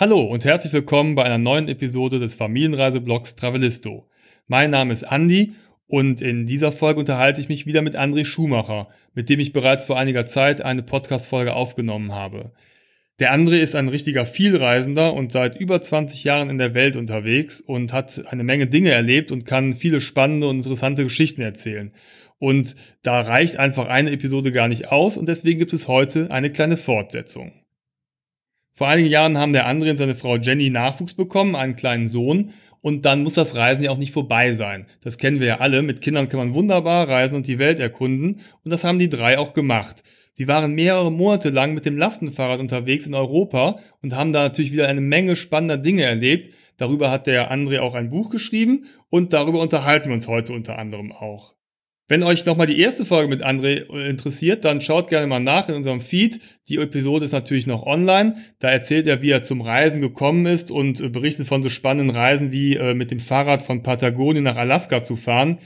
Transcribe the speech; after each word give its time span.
Hallo 0.00 0.22
und 0.22 0.46
herzlich 0.46 0.72
willkommen 0.72 1.14
bei 1.14 1.24
einer 1.24 1.36
neuen 1.36 1.68
Episode 1.68 2.18
des 2.18 2.34
Familienreiseblogs 2.34 3.36
Travelisto. 3.36 4.08
Mein 4.46 4.70
Name 4.70 4.94
ist 4.94 5.04
Andi 5.04 5.52
und 5.88 6.22
in 6.22 6.46
dieser 6.46 6.72
Folge 6.72 7.00
unterhalte 7.00 7.42
ich 7.42 7.50
mich 7.50 7.66
wieder 7.66 7.82
mit 7.82 7.98
André 7.98 8.24
Schumacher, 8.24 8.88
mit 9.12 9.28
dem 9.28 9.40
ich 9.40 9.52
bereits 9.52 9.84
vor 9.84 9.98
einiger 9.98 10.24
Zeit 10.24 10.62
eine 10.62 10.82
Podcast-Folge 10.82 11.52
aufgenommen 11.52 12.12
habe. 12.12 12.52
Der 13.18 13.34
André 13.34 13.58
ist 13.58 13.76
ein 13.76 13.88
richtiger 13.88 14.24
Vielreisender 14.24 15.12
und 15.12 15.32
seit 15.32 15.60
über 15.60 15.82
20 15.82 16.24
Jahren 16.24 16.48
in 16.48 16.56
der 16.56 16.72
Welt 16.72 16.96
unterwegs 16.96 17.60
und 17.60 17.92
hat 17.92 18.24
eine 18.30 18.42
Menge 18.42 18.68
Dinge 18.68 18.92
erlebt 18.92 19.30
und 19.30 19.44
kann 19.44 19.74
viele 19.74 20.00
spannende 20.00 20.48
und 20.48 20.56
interessante 20.56 21.02
Geschichten 21.02 21.42
erzählen. 21.42 21.92
Und 22.38 22.74
da 23.02 23.20
reicht 23.20 23.58
einfach 23.58 23.86
eine 23.86 24.12
Episode 24.12 24.50
gar 24.50 24.68
nicht 24.68 24.90
aus 24.90 25.18
und 25.18 25.28
deswegen 25.28 25.58
gibt 25.58 25.74
es 25.74 25.88
heute 25.88 26.30
eine 26.30 26.48
kleine 26.48 26.78
Fortsetzung. 26.78 27.52
Vor 28.72 28.88
einigen 28.88 29.08
Jahren 29.08 29.38
haben 29.38 29.52
der 29.52 29.68
André 29.68 29.90
und 29.90 29.96
seine 29.96 30.14
Frau 30.14 30.36
Jenny 30.36 30.70
Nachwuchs 30.70 31.14
bekommen, 31.14 31.56
einen 31.56 31.76
kleinen 31.76 32.08
Sohn. 32.08 32.52
Und 32.80 33.04
dann 33.04 33.22
muss 33.22 33.34
das 33.34 33.56
Reisen 33.56 33.84
ja 33.84 33.90
auch 33.90 33.98
nicht 33.98 34.12
vorbei 34.12 34.54
sein. 34.54 34.86
Das 35.02 35.18
kennen 35.18 35.40
wir 35.40 35.46
ja 35.46 35.60
alle. 35.60 35.82
Mit 35.82 36.00
Kindern 36.00 36.28
kann 36.28 36.38
man 36.38 36.54
wunderbar 36.54 37.08
reisen 37.08 37.36
und 37.36 37.46
die 37.46 37.58
Welt 37.58 37.78
erkunden. 37.78 38.40
Und 38.64 38.70
das 38.70 38.84
haben 38.84 38.98
die 38.98 39.10
drei 39.10 39.38
auch 39.38 39.52
gemacht. 39.52 40.02
Sie 40.32 40.48
waren 40.48 40.72
mehrere 40.74 41.12
Monate 41.12 41.50
lang 41.50 41.74
mit 41.74 41.84
dem 41.84 41.98
Lastenfahrrad 41.98 42.60
unterwegs 42.60 43.06
in 43.06 43.14
Europa 43.14 43.80
und 44.00 44.14
haben 44.14 44.32
da 44.32 44.44
natürlich 44.44 44.72
wieder 44.72 44.88
eine 44.88 45.02
Menge 45.02 45.36
spannender 45.36 45.76
Dinge 45.76 46.04
erlebt. 46.04 46.50
Darüber 46.78 47.10
hat 47.10 47.26
der 47.26 47.52
André 47.52 47.80
auch 47.80 47.94
ein 47.94 48.08
Buch 48.08 48.30
geschrieben 48.30 48.86
und 49.10 49.34
darüber 49.34 49.60
unterhalten 49.60 50.08
wir 50.08 50.14
uns 50.14 50.28
heute 50.28 50.54
unter 50.54 50.78
anderem 50.78 51.12
auch. 51.12 51.54
Wenn 52.10 52.24
euch 52.24 52.44
nochmal 52.44 52.66
die 52.66 52.80
erste 52.80 53.04
Folge 53.04 53.28
mit 53.28 53.44
André 53.44 53.88
äh, 53.88 54.10
interessiert, 54.10 54.64
dann 54.64 54.80
schaut 54.80 55.08
gerne 55.08 55.28
mal 55.28 55.38
nach 55.38 55.68
in 55.68 55.76
unserem 55.76 56.00
Feed. 56.00 56.40
Die 56.68 56.78
Episode 56.78 57.24
ist 57.24 57.30
natürlich 57.30 57.68
noch 57.68 57.86
online. 57.86 58.34
Da 58.58 58.68
erzählt 58.68 59.06
er, 59.06 59.22
wie 59.22 59.30
er 59.30 59.44
zum 59.44 59.60
Reisen 59.60 60.00
gekommen 60.00 60.44
ist 60.44 60.72
und 60.72 61.00
äh, 61.00 61.08
berichtet 61.08 61.46
von 61.46 61.62
so 61.62 61.68
spannenden 61.68 62.10
Reisen 62.10 62.50
wie 62.50 62.74
äh, 62.74 62.94
mit 62.94 63.12
dem 63.12 63.20
Fahrrad 63.20 63.62
von 63.62 63.84
Patagonien 63.84 64.42
nach 64.42 64.56
Alaska 64.56 65.02
zu 65.02 65.14
fahren. 65.14 65.58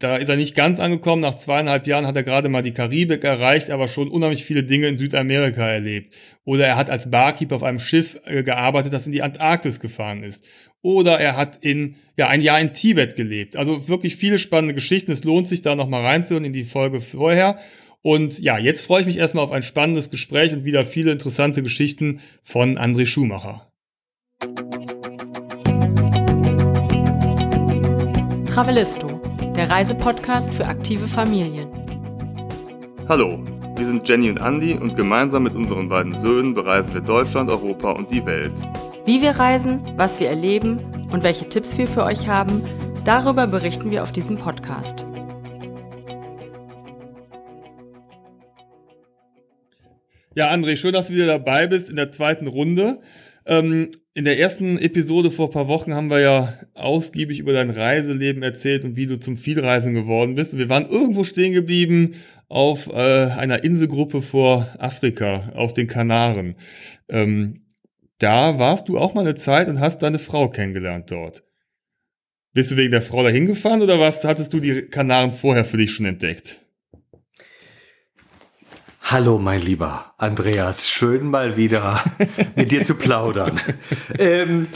Da 0.00 0.16
ist 0.16 0.28
er 0.28 0.36
nicht 0.36 0.54
ganz 0.54 0.80
angekommen. 0.80 1.22
Nach 1.22 1.36
zweieinhalb 1.36 1.86
Jahren 1.86 2.06
hat 2.06 2.16
er 2.16 2.24
gerade 2.24 2.48
mal 2.48 2.62
die 2.62 2.72
Karibik 2.72 3.24
erreicht, 3.24 3.70
aber 3.70 3.88
schon 3.88 4.10
unheimlich 4.10 4.44
viele 4.44 4.64
Dinge 4.64 4.88
in 4.88 4.98
Südamerika 4.98 5.66
erlebt. 5.66 6.12
Oder 6.44 6.66
er 6.66 6.76
hat 6.76 6.90
als 6.90 7.10
Barkeeper 7.10 7.56
auf 7.56 7.62
einem 7.62 7.78
Schiff 7.78 8.20
gearbeitet, 8.26 8.92
das 8.92 9.06
in 9.06 9.12
die 9.12 9.22
Antarktis 9.22 9.80
gefahren 9.80 10.22
ist 10.24 10.44
oder 10.84 11.18
er 11.18 11.36
hat 11.38 11.56
in 11.64 11.96
ja 12.16 12.28
ein 12.28 12.42
Jahr 12.42 12.60
in 12.60 12.74
Tibet 12.74 13.16
gelebt. 13.16 13.56
Also 13.56 13.88
wirklich 13.88 14.16
viele 14.16 14.38
spannende 14.38 14.74
Geschichten. 14.74 15.10
Es 15.10 15.24
lohnt 15.24 15.48
sich 15.48 15.62
da 15.62 15.74
noch 15.74 15.88
mal 15.88 16.02
reinzuhören 16.02 16.44
in 16.44 16.52
die 16.52 16.64
Folge 16.64 17.00
vorher. 17.00 17.58
Und 18.02 18.38
ja, 18.38 18.58
jetzt 18.58 18.82
freue 18.82 19.00
ich 19.00 19.06
mich 19.06 19.16
erstmal 19.16 19.44
auf 19.44 19.50
ein 19.50 19.62
spannendes 19.62 20.10
Gespräch 20.10 20.52
und 20.52 20.66
wieder 20.66 20.84
viele 20.84 21.10
interessante 21.10 21.62
Geschichten 21.62 22.20
von 22.42 22.76
André 22.76 23.06
Schumacher. 23.06 23.72
Travelisto, 28.44 29.22
der 29.54 29.70
Reisepodcast 29.70 30.52
für 30.52 30.66
aktive 30.66 31.06
Familien. 31.06 31.68
Hallo, 33.08 33.38
wir 33.76 33.86
sind 33.86 34.08
Jenny 34.08 34.28
und 34.30 34.40
Andy 34.40 34.74
und 34.74 34.96
gemeinsam 34.96 35.44
mit 35.44 35.54
unseren 35.54 35.88
beiden 35.88 36.12
Söhnen 36.12 36.54
bereisen 36.54 36.92
wir 36.92 37.00
Deutschland, 37.00 37.48
Europa 37.48 37.92
und 37.92 38.10
die 38.10 38.24
Welt. 38.26 38.52
Wie 39.04 39.22
wir 39.22 39.30
reisen, 39.30 39.80
was 39.96 40.18
wir 40.18 40.28
erleben 40.28 40.80
und 41.12 41.22
welche 41.22 41.48
Tipps 41.48 41.78
wir 41.78 41.86
für 41.86 42.02
euch 42.02 42.26
haben, 42.26 42.62
darüber 43.04 43.46
berichten 43.46 43.92
wir 43.92 44.02
auf 44.02 44.10
diesem 44.10 44.38
Podcast. 44.38 45.06
Ja, 50.34 50.50
André, 50.50 50.76
schön, 50.76 50.94
dass 50.94 51.06
du 51.06 51.14
wieder 51.14 51.26
dabei 51.26 51.68
bist 51.68 51.90
in 51.90 51.94
der 51.96 52.10
zweiten 52.10 52.48
Runde. 52.48 53.00
Ähm, 53.46 53.90
in 54.14 54.24
der 54.24 54.38
ersten 54.38 54.78
Episode 54.78 55.30
vor 55.30 55.48
ein 55.48 55.52
paar 55.52 55.68
Wochen 55.68 55.92
haben 55.92 56.08
wir 56.08 56.20
ja 56.20 56.54
ausgiebig 56.74 57.40
über 57.40 57.52
dein 57.52 57.70
Reiseleben 57.70 58.42
erzählt 58.42 58.84
und 58.84 58.96
wie 58.96 59.06
du 59.06 59.18
zum 59.18 59.36
Vielreisen 59.36 59.92
geworden 59.92 60.36
bist. 60.36 60.52
Und 60.52 60.60
wir 60.60 60.68
waren 60.68 60.88
irgendwo 60.88 61.24
stehen 61.24 61.52
geblieben 61.52 62.14
auf 62.48 62.88
äh, 62.88 62.92
einer 62.92 63.64
Inselgruppe 63.64 64.22
vor 64.22 64.74
Afrika, 64.78 65.52
auf 65.54 65.72
den 65.72 65.88
Kanaren. 65.88 66.54
Ähm, 67.08 67.64
da 68.18 68.58
warst 68.58 68.88
du 68.88 68.98
auch 68.98 69.14
mal 69.14 69.22
eine 69.22 69.34
Zeit 69.34 69.68
und 69.68 69.80
hast 69.80 70.02
deine 70.02 70.18
Frau 70.18 70.48
kennengelernt 70.48 71.10
dort. 71.10 71.42
Bist 72.52 72.70
du 72.70 72.76
wegen 72.76 72.92
der 72.92 73.02
Frau 73.02 73.24
dahin 73.24 73.46
gefahren 73.46 73.82
oder 73.82 73.98
was 73.98 74.24
hattest 74.24 74.52
du 74.52 74.60
die 74.60 74.82
Kanaren 74.82 75.32
vorher 75.32 75.64
für 75.64 75.76
dich 75.76 75.90
schon 75.90 76.06
entdeckt? 76.06 76.63
Hallo, 79.06 79.38
mein 79.38 79.60
lieber 79.60 80.14
Andreas, 80.16 80.88
schön 80.88 81.26
mal 81.26 81.58
wieder 81.58 82.02
mit 82.56 82.70
dir 82.70 82.82
zu 82.82 82.94
plaudern. 82.94 83.60
ähm, 84.18 84.66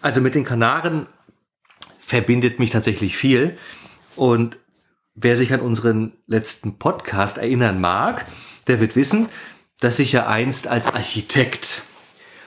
also 0.00 0.22
mit 0.22 0.34
den 0.34 0.44
Kanaren 0.44 1.06
verbindet 1.98 2.58
mich 2.58 2.70
tatsächlich 2.70 3.18
viel 3.18 3.58
und 4.16 4.56
wer 5.14 5.36
sich 5.36 5.52
an 5.52 5.60
unseren 5.60 6.14
letzten 6.26 6.78
Podcast 6.78 7.36
erinnern 7.36 7.78
mag, 7.78 8.24
der 8.66 8.80
wird 8.80 8.96
wissen, 8.96 9.28
dass 9.80 9.98
ich 9.98 10.10
ja 10.10 10.26
einst 10.26 10.68
als 10.68 10.86
Architekt 10.86 11.82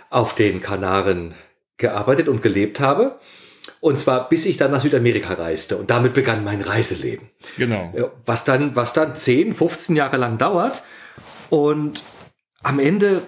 auf 0.10 0.34
den 0.34 0.64
Kanaren 0.64 1.36
gearbeitet 1.78 2.28
und 2.28 2.42
gelebt 2.42 2.80
habe. 2.80 3.20
Und 3.82 4.00
zwar 4.00 4.30
bis 4.30 4.48
ich 4.48 4.58
dann 4.58 4.72
nach 4.72 4.82
Südamerika 4.82 5.36
reiste. 5.36 5.78
Und 5.78 5.92
damit 5.92 6.16
begann 6.16 6.44
mein 6.44 6.62
Reiseleben. 6.62 7.30
Genau. 7.56 7.94
Was 8.26 8.46
dann, 8.46 8.76
was 8.76 8.94
dann 8.94 9.16
10, 9.16 9.54
15 9.54 9.96
Jahre 9.96 10.18
lang 10.18 10.40
dauert. 10.40 10.82
Und 11.50 12.04
am 12.64 12.80
Ende 12.80 13.22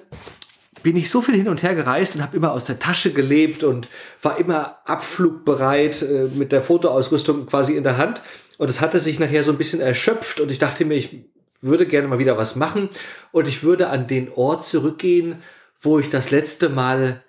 bin 0.84 0.98
ich 0.98 1.10
so 1.10 1.22
viel 1.22 1.36
hin 1.36 1.48
und 1.48 1.64
her 1.64 1.76
gereist 1.76 2.16
und 2.16 2.22
habe 2.22 2.36
immer 2.36 2.52
aus 2.52 2.66
der 2.66 2.80
Tasche 2.80 3.14
gelebt 3.14 3.64
und 3.64 3.90
war 4.22 4.40
immer 4.40 4.80
abflugbereit 4.86 6.02
äh, 6.02 6.28
mit 6.34 6.52
der 6.52 6.62
Fotoausrüstung 6.62 7.46
quasi 7.46 7.76
in 7.76 7.84
der 7.84 7.98
Hand. 7.98 8.22
Und 8.58 8.70
es 8.70 8.82
hatte 8.82 9.00
sich 9.00 9.20
nachher 9.20 9.44
so 9.44 9.52
ein 9.52 9.58
bisschen 9.58 9.80
erschöpft 9.80 10.40
und 10.40 10.52
ich 10.52 10.60
dachte 10.60 10.86
mir, 10.86 10.96
ich 10.96 11.26
würde 11.62 11.86
gerne 11.86 12.08
mal 12.08 12.20
wieder 12.20 12.38
was 12.38 12.56
machen 12.56 12.90
und 13.32 13.48
ich 13.48 13.64
würde 13.64 13.90
an 13.90 14.08
den 14.08 14.32
Ort 14.32 14.66
zurückgehen, 14.66 15.42
wo 15.80 16.00
ich 16.00 16.10
das 16.10 16.32
letzte 16.32 16.70
Mal 16.70 17.24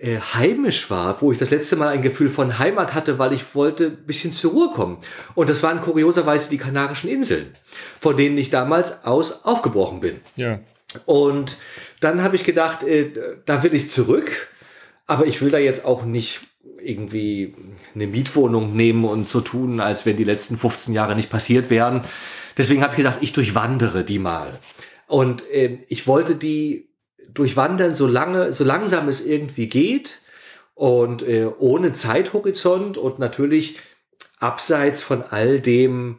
äh, 0.00 0.18
heimisch 0.18 0.88
war, 0.88 1.20
wo 1.20 1.30
ich 1.30 1.36
das 1.36 1.50
letzte 1.50 1.76
Mal 1.76 1.88
ein 1.88 2.00
Gefühl 2.00 2.30
von 2.30 2.58
Heimat 2.58 2.94
hatte, 2.94 3.18
weil 3.18 3.34
ich 3.34 3.54
wollte 3.54 3.86
ein 3.86 4.06
bisschen 4.06 4.32
zur 4.32 4.52
Ruhe 4.52 4.70
kommen. 4.70 4.96
Und 5.34 5.50
das 5.50 5.62
waren 5.62 5.82
kurioserweise 5.82 6.48
die 6.48 6.56
Kanarischen 6.56 7.10
Inseln, 7.10 7.54
von 8.00 8.16
denen 8.16 8.38
ich 8.38 8.48
damals 8.48 9.04
aus 9.04 9.44
aufgebrochen 9.44 10.00
bin. 10.00 10.20
Ja. 10.36 10.60
Und 11.04 11.58
dann 12.00 12.22
habe 12.22 12.34
ich 12.34 12.44
gedacht, 12.44 12.82
äh, 12.82 13.12
da 13.44 13.62
will 13.62 13.74
ich 13.74 13.90
zurück, 13.90 14.48
aber 15.06 15.26
ich 15.26 15.42
will 15.42 15.50
da 15.50 15.58
jetzt 15.58 15.84
auch 15.84 16.04
nicht 16.04 16.40
irgendwie 16.82 17.54
eine 17.94 18.06
Mietwohnung 18.06 18.74
nehmen 18.74 19.04
und 19.04 19.28
so 19.28 19.42
tun, 19.42 19.80
als 19.80 20.06
wenn 20.06 20.16
die 20.16 20.24
letzten 20.24 20.56
15 20.56 20.94
Jahre 20.94 21.14
nicht 21.14 21.28
passiert 21.28 21.68
wären. 21.68 22.00
Deswegen 22.56 22.82
habe 22.82 22.92
ich 22.92 22.96
gedacht, 22.96 23.18
ich 23.20 23.34
durchwandere 23.34 24.02
die 24.02 24.18
mal. 24.18 24.58
Und 25.06 25.48
äh, 25.50 25.78
ich 25.88 26.06
wollte 26.06 26.36
die 26.36 26.89
durchwandern, 27.34 27.94
so 27.94 28.06
lange, 28.06 28.52
so 28.52 28.64
langsam 28.64 29.08
es 29.08 29.24
irgendwie 29.24 29.68
geht 29.68 30.20
und 30.74 31.22
äh, 31.22 31.46
ohne 31.58 31.92
Zeithorizont 31.92 32.96
und 32.98 33.18
natürlich 33.18 33.78
abseits 34.38 35.02
von 35.02 35.22
all 35.22 35.60
dem, 35.60 36.18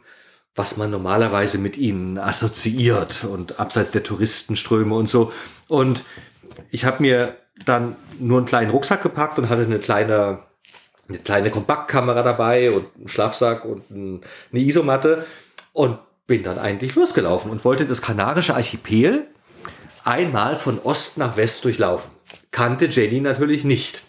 was 0.54 0.76
man 0.76 0.90
normalerweise 0.90 1.58
mit 1.58 1.76
ihnen 1.76 2.18
assoziiert 2.18 3.24
und 3.24 3.58
abseits 3.58 3.90
der 3.90 4.02
Touristenströme 4.02 4.94
und 4.94 5.08
so. 5.08 5.32
Und 5.68 6.04
ich 6.70 6.84
habe 6.84 7.02
mir 7.02 7.36
dann 7.64 7.96
nur 8.18 8.38
einen 8.38 8.46
kleinen 8.46 8.70
Rucksack 8.70 9.02
gepackt 9.02 9.38
und 9.38 9.48
hatte 9.48 9.62
eine 9.62 9.78
kleine, 9.78 10.40
eine 11.08 11.18
kleine 11.18 11.50
Kompaktkamera 11.50 12.22
dabei 12.22 12.70
und 12.70 12.86
einen 12.96 13.08
Schlafsack 13.08 13.64
und 13.64 13.82
eine 13.90 14.20
Isomatte 14.60 15.26
und 15.72 15.98
bin 16.26 16.42
dann 16.42 16.58
eigentlich 16.58 16.94
losgelaufen 16.94 17.50
und 17.50 17.64
wollte 17.64 17.84
das 17.84 18.02
Kanarische 18.02 18.54
Archipel 18.54 19.26
einmal 20.04 20.56
von 20.56 20.78
Ost 20.78 21.18
nach 21.18 21.36
West 21.36 21.64
durchlaufen. 21.64 22.10
Kannte 22.50 22.86
Jenny 22.86 23.20
natürlich 23.20 23.64
nicht. 23.64 24.02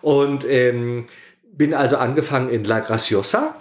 Und 0.00 0.44
ähm, 0.48 1.06
bin 1.52 1.74
also 1.74 1.96
angefangen 1.96 2.50
in 2.50 2.64
La 2.64 2.80
Graciosa, 2.80 3.54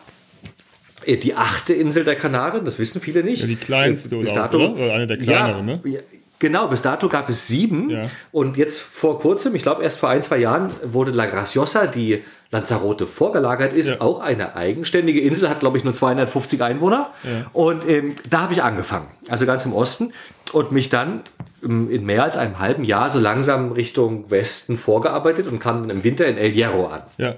äh, 1.05 1.17
die 1.17 1.33
achte 1.33 1.73
Insel 1.73 2.03
der 2.03 2.15
Kanaren, 2.15 2.63
das 2.63 2.79
wissen 2.79 3.01
viele 3.01 3.23
nicht. 3.23 3.41
Ja, 3.41 3.47
die 3.47 3.55
kleinste 3.55 4.15
bis 4.17 4.33
dato, 4.33 4.57
oder? 4.57 4.75
oder 4.75 4.93
eine 4.93 5.07
der 5.07 5.17
kleineren, 5.17 5.67
ja, 5.67 5.75
ne? 5.75 6.03
Genau, 6.39 6.67
bis 6.67 6.83
dato 6.83 7.09
gab 7.09 7.29
es 7.29 7.47
sieben. 7.47 7.89
Ja. 7.89 8.03
Und 8.31 8.57
jetzt 8.57 8.79
vor 8.79 9.19
kurzem, 9.19 9.55
ich 9.55 9.63
glaube 9.63 9.83
erst 9.83 9.99
vor 9.99 10.09
ein, 10.09 10.21
zwei 10.21 10.37
Jahren, 10.37 10.69
wurde 10.83 11.11
La 11.11 11.25
Graciosa, 11.25 11.87
die 11.87 12.23
Lanzarote 12.51 13.07
vorgelagert 13.07 13.73
ist, 13.73 13.89
ja. 13.89 14.01
auch 14.01 14.19
eine 14.19 14.55
eigenständige 14.55 15.19
Insel, 15.21 15.49
hat 15.49 15.59
glaube 15.59 15.77
ich 15.77 15.83
nur 15.83 15.93
250 15.93 16.61
Einwohner. 16.61 17.11
Ja. 17.23 17.45
Und 17.53 17.87
ähm, 17.87 18.15
da 18.29 18.41
habe 18.41 18.53
ich 18.53 18.63
angefangen, 18.63 19.07
also 19.27 19.45
ganz 19.45 19.65
im 19.65 19.73
Osten. 19.73 20.13
Und 20.53 20.71
mich 20.71 20.89
dann 20.89 21.23
in 21.61 22.05
mehr 22.05 22.23
als 22.23 22.37
einem 22.37 22.59
halben 22.59 22.85
Jahr 22.85 23.09
so 23.09 23.19
langsam 23.19 23.73
Richtung 23.73 24.31
Westen 24.31 24.77
vorgearbeitet 24.77 25.47
und 25.47 25.59
kam 25.59 25.81
dann 25.81 25.89
im 25.89 26.03
Winter 26.05 26.25
in 26.25 26.37
El 26.37 26.51
Hierro 26.51 26.87
an. 26.87 27.01
Ja. 27.17 27.35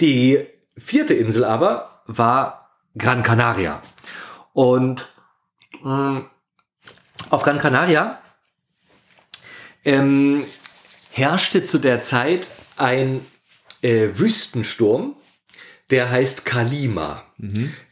Die 0.00 0.44
vierte 0.76 1.14
Insel 1.14 1.44
aber 1.44 2.02
war 2.06 2.70
Gran 2.98 3.22
Canaria. 3.22 3.80
Und 4.52 5.06
mh, 5.82 6.08
hm, 6.16 6.24
auf 7.30 7.42
Gran 7.42 7.58
Canaria 7.58 8.18
ähm, 9.84 10.44
herrschte 11.12 11.62
zu 11.62 11.78
der 11.78 12.00
Zeit 12.00 12.50
ein 12.76 13.24
äh, 13.84 14.18
Wüstensturm, 14.18 15.14
der 15.90 16.10
heißt 16.10 16.44
Kalima. 16.44 17.22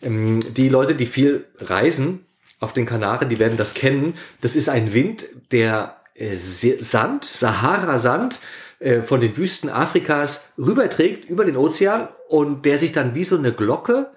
Ähm, 0.01 0.41
die 0.57 0.69
Leute, 0.69 0.95
die 0.95 1.07
viel 1.07 1.45
reisen 1.59 2.27
auf 2.59 2.73
den 2.73 2.87
Kanaren, 2.87 3.29
die 3.29 3.39
werden 3.39 3.59
das 3.59 3.75
kennen. 3.75 4.15
Das 4.41 4.57
ist 4.57 4.69
ein 4.69 4.95
Wind, 4.95 5.27
der 5.51 5.97
äh, 6.15 6.37
Sand, 6.37 7.25
Sahara-Sand, 7.25 8.39
äh, 8.79 9.03
von 9.03 9.21
den 9.21 9.37
Wüsten 9.37 9.69
Afrikas 9.69 10.47
rüberträgt 10.57 11.29
über 11.29 11.45
den 11.45 11.57
Ozean 11.57 12.09
und 12.29 12.65
der 12.65 12.79
sich 12.79 12.93
dann 12.93 13.15
wie 13.15 13.25
so 13.25 13.37
eine 13.37 13.53
Glocke 13.53 14.11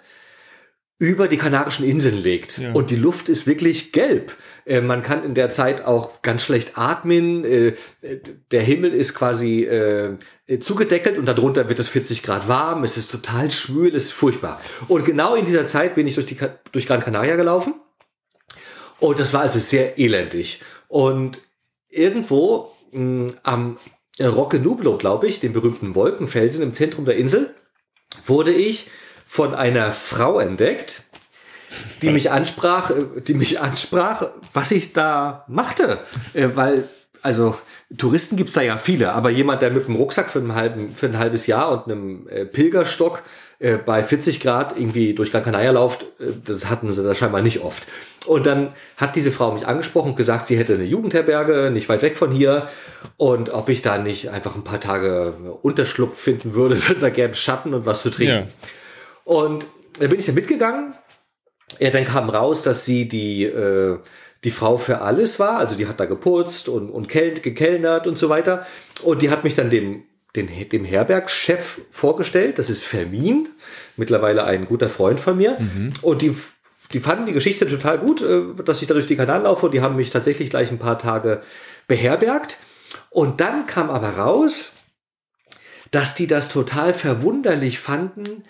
über 0.98 1.28
die 1.28 1.38
Kanarischen 1.38 1.86
Inseln 1.86 2.18
legt. 2.18 2.58
Ja. 2.58 2.72
Und 2.72 2.90
die 2.90 2.96
Luft 2.96 3.28
ist 3.28 3.48
wirklich 3.48 3.92
gelb. 3.92 4.36
Äh, 4.66 4.80
man 4.80 5.02
kann 5.02 5.24
in 5.24 5.34
der 5.34 5.50
Zeit 5.50 5.86
auch 5.86 6.22
ganz 6.22 6.44
schlecht 6.44 6.78
atmen. 6.78 7.44
Äh, 7.44 7.74
der 8.52 8.62
Himmel 8.62 8.94
ist 8.94 9.14
quasi 9.14 9.64
äh, 9.64 10.16
äh, 10.48 10.60
zugedeckelt 10.60 11.18
und 11.18 11.26
darunter 11.26 11.68
wird 11.68 11.80
es 11.80 11.90
40 11.90 12.24
Grad 12.24 12.48
warm. 12.48 12.84
Es 12.86 12.96
ist 12.96 13.12
total 13.12 13.52
schwül, 13.52 13.94
es 13.94 14.06
ist 14.06 14.14
furchtbar. 14.14 14.62
Und 14.88 15.04
genau 15.04 15.36
in 15.36 15.44
dieser 15.44 15.66
Zeit 15.66 15.96
bin 15.96 16.08
ich 16.08 16.16
durch, 16.16 16.28
die, 16.28 16.38
durch 16.72 16.88
Gran 16.88 17.02
Canaria 17.02 17.36
gelaufen. 17.36 17.74
Und 19.00 19.20
das 19.20 19.34
war 19.34 19.42
also 19.42 19.60
sehr 19.60 20.00
elendig. 20.00 20.62
Und 20.88 21.42
irgendwo 21.90 22.72
mh, 22.92 23.34
am 23.44 23.78
Roque 24.22 24.60
Nublo, 24.60 24.98
glaube 24.98 25.28
ich, 25.28 25.42
dem 25.42 25.52
berühmten 25.52 25.94
Wolkenfelsen 25.94 26.64
im 26.64 26.74
Zentrum 26.74 27.04
der 27.04 27.18
Insel, 27.18 27.54
wurde 28.26 28.54
ich 28.54 28.88
von 29.26 29.56
einer 29.56 29.92
Frau 29.92 30.40
entdeckt, 30.40 31.04
die 32.02 32.12
mich 32.12 32.32
ansprach, 32.32 32.92
äh, 32.92 33.22
die 33.22 33.34
mich 33.34 33.60
ansprach, 33.60 34.28
was 34.54 34.72
ich 34.72 34.94
da 34.94 35.46
machte. 35.48 36.00
Äh, 36.34 36.50
Weil, 36.54 36.88
also 37.22 37.58
Touristen 37.98 38.38
gibt's 38.38 38.54
da 38.54 38.62
ja 38.62 38.78
viele, 38.78 39.14
aber 39.14 39.30
jemand, 39.30 39.62
der 39.62 39.72
mit 39.72 39.88
einem 39.88 39.96
Rucksack 39.96 40.30
für, 40.30 40.40
einen 40.40 40.56
halben, 40.56 40.94
für 40.94 41.08
ein 41.08 41.18
halbes 41.18 41.48
Jahr 41.48 41.72
und 41.72 41.92
einem 41.92 42.28
äh, 42.30 42.46
Pilgerstock 42.46 43.24
bei 43.86 44.04
40 44.04 44.42
Grad 44.42 44.78
irgendwie 44.78 45.14
durch 45.14 45.32
Gran 45.32 45.46
Canaria 45.46 45.72
läuft, 45.72 46.06
das 46.20 46.70
hatten 46.70 46.92
sie 46.92 47.02
da 47.02 47.16
scheinbar 47.16 47.42
nicht 47.42 47.62
oft. 47.62 47.88
Und 48.26 48.46
dann 48.46 48.74
hat 48.98 49.16
diese 49.16 49.32
Frau 49.32 49.54
mich 49.54 49.66
angesprochen 49.66 50.10
und 50.10 50.18
gesagt, 50.18 50.48
sie 50.48 50.58
hätte 50.58 50.74
eine 50.74 50.84
Jugendherberge 50.84 51.72
nicht 51.72 51.88
weit 51.88 52.02
weg 52.02 52.18
von 52.18 52.32
hier 52.32 52.68
und 53.16 53.50
ob 53.54 53.70
ich 53.70 53.82
da 53.82 53.98
nicht 53.98 54.30
einfach 54.30 54.56
ein 54.56 54.66
paar 54.66 54.82
Tage 54.82 55.34
Unterschlupf 55.62 56.20
finden 56.20 56.54
würde, 56.54 56.78
da 57.00 57.10
gäbe 57.10 57.32
es 57.32 57.40
Schatten 57.40 57.74
und 57.74 57.86
was 57.86 58.02
zu 58.02 58.10
trinken. 58.10 58.48
Ja. 58.50 58.68
Und 59.26 59.68
da 60.00 60.08
bin 60.08 60.20
ich 60.20 60.26
dann 60.26 60.36
mitgegangen. 60.36 60.94
Ja, 61.80 61.90
dann 61.90 62.06
kam 62.06 62.30
raus, 62.30 62.64
dass 62.64 62.86
sie 62.86 63.10
die, 63.10 63.44
äh, 63.44 64.00
die 64.46 64.52
Frau 64.52 64.78
für 64.78 65.02
alles 65.02 65.40
war. 65.40 65.58
Also 65.58 65.76
die 65.76 65.88
hat 65.88 66.00
da 66.00 66.06
geputzt 66.06 66.70
und, 66.70 66.90
und 66.90 67.10
kel 67.10 67.34
gekellnert 67.34 68.08
und 68.08 68.18
so 68.18 68.30
weiter. 68.30 68.66
Und 69.04 69.22
die 69.22 69.30
hat 69.30 69.44
mich 69.44 69.56
dann 69.56 69.70
dem, 69.70 70.04
dem, 70.36 70.48
dem 70.70 70.86
Herbergschef 70.86 71.82
vorgestellt. 71.90 72.60
Das 72.60 72.70
ist 72.70 72.86
Fermin, 72.86 73.50
mittlerweile 73.98 74.46
ein 74.46 74.66
guter 74.66 74.88
Freund 74.88 75.20
von 75.20 75.38
mir. 75.38 75.58
Und 76.02 76.22
die, 76.22 76.34
die 76.94 77.00
fanden 77.00 77.26
die 77.26 77.34
Geschichte 77.34 77.68
total 77.68 77.98
gut, 77.98 78.22
äh, 78.22 78.64
dass 78.64 78.82
ich 78.82 78.88
da 78.88 78.94
durch 78.94 79.08
die 79.08 79.18
Kanal 79.18 79.42
laufe. 79.42 79.66
Und 79.66 79.74
die 79.74 79.82
haben 79.82 79.96
mich 79.96 80.12
tatsächlich 80.12 80.50
gleich 80.50 80.72
ein 80.72 80.80
paar 80.80 81.00
Tage 81.00 81.42
beherbergt. 81.88 82.58
Und 83.10 83.42
dann 83.42 83.66
kam 83.66 83.90
aber 83.90 84.10
raus, 84.10 84.74
dass 85.92 86.16
die 86.16 86.28
das 86.28 86.50
total 86.50 86.94
verwunderlich 86.94 87.80
fanden, 87.80 88.44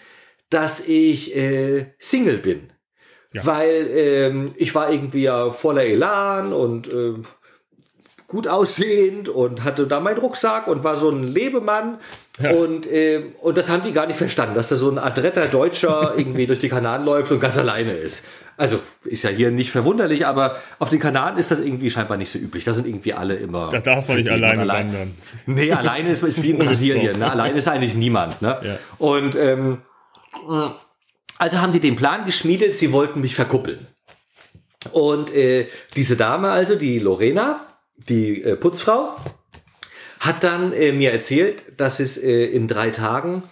dass 0.49 0.87
ich 0.87 1.35
äh, 1.35 1.87
Single 1.97 2.37
bin. 2.37 2.71
Ja. 3.33 3.45
Weil 3.45 3.89
ähm, 3.93 4.53
ich 4.55 4.73
war 4.75 4.91
irgendwie 4.91 5.23
ja 5.23 5.49
voller 5.49 5.83
Elan 5.83 6.53
und 6.53 6.91
äh, 6.93 7.15
gut 8.27 8.47
aussehend 8.47 9.29
und 9.29 9.63
hatte 9.63 9.87
da 9.87 9.99
meinen 9.99 10.17
Rucksack 10.17 10.67
und 10.67 10.83
war 10.83 10.95
so 10.95 11.09
ein 11.09 11.23
Lebemann. 11.23 11.99
Ja. 12.39 12.51
Und, 12.51 12.89
äh, 12.91 13.23
und 13.41 13.57
das 13.57 13.69
haben 13.69 13.83
die 13.83 13.91
gar 13.91 14.07
nicht 14.07 14.17
verstanden, 14.17 14.55
dass 14.55 14.69
da 14.69 14.75
so 14.75 14.89
ein 14.89 14.97
adretter 14.97 15.45
Deutscher 15.47 16.13
irgendwie 16.17 16.47
durch 16.47 16.59
die 16.59 16.69
Kanaren 16.69 17.05
läuft 17.05 17.31
und 17.31 17.39
ganz 17.39 17.57
alleine 17.57 17.93
ist. 17.93 18.25
Also 18.57 18.79
ist 19.03 19.23
ja 19.23 19.29
hier 19.29 19.51
nicht 19.51 19.71
verwunderlich, 19.71 20.25
aber 20.25 20.57
auf 20.79 20.89
den 20.89 20.99
Kanaren 20.99 21.37
ist 21.37 21.51
das 21.51 21.59
irgendwie 21.59 21.89
scheinbar 21.89 22.17
nicht 22.17 22.29
so 22.29 22.39
üblich. 22.39 22.63
Da 22.63 22.73
sind 22.73 22.87
irgendwie 22.87 23.13
alle 23.13 23.35
immer. 23.35 23.69
Da 23.69 23.79
darf 23.79 24.07
man 24.07 24.17
nicht 24.17 24.29
alleine 24.29 24.61
allein. 24.61 24.87
wandern. 24.87 25.15
Nee, 25.45 25.71
alleine 25.71 26.09
ist, 26.09 26.23
ist 26.23 26.41
wie 26.41 26.51
in 26.51 26.57
Brasilien. 26.65 27.19
Ne? 27.19 27.29
Alleine 27.29 27.57
ist 27.57 27.67
eigentlich 27.67 27.95
niemand. 27.95 28.41
Ne? 28.41 28.59
Ja. 28.63 28.77
Und 28.97 29.35
ähm, 29.35 29.79
also 31.37 31.61
haben 31.61 31.73
die 31.73 31.79
den 31.79 31.95
Plan 31.95 32.25
geschmiedet, 32.25 32.75
sie 32.75 32.91
wollten 32.91 33.21
mich 33.21 33.35
verkuppeln. 33.35 33.85
Und 34.91 35.33
äh, 35.33 35.67
diese 35.95 36.15
Dame 36.15 36.49
also, 36.49 36.75
die 36.75 36.99
Lorena, 36.99 37.59
die 37.97 38.43
äh, 38.43 38.55
Putzfrau, 38.55 39.15
hat 40.19 40.43
dann 40.43 40.73
äh, 40.73 40.91
mir 40.91 41.11
erzählt, 41.11 41.63
dass 41.77 41.99
es 41.99 42.17
äh, 42.17 42.45
in 42.45 42.67
drei 42.67 42.89
Tagen 42.89 43.43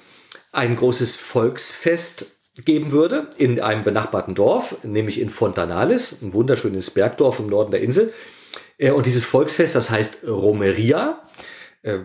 ein 0.51 0.75
großes 0.75 1.17
Volksfest 1.17 2.37
geben 2.65 2.91
würde 2.91 3.29
in 3.37 3.59
einem 3.59 3.83
benachbarten 3.83 4.35
Dorf, 4.35 4.77
nämlich 4.83 5.19
in 5.19 5.29
Fontanales, 5.29 6.21
ein 6.21 6.33
wunderschönes 6.33 6.91
Bergdorf 6.91 7.39
im 7.39 7.47
Norden 7.47 7.71
der 7.71 7.81
Insel. 7.81 8.13
Äh, 8.77 8.91
und 8.91 9.05
dieses 9.05 9.25
Volksfest, 9.25 9.75
das 9.75 9.89
heißt 9.89 10.19
Romeria, 10.27 11.21
äh, 11.81 11.99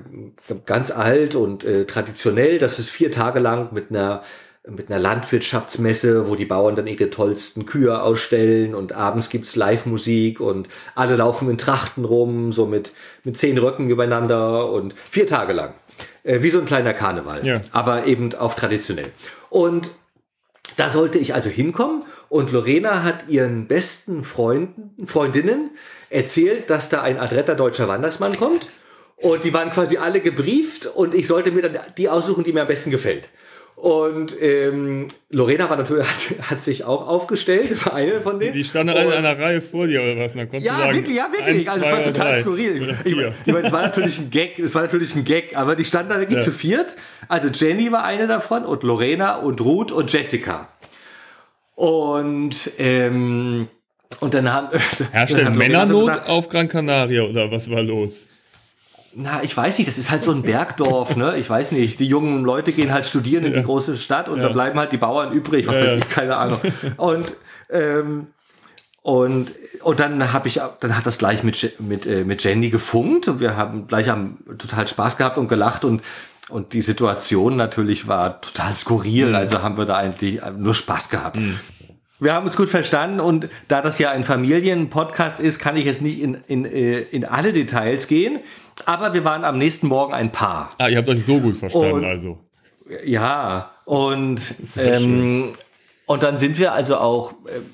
ganz 0.66 0.90
alt 0.90 1.34
und 1.34 1.64
traditionell. 1.86 2.58
Das 2.58 2.78
ist 2.78 2.90
vier 2.90 3.12
Tage 3.12 3.38
lang 3.38 3.72
mit 3.72 3.90
einer 3.90 4.22
mit 4.70 4.90
einer 4.90 4.98
Landwirtschaftsmesse, 4.98 6.28
wo 6.28 6.34
die 6.34 6.44
Bauern 6.44 6.76
dann 6.76 6.86
ihre 6.86 7.10
tollsten 7.10 7.64
Kühe 7.66 8.02
ausstellen 8.02 8.74
und 8.74 8.92
abends 8.92 9.30
gibt's 9.30 9.56
Live-Musik 9.56 10.40
und 10.40 10.68
alle 10.94 11.16
laufen 11.16 11.48
in 11.50 11.58
Trachten 11.58 12.04
rum, 12.04 12.52
so 12.52 12.66
mit, 12.66 12.92
mit 13.24 13.36
zehn 13.36 13.56
Röcken 13.58 13.88
übereinander 13.88 14.70
und 14.70 14.94
vier 14.94 15.26
Tage 15.26 15.52
lang. 15.52 15.74
Äh, 16.22 16.42
wie 16.42 16.50
so 16.50 16.58
ein 16.58 16.66
kleiner 16.66 16.92
Karneval, 16.94 17.46
Ja. 17.46 17.60
aber 17.72 18.06
eben 18.06 18.34
auf 18.34 18.54
traditionell. 18.54 19.08
Und 19.50 19.90
da 20.76 20.88
sollte 20.90 21.18
ich 21.18 21.34
also 21.34 21.48
hinkommen 21.48 22.04
und 22.28 22.52
Lorena 22.52 23.02
hat 23.02 23.28
ihren 23.28 23.66
besten 23.66 24.22
Freunden, 24.22 25.06
Freundinnen 25.06 25.70
erzählt, 26.10 26.68
dass 26.70 26.88
da 26.88 27.02
ein 27.02 27.18
adretter 27.18 27.54
deutscher 27.54 27.88
Wandersmann 27.88 28.36
kommt 28.36 28.68
und 29.16 29.44
die 29.44 29.52
waren 29.54 29.70
quasi 29.72 29.96
alle 29.96 30.20
gebrieft 30.20 30.86
und 30.86 31.14
ich 31.14 31.26
sollte 31.26 31.50
mir 31.52 31.62
dann 31.62 31.78
die 31.96 32.08
aussuchen, 32.08 32.44
die 32.44 32.52
mir 32.52 32.60
am 32.62 32.68
besten 32.68 32.90
gefällt. 32.90 33.28
Und 33.80 34.34
ähm, 34.42 35.06
Lorena 35.30 35.70
war 35.70 35.76
natürlich, 35.76 36.04
hat, 36.40 36.50
hat 36.50 36.62
sich 36.62 36.84
auch 36.84 37.06
aufgestellt, 37.06 37.86
war 37.86 37.94
eine 37.94 38.20
von 38.20 38.40
denen. 38.40 38.52
Die 38.52 38.64
standen 38.64 38.96
alle 38.96 39.04
in 39.04 39.24
einer 39.24 39.38
Reihe 39.38 39.62
vor 39.62 39.86
dir 39.86 40.02
oder 40.02 40.16
was? 40.18 40.34
Dann 40.34 40.48
ja, 40.60 40.76
sagen, 40.76 40.96
wirklich, 40.96 41.16
ja, 41.16 41.28
wirklich. 41.30 41.68
eins, 41.68 41.68
also 41.68 41.86
es 41.86 41.92
war 41.92 42.02
total 42.02 42.32
drei. 42.32 42.40
skurril. 42.40 42.96
Ich 43.04 43.12
ich 43.16 43.52
meine, 43.52 43.66
es 43.66 43.72
war 43.72 43.82
natürlich 43.82 44.18
ein 44.18 44.30
Gag, 44.30 44.58
es 44.58 44.74
war 44.74 44.82
natürlich 44.82 45.14
ein 45.14 45.22
Gag, 45.22 45.56
aber 45.56 45.76
die 45.76 45.84
standen 45.84 46.10
da 46.10 46.18
wirklich 46.18 46.38
Ja. 46.38 46.44
zu 46.44 46.50
viert. 46.50 46.96
Also 47.28 47.48
Jenny 47.48 47.92
war 47.92 48.02
eine 48.02 48.26
davon 48.26 48.64
und 48.64 48.82
Lorena 48.82 49.36
und 49.36 49.60
Ruth 49.60 49.92
und 49.92 50.12
Jessica. 50.12 50.68
Und 51.76 52.70
ähm, 52.78 53.68
und 54.20 54.34
dann 54.34 54.52
haben 54.52 54.68
Herrscht 55.12 55.34
dann 55.36 55.44
haben 55.46 55.54
so 55.54 55.58
Männernot 55.58 56.06
gesagt, 56.08 56.28
auf 56.28 56.48
Gran 56.48 56.66
Canaria 56.68 57.22
oder 57.22 57.50
was 57.52 57.70
war 57.70 57.82
los? 57.82 58.24
Na, 59.14 59.42
ich 59.42 59.56
weiß 59.56 59.78
nicht, 59.78 59.88
das 59.88 59.98
ist 59.98 60.10
halt 60.10 60.22
so 60.22 60.32
ein 60.32 60.42
Bergdorf, 60.42 61.16
ne? 61.16 61.36
Ich 61.36 61.48
weiß 61.48 61.72
nicht. 61.72 61.98
Die 61.98 62.06
jungen 62.06 62.44
Leute 62.44 62.72
gehen 62.72 62.92
halt 62.92 63.06
studieren 63.06 63.44
in 63.44 63.54
die 63.54 63.62
große 63.62 63.96
Stadt 63.96 64.28
und 64.28 64.40
da 64.40 64.48
bleiben 64.48 64.78
halt 64.78 64.92
die 64.92 64.98
Bauern 64.98 65.32
übrig, 65.32 65.66
was 65.66 65.74
Ja, 65.74 65.80
weiß 65.82 65.92
ja. 65.92 65.98
ich, 65.98 66.08
keine 66.10 66.36
Ahnung. 66.36 66.60
Und 66.96 67.34
ähm, 67.70 68.26
und, 69.02 69.52
und 69.82 70.00
dann 70.00 70.34
habe 70.34 70.48
ich, 70.48 70.60
dann 70.80 70.94
hat 70.94 71.06
das 71.06 71.16
gleich 71.16 71.42
mit, 71.42 71.80
mit, 71.80 72.06
äh, 72.06 72.24
mit 72.24 72.44
Jenny 72.44 72.68
gefunkt 72.68 73.26
und 73.28 73.40
wir 73.40 73.56
haben 73.56 73.86
gleich 73.86 74.10
haben 74.10 74.44
total 74.58 74.86
Spaß 74.86 75.16
gehabt 75.16 75.38
und 75.38 75.48
gelacht 75.48 75.84
und, 75.86 76.02
und 76.50 76.74
die 76.74 76.82
Situation 76.82 77.56
natürlich 77.56 78.06
war 78.06 78.42
total 78.42 78.76
skurril, 78.76 79.34
also 79.34 79.62
haben 79.62 79.78
wir 79.78 79.86
da 79.86 79.96
eigentlich 79.96 80.40
nur 80.58 80.74
Spaß 80.74 81.08
gehabt. 81.08 81.38
Wir 82.20 82.34
haben 82.34 82.44
uns 82.44 82.56
gut 82.56 82.68
verstanden 82.68 83.20
und 83.20 83.48
da 83.68 83.80
das 83.80 83.98
ja 83.98 84.10
ein 84.10 84.24
Familienpodcast 84.24 85.40
ist, 85.40 85.58
kann 85.58 85.76
ich 85.76 85.86
jetzt 85.86 86.02
nicht 86.02 86.20
in, 86.20 86.34
in, 86.46 86.66
äh, 86.66 86.98
in 86.98 87.24
alle 87.24 87.54
Details 87.54 88.08
gehen, 88.08 88.40
aber 88.86 89.14
wir 89.14 89.24
waren 89.24 89.44
am 89.44 89.58
nächsten 89.58 89.88
Morgen 89.88 90.12
ein 90.14 90.30
Paar. 90.32 90.70
Ah, 90.78 90.88
ihr 90.88 90.98
habt 90.98 91.08
euch 91.08 91.24
so 91.24 91.40
gut 91.40 91.56
verstanden, 91.56 91.92
Und- 91.92 92.04
also. 92.04 92.38
Ja, 93.04 93.70
und, 93.84 94.40
ähm, 94.78 95.52
und 96.06 96.22
dann 96.22 96.38
sind 96.38 96.58
wir 96.58 96.72
also 96.72 96.96
auch 96.96 97.32
ähm, 97.54 97.66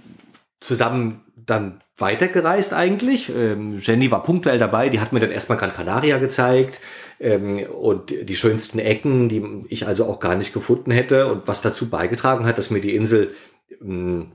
zusammen 0.59 1.21
dann 1.37 1.81
weitergereist 1.97 2.75
eigentlich. 2.75 3.31
Ähm, 3.35 3.77
Jenny 3.79 4.11
war 4.11 4.25
punktuell 4.25 4.59
dabei, 4.59 4.89
die 4.89 4.99
hat 4.99 5.13
mir 5.13 5.21
dann 5.21 5.31
erstmal 5.31 5.57
Gran 5.57 5.73
Canaria 5.73 6.19
gezeigt 6.19 6.81
ähm, 7.21 7.59
und 7.81 8.11
die 8.29 8.35
schönsten 8.35 8.81
Ecken, 8.81 9.29
die 9.29 9.45
ich 9.69 9.87
also 9.87 10.07
auch 10.07 10.19
gar 10.19 10.35
nicht 10.35 10.53
gefunden 10.53 10.91
hätte 10.91 11.29
und 11.31 11.47
was 11.47 11.63
dazu 11.63 11.91
beigetragen 11.91 12.45
hat, 12.47 12.59
dass 12.59 12.71
mir 12.71 12.81
die 12.81 12.97
Insel 12.97 13.33
ähm, 13.81 14.33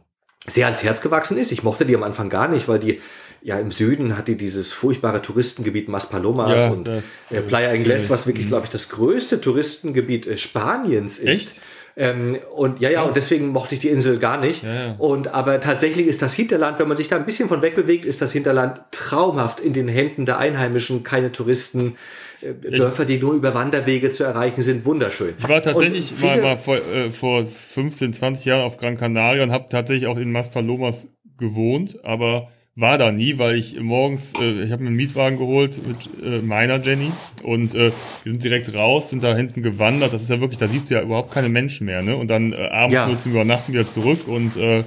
sehr 0.48 0.68
ans 0.68 0.84
Herz 0.84 1.02
gewachsen 1.02 1.38
ist. 1.38 1.52
Ich 1.52 1.64
mochte 1.64 1.86
die 1.86 1.96
am 1.96 2.04
Anfang 2.04 2.30
gar 2.30 2.48
nicht, 2.48 2.70
weil 2.70 2.80
die 2.80 3.02
ja 3.42 3.60
im 3.60 3.72
Süden 3.72 4.18
hat 4.18 4.28
die 4.28 4.36
dieses 4.36 4.72
furchtbare 4.72 5.22
Touristengebiet 5.22 5.88
Maspalomas 5.88 6.62
Ja, 6.62 6.72
und 6.72 6.88
das, 6.88 7.32
äh, 7.32 7.42
Playa 7.42 7.72
Ingles, 7.74 8.10
was 8.10 8.28
wirklich, 8.28 8.48
glaube 8.48 8.66
ich, 8.66 8.70
das 8.70 8.90
größte 8.90 9.42
Touristengebiet 9.42 10.28
äh, 10.28 10.38
Spaniens 10.38 11.20
ist. 11.20 11.28
Echt? 11.28 11.62
Ähm, 11.96 12.38
und 12.56 12.80
ja, 12.80 12.90
ja, 12.90 13.04
und 13.04 13.16
deswegen 13.16 13.48
mochte 13.48 13.76
ich 13.76 13.82
die 13.82 13.90
Insel 13.90 14.20
gar 14.20 14.40
nicht. 14.40 14.64
Ja, 14.64 14.74
ja. 14.74 14.96
Und 14.98 15.34
aber 15.34 15.60
tatsächlich 15.60 16.08
ist 16.08 16.22
das 16.22 16.34
Hinterland, 16.34 16.80
wenn 16.80 16.88
man 16.88 16.96
sich 16.96 17.10
da 17.10 17.18
ein 17.18 17.26
bisschen 17.26 17.50
von 17.50 17.62
wegbewegt, 17.62 18.06
ist 18.06 18.22
das 18.22 18.32
Hinterland 18.32 18.82
traumhaft 18.92 19.60
in 19.60 19.74
den 19.74 19.90
Händen 19.90 20.26
der 20.26 20.38
Einheimischen, 20.38 21.04
keine 21.04 21.32
Touristen. 21.32 21.98
äh, 22.42 22.54
Dörfer, 22.72 23.04
die 23.04 23.18
nur 23.18 23.34
über 23.34 23.54
Wanderwege 23.54 24.10
zu 24.12 24.24
erreichen 24.24 24.62
sind, 24.62 24.86
wunderschön. 24.86 25.34
Ich 25.38 25.50
war 25.50 25.62
tatsächlich 25.62 26.18
mal, 26.22 26.42
mal 26.42 26.58
vor, 26.58 26.78
äh, 26.78 27.12
vor 27.12 27.46
15, 27.46 28.14
20 28.14 28.46
Jahren 28.46 28.62
auf 28.62 28.78
Gran 28.78 28.96
Canaria 28.96 29.44
und 29.44 29.52
habe 29.52 29.66
tatsächlich 29.70 30.08
auch 30.08 30.18
in 30.18 30.32
Maspalomas 30.32 31.10
gewohnt, 31.38 32.00
aber 32.04 32.50
war 32.80 32.98
da 32.98 33.12
nie, 33.12 33.38
weil 33.38 33.56
ich 33.58 33.80
morgens, 33.80 34.34
äh, 34.40 34.64
ich 34.64 34.72
habe 34.72 34.84
mir 34.84 34.88
einen 34.88 34.96
Mietwagen 34.96 35.38
geholt 35.38 35.80
mit 35.86 36.10
äh, 36.24 36.40
meiner 36.42 36.80
Jenny 36.82 37.12
und 37.44 37.76
äh, 37.76 37.92
wir 38.24 38.32
sind 38.32 38.44
direkt 38.44 38.74
raus, 38.74 39.10
sind 39.10 39.24
da 39.24 39.36
hinten 39.36 39.62
gewandert. 39.62 40.14
Das 40.14 40.24
ist 40.24 40.30
ja 40.30 40.40
wirklich, 40.40 40.60
da 40.60 40.68
siehst 40.68 40.90
du 40.90 40.96
ja 40.96 41.02
überhaupt 41.02 41.32
keine 41.32 41.50
Menschen 41.50 41.86
mehr, 41.86 42.02
ne? 42.02 42.16
Und 42.16 42.30
dann 42.30 42.54
äh, 42.54 42.58
abends 42.72 42.96
Ja. 42.96 43.08
nur 43.08 43.20
zum 43.20 43.32
Übernachten 43.34 43.74
wieder 43.74 43.88
zurück 43.88 44.28
und 44.28 44.56
äh, 44.58 44.84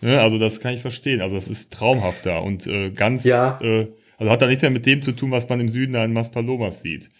ne, 0.00 0.20
also 0.20 0.38
das 0.38 0.60
kann 0.60 0.74
ich 0.74 0.80
verstehen. 0.80 1.20
Also 1.20 1.34
das 1.34 1.48
ist 1.48 1.72
traumhaft 1.72 2.26
da 2.26 2.38
und 2.38 2.66
äh, 2.66 2.90
ganz, 2.90 3.24
Ja. 3.24 3.58
äh, 3.62 3.88
also 4.18 4.30
hat 4.30 4.40
da 4.42 4.46
nichts 4.46 4.62
mehr 4.62 4.70
mit 4.70 4.86
dem 4.86 5.02
zu 5.02 5.12
tun, 5.12 5.30
was 5.32 5.48
man 5.48 5.58
im 5.60 5.68
Süden 5.68 5.94
da 5.94 6.04
in 6.04 6.12
Maspalomas 6.12 6.82
sieht. 6.82 7.10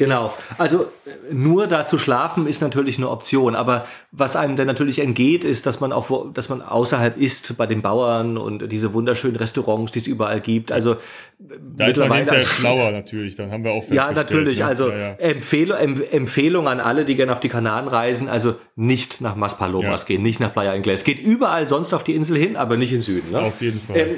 Genau. 0.00 0.32
Also 0.56 0.84
äh, 0.84 1.32
nur 1.34 1.66
da 1.66 1.84
zu 1.84 1.98
schlafen 1.98 2.46
ist 2.46 2.62
natürlich 2.62 2.96
eine 2.96 3.10
Option, 3.10 3.54
aber 3.54 3.84
was 4.12 4.34
einem 4.34 4.56
dann 4.56 4.66
natürlich 4.66 4.98
entgeht, 4.98 5.44
ist, 5.44 5.66
dass 5.66 5.78
man 5.80 5.92
auch, 5.92 6.08
wo- 6.08 6.24
dass 6.32 6.48
man 6.48 6.62
außerhalb 6.62 7.18
isst 7.18 7.56
bei 7.58 7.66
den 7.66 7.82
Bauern 7.82 8.38
und 8.38 8.72
diese 8.72 8.94
wunderschönen 8.94 9.36
Restaurants, 9.36 9.92
die 9.92 9.98
es 9.98 10.06
überall 10.06 10.40
gibt. 10.40 10.72
Also 10.72 10.96
Da 11.38 11.86
ist 11.88 11.98
man 11.98 12.12
hinterher 12.14 12.40
schlauer 12.46 12.90
natürlich, 12.92 13.36
dann 13.36 13.50
haben 13.52 13.62
wir 13.62 13.72
auch 13.72 13.84
Ja, 13.90 14.10
natürlich. 14.10 14.60
ne? 14.60 14.64
Also 14.66 14.90
ja, 14.90 14.98
ja. 14.98 15.12
Empfehlung, 15.16 15.76
em, 15.78 16.02
Empfehlung 16.10 16.66
an 16.66 16.80
alle, 16.80 17.04
die 17.04 17.14
gerne 17.14 17.32
auf 17.32 17.40
die 17.40 17.50
Kanaren 17.50 17.86
reisen, 17.88 18.28
also 18.30 18.54
nicht 18.76 19.20
nach 19.20 19.36
Maspalomas 19.36 20.02
Ja. 20.02 20.06
gehen, 20.08 20.22
nicht 20.22 20.40
nach 20.40 20.52
Playa 20.54 20.72
Inglés. 20.72 21.04
Geht 21.04 21.18
überall 21.20 21.68
sonst 21.68 21.92
auf 21.92 22.04
die 22.04 22.14
Insel 22.14 22.38
hin, 22.38 22.56
aber 22.56 22.78
nicht 22.78 22.92
in 22.94 23.02
Süden. 23.02 23.32
Ne? 23.32 23.40
Auf 23.40 23.60
jeden 23.60 23.80
Fall. 23.82 23.96
Ähm, 23.98 24.16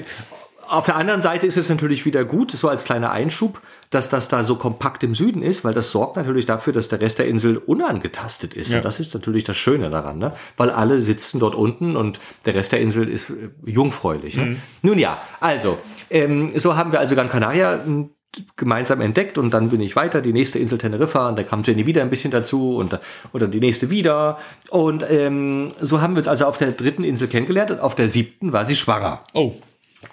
auf 0.69 0.87
der 0.87 0.97
anderen 0.97 1.23
Seite 1.23 1.47
ist 1.47 1.57
es 1.57 1.69
natürlich 1.69 2.04
wieder 2.04 2.25
gut, 2.25 2.50
so 2.50 2.69
als 2.69 2.85
kleiner 2.85 3.11
Einschub, 3.11 3.61
dass 3.90 4.09
das 4.09 4.28
da 4.28 4.42
so 4.42 4.57
kompakt 4.57 5.04
im 5.04 5.14
Süden 5.14 5.42
ist, 5.42 5.64
weil 5.64 5.75
das 5.75 5.90
sorgt 5.90 6.16
natürlich 6.16 6.47
dafür, 6.47 6.73
dass 6.73 6.88
der 6.88 7.00
Rest 7.00 7.19
der 7.19 7.26
Insel 7.26 7.59
unangetastet 7.59 8.54
ist. 8.54 8.71
Ja. 8.71 8.78
Und 8.78 8.85
das 8.85 9.00
ist 9.00 9.12
natürlich 9.14 9.45
das 9.45 9.57
Schöne 9.57 9.90
daran, 9.90 10.19
ne? 10.19 10.33
weil 10.57 10.71
alle 10.71 11.00
sitzen 11.00 11.40
dort 11.40 11.54
unten 11.54 11.97
und 11.97 12.21
der 12.47 12.54
Rest 12.54 12.73
der 12.73 12.81
Insel 12.81 13.09
ist 13.09 13.31
äh, 13.31 13.50
jungfräulich. 13.64 14.37
Mhm. 14.37 14.42
Ne? 14.42 14.57
Nun 14.83 14.99
ja, 14.99 15.21
also, 15.40 15.78
ähm, 16.11 16.52
so 16.59 16.76
haben 16.76 16.92
wir 16.92 17.00
also 17.00 17.14
Gran 17.14 17.28
Canaria 17.28 17.75
m, 17.75 18.11
gemeinsam 18.57 19.00
entdeckt 19.00 19.37
und 19.37 19.52
dann 19.52 19.69
bin 19.69 19.81
ich 19.81 19.95
weiter, 19.95 20.23
die 20.23 20.33
nächste 20.33 20.59
Insel 20.59 20.78
Teneriffa 20.78 21.28
und 21.28 21.37
da 21.37 21.42
kam 21.42 21.62
Jenny 21.62 21.87
wieder 21.87 22.00
ein 22.00 22.11
bisschen 22.11 22.31
dazu 22.31 22.76
und, 22.76 22.99
und 23.33 23.42
dann 23.42 23.50
die 23.50 23.61
nächste 23.61 23.90
wieder. 23.90 24.38
Und 24.71 25.04
ähm, 25.09 25.69
so 25.81 26.00
haben 26.00 26.14
wir 26.14 26.19
uns 26.19 26.28
also 26.28 26.47
auf 26.47 26.57
der 26.57 26.73
dritten 26.73 27.04
Insel 27.04 27.28
kennengelernt 27.28 27.73
und 27.73 27.81
auf 27.81 27.95
der 27.95 28.09
siebten 28.09 28.52
war 28.52 28.64
sie 28.64 28.76
schwanger. 28.76 29.21
Oh, 29.35 29.52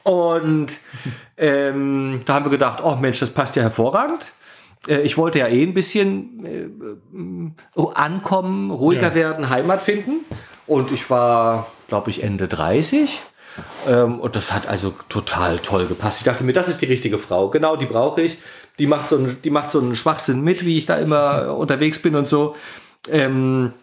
Und 0.09 0.71
ähm, 1.37 2.21
da 2.25 2.33
haben 2.33 2.45
wir 2.45 2.49
gedacht, 2.49 2.79
oh 2.83 2.95
Mensch, 2.95 3.19
das 3.19 3.29
passt 3.29 3.55
ja 3.55 3.61
hervorragend. 3.61 4.33
Äh, 4.87 5.01
Ich 5.01 5.17
wollte 5.17 5.37
ja 5.39 5.47
eh 5.47 5.61
ein 5.63 5.73
bisschen 5.75 6.45
äh, 6.45 7.79
äh, 7.79 7.87
ankommen, 7.93 8.71
ruhiger 8.71 9.09
Ja. 9.09 9.13
werden, 9.15 9.49
Heimat 9.49 9.81
finden. 9.83 10.25
Und 10.65 10.91
ich 10.91 11.09
war, 11.11 11.67
glaube 11.87 12.09
ich, 12.09 12.23
Ende 12.23 12.47
30. 12.47 13.19
Ähm, 13.87 14.19
und 14.19 14.35
das 14.35 14.51
hat 14.51 14.67
also 14.67 14.93
total 15.09 15.59
toll 15.59 15.85
gepasst. 15.85 16.19
Ich 16.19 16.23
dachte 16.25 16.43
mir, 16.43 16.53
das 16.53 16.69
ist 16.69 16.81
die 16.81 16.85
richtige 16.87 17.19
Frau. 17.19 17.49
Genau, 17.49 17.75
die 17.75 17.85
brauche 17.85 18.21
ich. 18.21 18.39
Die 18.79 18.87
macht 18.87 19.07
so 19.09 19.17
einen, 19.17 19.39
die 19.43 19.49
macht 19.51 19.69
so 19.69 19.79
einen 19.79 19.95
Schwachsinn 19.95 20.41
mit, 20.41 20.65
wie 20.65 20.77
ich 20.79 20.85
da 20.87 20.95
immer 20.97 21.55
unterwegs 21.57 21.99
bin 22.01 22.15
und 22.15 22.27
so. 22.27 22.55
Ähm, 23.11 23.73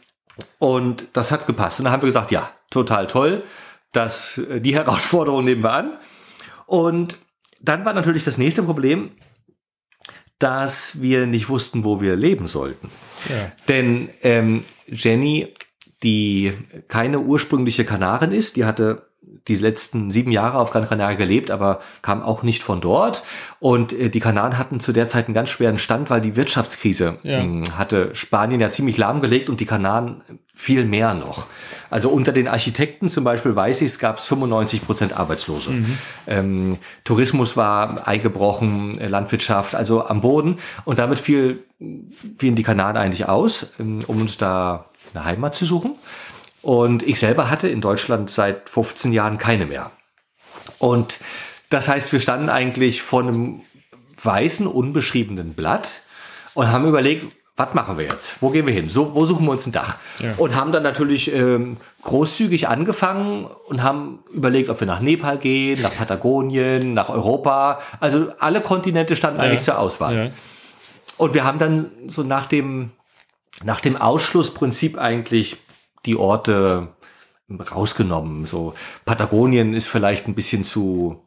und 0.58 1.06
das 1.12 1.30
hat 1.30 1.46
gepasst. 1.46 1.78
Und 1.78 1.84
dann 1.84 1.92
haben 1.92 2.02
wir 2.02 2.06
gesagt, 2.08 2.32
ja, 2.32 2.48
total 2.70 3.06
toll. 3.06 3.44
Das, 3.92 4.38
äh, 4.38 4.60
die 4.60 4.74
Herausforderung 4.74 5.44
nehmen 5.44 5.62
wir 5.62 5.72
an. 5.72 5.92
Und 6.66 7.18
dann 7.60 7.84
war 7.84 7.92
natürlich 7.92 8.24
das 8.24 8.38
nächste 8.38 8.62
Problem, 8.62 9.12
dass 10.38 11.00
wir 11.00 11.26
nicht 11.26 11.48
wussten, 11.48 11.84
wo 11.84 12.00
wir 12.00 12.16
leben 12.16 12.46
sollten. 12.46 12.90
ja. 13.28 13.52
Denn 13.68 14.10
ähm, 14.22 14.64
Jenny, 14.86 15.54
die 16.02 16.52
keine 16.88 17.20
ursprüngliche 17.20 17.84
Kanarin 17.84 18.32
ist, 18.32 18.56
die 18.56 18.64
hatte 18.64 19.10
die 19.48 19.54
letzten 19.54 20.10
sieben 20.10 20.30
Jahre 20.32 20.58
auf 20.58 20.70
Gran 20.70 20.88
Canaria 20.88 21.16
gelebt, 21.16 21.50
aber 21.50 21.80
kam 22.02 22.22
auch 22.22 22.42
nicht 22.42 22.62
von 22.62 22.80
dort. 22.80 23.22
Und 23.60 23.92
äh, 23.92 24.08
die 24.10 24.20
Kanaren 24.20 24.58
hatten 24.58 24.80
zu 24.80 24.92
der 24.92 25.06
Zeit 25.06 25.26
einen 25.26 25.34
ganz 25.34 25.50
schweren 25.50 25.78
Stand, 25.78 26.10
weil 26.10 26.20
die 26.20 26.36
Wirtschaftskrise 26.36 27.18
Ja. 27.22 27.38
ähm, 27.38 27.64
hatte 27.76 28.14
Spanien 28.14 28.60
ja 28.60 28.68
ziemlich 28.68 28.98
lahmgelegt 28.98 29.48
und 29.48 29.60
die 29.60 29.66
Kanaren 29.66 30.22
viel 30.54 30.84
mehr 30.84 31.14
noch. 31.14 31.46
Also 31.90 32.08
unter 32.08 32.32
den 32.32 32.48
Architekten 32.48 33.08
zum 33.08 33.24
Beispiel 33.24 33.54
weiß 33.54 33.82
ich, 33.82 33.86
es 33.88 33.98
gab 33.98 34.20
95 34.20 34.84
Prozent 34.84 35.12
Arbeitslose. 35.16 35.70
Ähm, 36.26 36.78
Tourismus 37.04 37.56
war 37.56 38.08
eingebrochen, 38.08 38.98
äh, 38.98 39.06
Landwirtschaft, 39.08 39.74
also 39.74 40.06
am 40.06 40.22
Boden. 40.22 40.56
Und 40.84 40.98
damit 40.98 41.18
fiel, 41.20 41.64
fielen 42.38 42.56
die 42.56 42.62
Kanaren 42.62 42.96
eigentlich 42.96 43.28
aus, 43.28 43.72
ähm, 43.78 44.00
um 44.06 44.20
uns 44.22 44.38
da 44.38 44.86
eine 45.14 45.24
Heimat 45.24 45.54
zu 45.54 45.64
suchen. 45.66 45.94
Und 46.66 47.04
ich 47.04 47.20
selber 47.20 47.48
hatte 47.48 47.68
in 47.68 47.80
Deutschland 47.80 48.28
seit 48.28 48.68
15 48.68 49.12
Jahren 49.12 49.38
keine 49.38 49.66
mehr. 49.66 49.92
Und 50.78 51.20
das 51.70 51.86
heißt, 51.86 52.12
wir 52.12 52.18
standen 52.18 52.48
eigentlich 52.48 53.02
vor 53.02 53.20
einem 53.20 53.60
weißen, 54.20 54.66
unbeschriebenen 54.66 55.54
Blatt 55.54 56.00
und 56.54 56.72
haben 56.72 56.88
überlegt, 56.88 57.28
was 57.56 57.72
machen 57.74 57.98
wir 57.98 58.06
jetzt? 58.06 58.42
Wo 58.42 58.50
gehen 58.50 58.66
wir 58.66 58.74
hin? 58.74 58.88
So, 58.88 59.14
wo 59.14 59.24
suchen 59.26 59.46
wir 59.46 59.52
uns 59.52 59.68
ein 59.68 59.72
Dach? 59.72 59.94
Ja. 60.18 60.34
Und 60.38 60.56
haben 60.56 60.72
dann 60.72 60.82
natürlich 60.82 61.32
ähm, 61.32 61.76
großzügig 62.02 62.66
angefangen 62.66 63.46
und 63.68 63.84
haben 63.84 64.24
überlegt, 64.32 64.68
ob 64.68 64.80
wir 64.80 64.88
nach 64.88 64.98
Nepal 64.98 65.38
gehen, 65.38 65.80
nach 65.80 65.94
Patagonien, 65.94 66.94
nach 66.94 67.10
Europa. 67.10 67.78
Also 68.00 68.26
alle 68.40 68.60
Kontinente 68.60 69.14
standen 69.14 69.38
eigentlich 69.38 69.60
zur 69.60 69.78
Auswahl. 69.78 70.16
Ja. 70.16 70.30
Und 71.16 71.32
wir 71.32 71.44
haben 71.44 71.60
dann 71.60 71.92
so 72.08 72.24
nach 72.24 72.46
dem, 72.46 72.90
nach 73.62 73.80
dem 73.80 73.96
Ausschlussprinzip 73.96 74.98
eigentlich 74.98 75.58
die 76.06 76.16
Orte 76.16 76.88
rausgenommen. 77.50 78.44
So 78.44 78.74
Patagonien 79.04 79.74
ist 79.74 79.86
vielleicht 79.86 80.26
ein 80.26 80.34
bisschen 80.34 80.64
zu, 80.64 81.22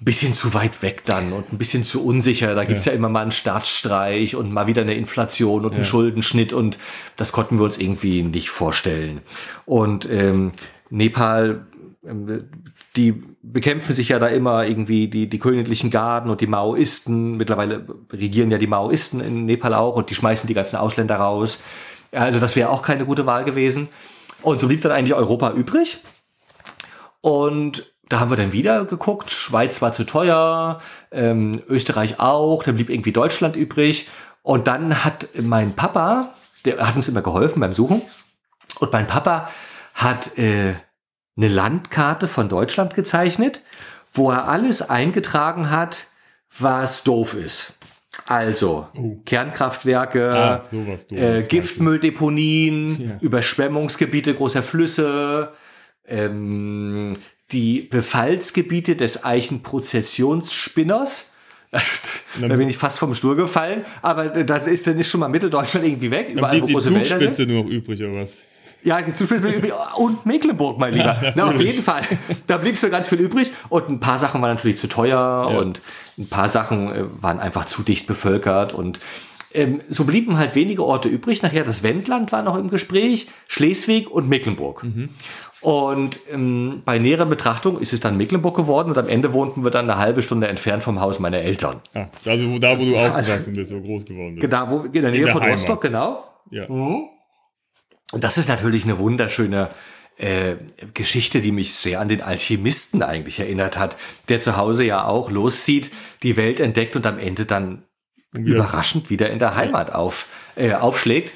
ein 0.00 0.04
bisschen 0.04 0.32
zu 0.32 0.54
weit 0.54 0.82
weg 0.82 1.02
dann 1.04 1.32
und 1.32 1.52
ein 1.52 1.58
bisschen 1.58 1.84
zu 1.84 2.04
unsicher. 2.04 2.54
Da 2.54 2.64
gibt's 2.64 2.86
ja. 2.86 2.92
immer 2.92 3.08
mal 3.08 3.22
einen 3.22 3.32
Staatsstreich 3.32 4.36
und 4.36 4.52
mal 4.52 4.66
wieder 4.66 4.82
eine 4.82 4.94
Inflation 4.94 5.64
und 5.64 5.74
einen 5.74 5.84
Schuldenschnitt 5.84 6.52
und 6.52 6.78
das 7.16 7.32
konnten 7.32 7.58
wir 7.58 7.64
uns 7.64 7.78
irgendwie 7.78 8.22
nicht 8.22 8.50
vorstellen. 8.50 9.20
Und 9.66 10.08
ähm, 10.10 10.52
Nepal, 10.90 11.66
ähm, 12.06 12.48
die 12.96 13.22
bekämpfen 13.42 13.92
sich 13.92 14.08
ja 14.08 14.18
da 14.18 14.26
immer 14.28 14.66
irgendwie 14.66 15.08
die, 15.08 15.28
die 15.28 15.38
königlichen 15.38 15.90
Garden 15.90 16.30
und 16.30 16.40
die 16.40 16.46
Maoisten. 16.46 17.36
Mittlerweile 17.36 17.84
regieren 18.12 18.50
ja 18.50 18.58
die 18.58 18.66
Maoisten 18.66 19.20
in 19.20 19.46
Nepal 19.46 19.74
auch 19.74 19.94
und 19.96 20.10
die 20.10 20.14
schmeißen 20.14 20.48
die 20.48 20.54
ganzen 20.54 20.76
Ausländer 20.76 21.16
raus. 21.16 21.62
Also 22.12 22.38
das 22.38 22.56
wäre 22.56 22.70
auch 22.70 22.82
keine 22.82 23.04
gute 23.04 23.26
Wahl 23.26 23.44
gewesen. 23.44 23.88
Und 24.42 24.60
so 24.60 24.68
blieb 24.68 24.82
dann 24.82 24.92
eigentlich 24.92 25.14
Europa 25.14 25.50
übrig. 25.52 26.00
Und 27.20 27.92
da 28.08 28.20
haben 28.20 28.30
wir 28.30 28.36
dann 28.36 28.52
wieder 28.52 28.84
geguckt. 28.84 29.30
Schweiz 29.30 29.82
war 29.82 29.92
zu 29.92 30.04
teuer, 30.04 30.80
ähm, 31.10 31.60
Österreich 31.68 32.20
auch, 32.20 32.62
dann 32.62 32.76
blieb 32.76 32.90
irgendwie 32.90 33.12
Deutschland 33.12 33.56
übrig. 33.56 34.08
Und 34.42 34.66
dann 34.66 35.04
hat 35.04 35.28
mein 35.40 35.74
Papa, 35.74 36.32
der 36.64 36.86
hat 36.86 36.96
uns 36.96 37.08
immer 37.08 37.22
geholfen 37.22 37.60
beim 37.60 37.74
Suchen. 37.74 38.00
Und 38.80 38.92
mein 38.92 39.06
Papa 39.06 39.50
hat 39.94 40.38
äh, 40.38 40.74
eine 41.36 41.48
Landkarte 41.48 42.28
von 42.28 42.48
Deutschland 42.48 42.94
gezeichnet, 42.94 43.62
wo 44.12 44.30
er 44.30 44.48
alles 44.48 44.88
eingetragen 44.88 45.70
hat, 45.70 46.06
was 46.58 47.04
doof 47.04 47.34
ist. 47.34 47.77
Also 48.26 48.86
Kernkraftwerke, 49.24 50.30
Ah, 50.32 50.62
sowas 50.70 51.06
äh. 51.10 51.42
Giftmülldeponien, 51.46 53.00
Ja. 53.00 53.18
Überschwemmungsgebiete 53.20 54.34
großer 54.34 54.62
Flüsse, 54.62 55.52
ähm, 56.06 57.14
die 57.52 57.80
Befallsgebiete 57.82 58.96
des 58.96 59.24
Eichenprozessionsspinners. 59.24 61.32
da 62.40 62.56
bin 62.56 62.68
ich 62.68 62.78
fast 62.78 62.98
vom 62.98 63.14
Stuhl 63.14 63.36
gefallen, 63.36 63.84
aber 64.00 64.28
das 64.28 64.66
ist 64.66 64.86
dann 64.86 64.98
ist 64.98 65.10
schon 65.10 65.20
mal 65.20 65.28
Mitteldeutschland 65.28 65.86
irgendwie 65.86 66.10
weg, 66.10 66.28
Dann 66.28 66.38
überall 66.38 66.62
wo 66.62 66.66
die 66.66 66.72
große 66.72 66.94
Wälder 66.94 67.32
sind. 67.32 67.48
Nur 67.48 67.64
noch 67.64 67.70
übrig, 67.70 68.02
oder 68.02 68.22
was? 68.22 68.38
Ja, 68.82 68.98
zum 69.14 69.26
Beispiel 69.26 69.72
und 69.96 70.24
Mecklenburg, 70.24 70.78
mein 70.78 70.94
Lieber. 70.94 71.16
Na, 71.34 71.46
auf 71.48 71.60
jeden 71.60 71.82
Fall. 71.82 72.02
Da 72.46 72.58
blieb 72.58 72.78
so 72.78 72.88
ganz 72.90 73.08
viel 73.08 73.18
übrig 73.20 73.50
und 73.68 73.88
ein 73.90 74.00
paar 74.00 74.18
Sachen 74.18 74.40
waren 74.40 74.54
natürlich 74.54 74.78
zu 74.78 74.88
teuer 74.88 75.48
Ja. 75.50 75.58
und 75.58 75.82
ein 76.16 76.28
paar 76.28 76.48
Sachen 76.48 76.92
äh, 76.92 77.04
waren 77.20 77.40
einfach 77.40 77.64
zu 77.64 77.82
dicht 77.82 78.06
bevölkert 78.06 78.72
und 78.74 79.00
ähm, 79.54 79.80
so 79.88 80.04
blieben 80.04 80.36
halt 80.36 80.54
wenige 80.54 80.84
Orte 80.84 81.08
übrig. 81.08 81.42
Nachher 81.42 81.64
das 81.64 81.82
Wendland 81.82 82.32
war 82.32 82.42
noch 82.42 82.56
im 82.56 82.68
Gespräch, 82.68 83.28
Schleswig 83.48 84.10
und 84.10 84.28
Mecklenburg. 84.28 84.84
Mhm. 84.84 85.08
Und 85.62 86.20
ähm, 86.30 86.82
bei 86.84 86.98
näherer 86.98 87.24
Betrachtung 87.26 87.80
ist 87.80 87.92
es 87.92 88.00
dann 88.00 88.16
Mecklenburg 88.16 88.54
geworden 88.54 88.90
und 88.90 88.98
am 88.98 89.08
Ende 89.08 89.32
wohnten 89.32 89.64
wir 89.64 89.70
dann 89.70 89.90
eine 89.90 89.98
halbe 89.98 90.22
Stunde 90.22 90.48
entfernt 90.48 90.82
vom 90.82 91.00
Haus 91.00 91.18
meiner 91.18 91.38
Eltern. 91.38 91.76
Ah, 91.94 92.06
also 92.26 92.58
da, 92.58 92.78
wo 92.78 92.84
du 92.84 92.96
aufgewachsen 92.96 93.54
bist, 93.54 93.70
so 93.70 93.80
groß 93.80 94.04
geworden 94.04 94.36
bist. 94.38 94.52
Da, 94.52 94.70
wo, 94.70 94.80
in 94.82 94.92
der 94.92 95.10
Nähe 95.10 95.24
der 95.24 95.32
von 95.32 95.42
Heimat. 95.42 95.56
Rostock, 95.58 95.80
genau. 95.80 96.24
Ja. 96.50 96.66
Und 98.12 98.24
das 98.24 98.38
ist 98.38 98.48
natürlich 98.48 98.84
eine 98.84 98.98
wunderschöne 98.98 99.70
äh, 100.16 100.56
Geschichte, 100.94 101.40
die 101.40 101.52
mich 101.52 101.74
sehr 101.74 102.00
an 102.00 102.08
den 102.08 102.22
Alchemisten 102.22 103.02
eigentlich 103.02 103.38
erinnert 103.38 103.78
hat, 103.78 103.96
der 104.28 104.38
zu 104.38 104.56
Hause 104.56 104.84
ja 104.84 105.04
auch 105.04 105.30
loszieht, 105.30 105.90
die 106.22 106.36
Welt 106.36 106.58
entdeckt 106.60 106.96
und 106.96 107.06
am 107.06 107.18
Ende 107.18 107.44
dann 107.44 107.84
überraschend 108.34 109.10
wieder 109.10 109.30
in 109.30 109.38
der 109.38 109.56
Heimat 109.56 109.94
auf, 109.94 110.26
äh, 110.56 110.74
aufschlägt. 110.74 111.32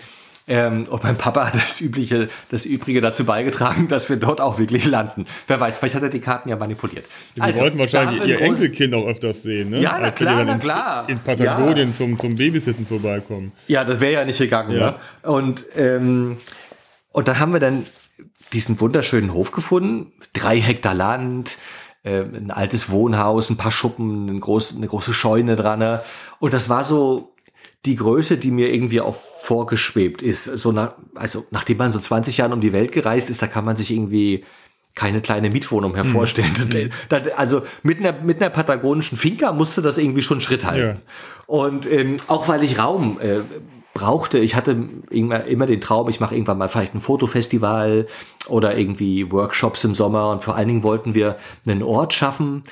Ähm, 0.48 0.86
und 0.90 1.04
mein 1.04 1.16
Papa 1.16 1.46
hat 1.46 1.54
das 1.54 1.80
übliche, 1.80 2.28
das 2.50 2.66
Übrige 2.66 3.00
dazu 3.00 3.24
beigetragen, 3.24 3.86
dass 3.86 4.10
wir 4.10 4.16
dort 4.16 4.40
auch 4.40 4.58
wirklich 4.58 4.84
landen. 4.86 5.26
Wer 5.46 5.60
weiß, 5.60 5.78
vielleicht 5.78 5.94
hat 5.94 6.02
er 6.02 6.08
die 6.08 6.20
Karten 6.20 6.48
ja 6.48 6.56
manipuliert. 6.56 7.04
Wir 7.34 7.44
also, 7.44 7.62
wollten 7.62 7.78
wahrscheinlich 7.78 8.24
ihr 8.24 8.40
Enkelkind 8.40 8.92
auch 8.94 9.06
öfters 9.06 9.42
sehen, 9.42 9.70
ne? 9.70 9.80
Ja, 9.80 9.96
na 9.98 10.06
Als 10.06 10.16
klar, 10.16 10.44
na 10.44 10.54
in, 10.54 10.58
klar. 10.58 11.08
In 11.08 11.20
Patagonien 11.20 11.90
Ja. 11.90 11.94
zum, 11.94 12.18
zum 12.18 12.34
Babysitten 12.34 12.86
vorbeikommen. 12.86 13.52
Ja, 13.68 13.84
das 13.84 14.00
wäre 14.00 14.14
ja 14.14 14.24
nicht 14.24 14.38
gegangen. 14.38 14.76
Ja. 14.76 14.90
Ne? 14.90 15.30
Und, 15.30 15.64
ähm, 15.76 16.38
und 17.12 17.28
dann 17.28 17.38
haben 17.38 17.52
wir 17.52 17.60
dann 17.60 17.84
diesen 18.52 18.80
wunderschönen 18.80 19.32
Hof 19.32 19.50
gefunden. 19.52 20.12
Drei 20.32 20.60
Hektar 20.60 20.94
Land, 20.94 21.56
äh, 22.02 22.20
ein 22.22 22.50
altes 22.50 22.90
Wohnhaus, 22.90 23.50
ein 23.50 23.56
paar 23.56 23.72
Schuppen, 23.72 24.28
ein 24.28 24.40
groß, 24.40 24.76
eine 24.76 24.86
große 24.88 25.12
Scheune 25.14 25.56
dran. 25.56 26.00
Und 26.38 26.52
das 26.52 26.68
war 26.68 26.84
so 26.84 27.32
die 27.84 27.96
Größe, 27.96 28.36
die 28.36 28.50
mir 28.50 28.72
irgendwie 28.72 29.00
auch 29.00 29.14
vorgeschwebt 29.16 30.22
ist. 30.22 30.44
So 30.44 30.70
nach, 30.72 30.94
also 31.14 31.46
nachdem 31.50 31.78
man 31.78 31.90
so 31.90 31.98
20 31.98 32.36
Jahren 32.36 32.52
um 32.52 32.60
die 32.60 32.72
Welt 32.72 32.92
gereist 32.92 33.28
ist, 33.30 33.42
da 33.42 33.46
kann 33.46 33.64
man 33.64 33.76
sich 33.76 33.90
irgendwie 33.90 34.44
keine 34.94 35.20
kleine 35.22 35.48
Mietwohnung 35.50 35.92
mehr 35.92 36.04
vorstellen. 36.04 36.52
Das- 37.08 37.28
Also 37.36 37.62
mit 37.82 37.98
einer, 37.98 38.12
mit 38.12 38.40
einer 38.40 38.50
patagonischen 38.50 39.16
Finca 39.16 39.50
musste 39.52 39.80
das 39.82 39.96
irgendwie 39.98 40.22
schon 40.22 40.40
Schritt 40.40 40.64
halten. 40.66 41.00
Und 41.46 41.90
ähm, 41.90 42.18
auch 42.28 42.46
weil 42.48 42.62
ich 42.62 42.78
Raum 42.78 43.18
äh, 43.20 43.40
brauchte, 43.94 44.38
ich 44.38 44.54
hatte 44.54 44.88
immer, 45.10 45.44
immer 45.44 45.66
den 45.66 45.80
Traum, 45.80 46.08
ich 46.08 46.18
mache 46.20 46.34
irgendwann 46.34 46.58
mal 46.58 46.68
vielleicht 46.68 46.94
ein 46.94 47.00
Fotofestival 47.00 48.06
oder 48.48 48.76
irgendwie 48.76 49.30
Workshops 49.30 49.84
im 49.84 49.94
Sommer 49.94 50.30
und 50.30 50.42
vor 50.42 50.56
allen 50.56 50.68
Dingen 50.68 50.82
wollten 50.82 51.14
wir 51.14 51.36
einen 51.66 51.82
Ort 51.82 52.12
schaffen, 52.14 52.64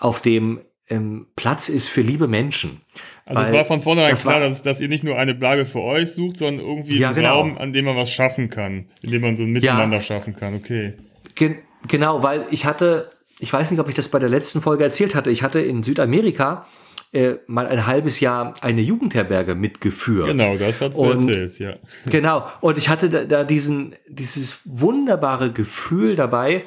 auf 0.00 0.20
dem 0.20 0.60
ähm, 0.90 1.26
Platz 1.36 1.68
ist 1.68 1.88
für 1.88 2.00
liebe 2.00 2.28
Menschen. 2.28 2.80
Also 3.26 3.42
es 3.42 3.52
war 3.52 3.64
von 3.66 3.80
vornherein 3.80 4.10
das 4.12 4.22
klar, 4.22 4.40
war- 4.40 4.48
dass, 4.48 4.62
dass 4.62 4.80
ihr 4.80 4.88
nicht 4.88 5.04
nur 5.04 5.18
eine 5.18 5.34
Bleibe 5.34 5.66
für 5.66 5.82
euch 5.82 6.12
sucht, 6.12 6.38
sondern 6.38 6.64
irgendwie 6.64 6.98
Ja, 6.98 7.08
einen 7.08 7.16
genau. 7.16 7.34
Raum, 7.40 7.58
an 7.58 7.72
dem 7.74 7.84
man 7.84 7.96
was 7.96 8.10
schaffen 8.10 8.48
kann, 8.48 8.86
in 9.02 9.10
dem 9.10 9.20
man 9.20 9.36
so 9.36 9.42
ein 9.42 9.50
Miteinander 9.52 10.00
schaffen 10.00 10.34
kann. 10.34 10.54
Okay. 10.54 10.94
Gen 11.34 11.56
genau, 11.88 12.22
weil 12.22 12.46
ich 12.50 12.64
hatte, 12.64 13.10
ich 13.38 13.52
weiß 13.52 13.70
nicht, 13.70 13.80
ob 13.80 13.88
ich 13.88 13.94
das 13.94 14.08
bei 14.08 14.18
der 14.18 14.30
letzten 14.30 14.60
Folge 14.62 14.84
erzählt 14.84 15.14
hatte, 15.14 15.30
ich 15.30 15.42
hatte 15.42 15.60
in 15.60 15.82
Südamerika 15.82 16.66
äh, 17.12 17.36
mal 17.46 17.66
ein 17.66 17.86
halbes 17.86 18.20
Jahr 18.20 18.54
eine 18.60 18.80
Jugendherberge 18.82 19.54
mitgeführt. 19.54 20.28
Genau, 20.28 20.56
das 20.56 20.80
hat 20.80 20.94
Und- 20.94 21.28
erzählt, 21.28 21.58
ja. 21.58 21.76
Genau. 22.10 22.46
Und 22.60 22.78
ich 22.78 22.88
hatte 22.88 23.08
da, 23.08 23.24
da 23.24 23.44
diesen, 23.44 23.94
dieses 24.08 24.60
wunderbare 24.64 25.52
Gefühl 25.52 26.16
dabei, 26.16 26.64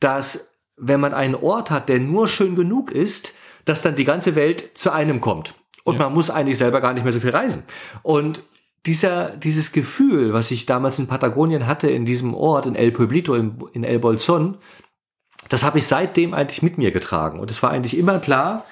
dass 0.00 0.50
wenn 0.76 1.00
man 1.00 1.14
einen 1.14 1.34
Ort 1.34 1.70
hat, 1.70 1.88
der 1.88 1.98
nur 1.98 2.28
schön 2.28 2.54
genug 2.54 2.92
ist, 2.92 3.34
dass 3.64 3.82
dann 3.82 3.96
die 3.96 4.04
ganze 4.04 4.34
Welt 4.36 4.78
zu 4.78 4.92
einem 4.92 5.20
kommt. 5.20 5.54
Und 5.84 5.98
man 5.98 6.12
muss 6.12 6.28
eigentlich 6.30 6.58
selber 6.58 6.80
gar 6.82 6.92
nicht 6.92 7.02
mehr 7.02 7.12
so 7.12 7.20
viel 7.20 7.30
reisen. 7.30 7.62
Und 8.02 8.42
dieser, 8.84 9.30
dieses 9.36 9.72
Gefühl, 9.72 10.34
was 10.34 10.50
ich 10.50 10.66
damals 10.66 10.98
in 10.98 11.06
Patagonien 11.06 11.66
hatte, 11.66 11.90
in 11.90 12.04
diesem 12.04 12.34
Ort, 12.34 12.66
in 12.66 12.74
El 12.74 12.92
Pueblito, 12.92 13.34
in, 13.34 13.58
in 13.72 13.84
El 13.84 13.98
Bolson, 13.98 14.58
das 15.48 15.62
habe 15.64 15.78
ich 15.78 15.86
seitdem 15.86 16.34
eigentlich 16.34 16.62
mit 16.62 16.78
mir 16.78 16.90
getragen. 16.90 17.40
Und 17.40 17.50
es 17.50 17.62
war 17.62 17.70
eigentlich 17.70 17.96
immer 17.96 18.18
klar, 18.18 18.66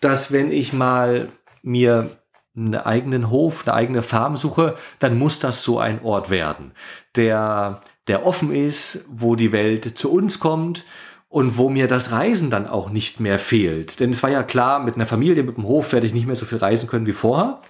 dass 0.00 0.32
wenn 0.32 0.50
ich 0.50 0.72
mal 0.72 1.30
mir 1.62 2.10
einen 2.56 2.74
eigenen 2.74 3.30
Hof, 3.30 3.66
eine 3.66 3.74
eigene 3.74 4.02
Farm 4.02 4.36
suche, 4.36 4.76
dann 4.98 5.18
muss 5.18 5.40
das 5.40 5.62
so 5.62 5.78
ein 5.78 6.02
Ort 6.02 6.30
werden, 6.30 6.72
der, 7.14 7.80
der 8.08 8.24
offen 8.24 8.54
ist, 8.54 9.04
wo 9.10 9.36
die 9.36 9.52
Welt 9.52 9.98
zu 9.98 10.10
uns 10.10 10.40
kommt 10.40 10.84
und 11.28 11.58
wo 11.58 11.68
mir 11.68 11.86
das 11.86 12.12
Reisen 12.12 12.50
dann 12.50 12.66
auch 12.66 12.88
nicht 12.88 13.20
mehr 13.20 13.38
fehlt. 13.38 14.00
Denn 14.00 14.10
es 14.10 14.22
war 14.22 14.30
ja 14.30 14.42
klar, 14.42 14.80
mit 14.80 14.94
einer 14.94 15.06
Familie, 15.06 15.42
mit 15.42 15.56
dem 15.56 15.66
Hof 15.66 15.92
werde 15.92 16.06
ich 16.06 16.14
nicht 16.14 16.26
mehr 16.26 16.36
so 16.36 16.46
viel 16.46 16.58
reisen 16.58 16.88
können 16.88 17.06
wie 17.06 17.12
vorher. 17.12 17.60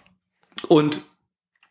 Und 0.68 1.00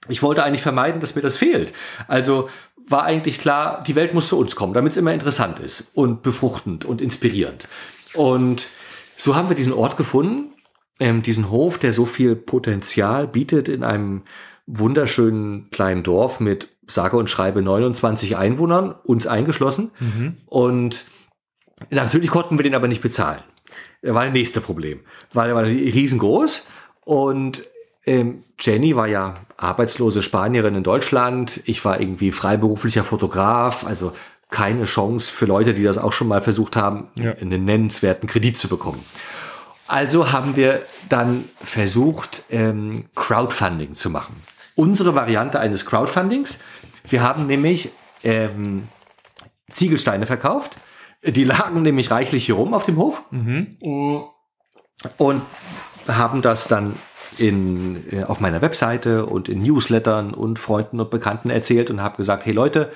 ich 0.09 0.21
wollte 0.21 0.43
eigentlich 0.43 0.62
vermeiden, 0.62 1.00
dass 1.00 1.15
mir 1.15 1.21
das 1.21 1.38
fehlt. 1.38 1.74
Also 2.07 2.50
war 2.87 3.03
eigentlich 3.03 3.39
klar, 3.39 3.83
die 3.87 3.96
Welt 3.96 4.13
muss 4.13 4.27
zu 4.27 4.37
uns 4.37 4.55
kommen, 4.55 4.74
damit 4.74 4.91
es 4.91 4.98
immer 4.98 5.13
interessant 5.13 5.59
ist 5.59 5.91
und 5.94 6.22
befruchtend 6.22 6.85
und 6.85 7.01
inspirierend. 7.01 7.68
Und 8.13 8.68
so 9.17 9.35
haben 9.35 9.49
wir 9.49 9.55
diesen 9.55 9.73
Ort 9.73 9.97
gefunden, 9.97 10.53
ähm, 10.99 11.21
diesen 11.21 11.49
Hof, 11.49 11.77
der 11.77 11.93
so 11.93 12.05
viel 12.05 12.35
Potenzial 12.35 13.27
bietet 13.27 13.69
in 13.69 13.83
einem 13.83 14.23
wunderschönen 14.67 15.69
kleinen 15.69 16.03
Dorf 16.03 16.39
mit 16.39 16.69
sage 16.87 17.17
und 17.17 17.29
schreibe 17.29 17.61
29 17.61 18.37
Einwohnern, 18.37 18.95
uns 19.03 19.27
eingeschlossen. 19.27 19.91
Und 20.45 21.05
natürlich 21.89 22.29
konnten 22.29 22.57
wir 22.57 22.63
den 22.63 22.75
aber 22.75 22.87
nicht 22.87 23.01
bezahlen. 23.01 23.41
Das 24.01 24.13
war 24.13 24.25
das 24.25 24.33
nächste 24.33 24.61
Problem, 24.61 24.99
weil 25.33 25.49
er 25.49 25.55
war 25.55 25.63
riesengroß 25.63 26.67
und 27.03 27.63
ähm, 28.05 28.43
Jenny 28.59 28.95
war 28.95 29.07
ja 29.07 29.35
arbeitslose 29.57 30.21
Spanierin 30.21 30.75
in 30.75 30.83
Deutschland. 30.83 31.61
Ich 31.65 31.83
war 31.85 31.99
irgendwie 31.99 32.31
freiberuflicher 32.31 33.03
Fotograf, 33.03 33.85
also 33.85 34.13
keine 34.50 34.84
Chance 34.86 35.31
für 35.31 35.46
Leute, 35.46 35.74
die 35.74 35.84
das 35.84 35.98
auch 35.98 36.14
schon 36.14 36.27
mal 36.27 36.42
versucht 36.42 36.75
haben, 36.75 37.08
Ja. 37.20 37.34
einen 37.34 37.66
nennenswerten 37.66 38.27
Kredit 38.27 38.58
zu 38.58 38.68
bekommen. 38.68 39.03
Also 39.88 40.31
haben 40.31 40.55
wir 40.55 40.81
dann 41.10 41.46
versucht, 41.55 42.44
ähm, 42.50 43.05
Crowdfunding 43.16 43.94
zu 43.96 44.10
machen. 44.10 44.36
Unsere 44.75 45.16
Variante 45.16 45.60
eines 45.60 45.86
Crowdfundings. 45.86 46.60
Wir 47.08 47.22
haben 47.22 47.46
nämlich 47.48 47.92
ähm, 48.24 48.88
Ziegelsteine 49.70 50.25
verkauft. 50.25 50.77
Die 51.24 51.44
lagen 51.44 51.81
nämlich 51.81 52.12
reichlich 52.12 52.46
hier 52.46 52.55
rum 52.55 52.74
auf 52.74 52.84
dem 52.84 52.98
Hof. 52.98 53.22
Und 55.18 55.42
haben 56.08 56.42
das 56.42 56.68
dann 56.68 56.96
in, 57.38 58.03
äh, 58.12 58.24
auf 58.24 58.40
meiner 58.40 58.62
Webseite 58.62 59.25
und 59.25 59.50
in 59.50 59.62
Newslettern 59.62 60.34
und 60.34 60.60
Freunden 60.60 61.00
und 61.00 61.10
Bekannten 61.10 61.50
erzählt 61.50 61.90
und 61.90 62.01
habe 62.01 62.18
gesagt, 62.18 62.46
hey 62.46 62.53
Leute, 62.53 62.92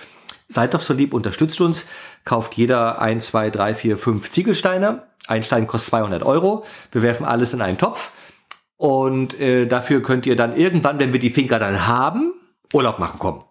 seid 0.49 0.73
doch 0.73 0.81
so 0.81 0.93
lieb, 0.93 1.13
unterstützt 1.13 1.61
uns, 1.61 1.87
kauft 2.25 2.55
jeder 2.55 3.01
ein, 3.01 3.21
zwei, 3.21 3.49
drei, 3.49 3.73
vier, 3.73 3.97
fünf 3.97 4.29
Ziegelsteine. 4.29 5.03
Ein 5.27 5.43
Stein 5.43 5.67
kostet 5.67 5.91
200 5.91 6.23
Euro. 6.23 6.65
Wir 6.91 7.03
werfen 7.03 7.25
alles 7.25 7.53
in 7.53 7.61
einen 7.61 7.77
Topf. 7.77 8.11
Und 8.77 9.39
äh, 9.39 9.67
dafür 9.67 10.01
könnt 10.01 10.25
ihr 10.25 10.35
dann 10.35 10.57
irgendwann, 10.57 10.99
wenn 10.99 11.13
wir 11.13 11.19
die 11.19 11.29
Finca 11.29 11.59
dann 11.59 11.87
haben, 11.87 12.33
Urlaub 12.73 12.97
machen 12.99 13.19
kommen. 13.19 13.43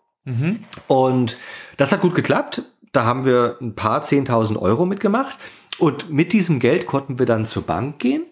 Und 0.89 1.39
das 1.77 1.93
hat 1.93 2.01
gut 2.01 2.15
geklappt. 2.15 2.63
Da 2.93 3.05
haben 3.05 3.25
wir 3.25 3.57
ein 3.61 3.75
paar 3.75 4.03
10.000 4.03 4.59
Euro 4.59 4.85
mitgemacht. 4.87 5.39
Und 5.79 6.11
mit 6.11 6.33
diesem 6.33 6.59
Geld 6.59 6.87
konnten 6.87 7.19
wir 7.19 7.27
dann 7.27 7.47
zur 7.47 7.63
Bank 7.63 7.99
gehen 8.01 8.25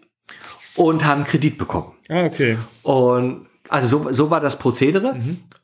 und 0.74 1.04
haben 1.04 1.24
Kredit 1.24 1.58
bekommen. 1.58 1.92
Ah, 2.08 2.24
okay. 2.24 2.58
Und 2.82 3.46
also 3.68 4.04
so, 4.04 4.12
so 4.12 4.30
war 4.30 4.40
das 4.40 4.58
Prozedere. 4.58 5.16